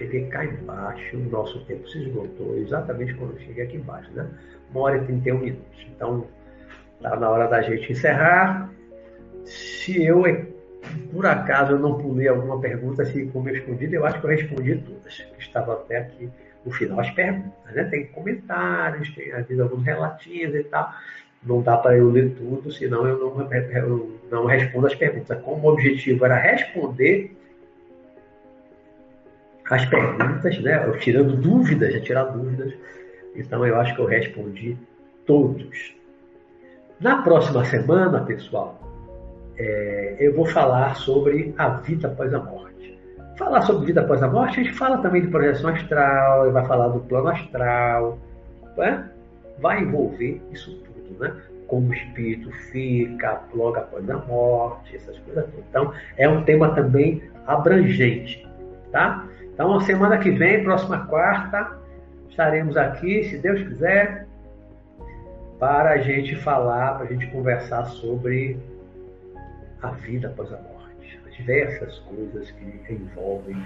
[0.00, 4.28] cheguei cá embaixo, o nosso tempo se esgotou exatamente quando eu cheguei aqui embaixo, né?
[4.70, 5.86] Uma hora e 31 minutos.
[5.94, 6.26] Então,
[7.00, 8.70] Está na hora da gente encerrar.
[9.46, 10.22] Se eu,
[11.10, 14.30] por acaso, eu não pulei alguma pergunta assim como eu escondi, eu acho que eu
[14.30, 16.28] respondi todas que estavam até aqui
[16.62, 17.00] no final.
[17.00, 17.84] As perguntas, né?
[17.84, 20.92] Tem comentários, tem às vezes alguns relativos e tal.
[21.42, 25.40] Não dá para eu ler tudo, senão eu não, eu não respondo as perguntas.
[25.40, 27.34] Como o objetivo era responder
[29.70, 30.84] as perguntas, né?
[30.84, 32.74] Eu tirando dúvidas, já tirar dúvidas.
[33.36, 34.76] Então eu acho que eu respondi
[35.24, 35.94] todos.
[37.00, 38.78] Na próxima semana, pessoal,
[39.56, 42.98] é, eu vou falar sobre a vida após a morte.
[43.38, 46.88] Falar sobre vida após a morte, a gente fala também de projeção astral, vai falar
[46.88, 48.18] do plano astral,
[48.76, 49.08] né?
[49.60, 51.34] vai envolver isso tudo, né?
[51.66, 55.46] Como o espírito fica logo após a morte, essas coisas.
[55.70, 58.46] Então, é um tema também abrangente,
[58.90, 59.26] tá?
[59.54, 61.78] Então, semana que vem, próxima quarta,
[62.28, 64.26] estaremos aqui, se Deus quiser,
[65.58, 68.58] para a gente falar, para a gente conversar sobre
[69.82, 73.56] a vida após a morte, as diversas coisas que envolvem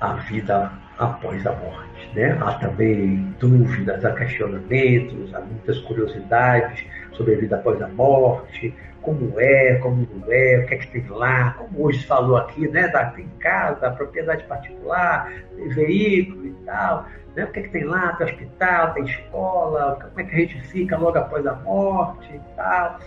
[0.00, 2.10] a vida após a morte.
[2.14, 2.36] Né?
[2.40, 8.74] Há também dúvidas, há questionamentos, há muitas curiosidades sobre a vida após a morte,
[9.08, 12.68] como é, como não é, o que é que tem lá, como hoje falou aqui,
[12.68, 17.70] né, da, tem casa, propriedade particular, tem veículo e tal, né, o que é que
[17.70, 21.54] tem lá, tem hospital, tem escola, como é que a gente fica logo após a
[21.54, 22.98] morte e tal,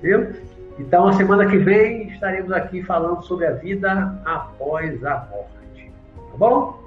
[0.00, 0.30] viu?
[0.78, 6.36] Então, a semana que vem estaremos aqui falando sobre a vida após a morte, tá
[6.38, 6.80] bom?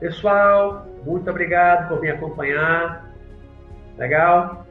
[0.00, 3.08] Pessoal, muito obrigado por me acompanhar,
[3.96, 4.66] legal?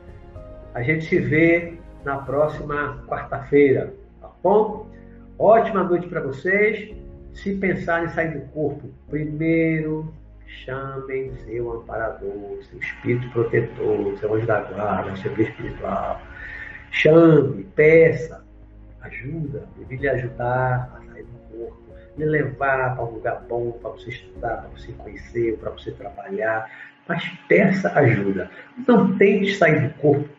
[0.74, 1.77] A gente se vê
[2.08, 4.88] na próxima quarta-feira, tá bom?
[5.38, 6.96] Ótima noite para vocês.
[7.34, 10.14] Se pensarem em sair do corpo, primeiro
[10.46, 16.22] chamem seu amparador, seu espírito protetor, seu anjo da guarda, seu guia espiritual.
[16.92, 18.42] Chame, peça,
[19.02, 21.84] ajuda, ele lhe ajudar a sair do corpo,
[22.18, 26.72] lhe levar para um lugar bom para você estudar, para você conhecer, para você trabalhar.
[27.06, 28.50] Mas peça ajuda.
[28.88, 30.30] Não tente sair do corpo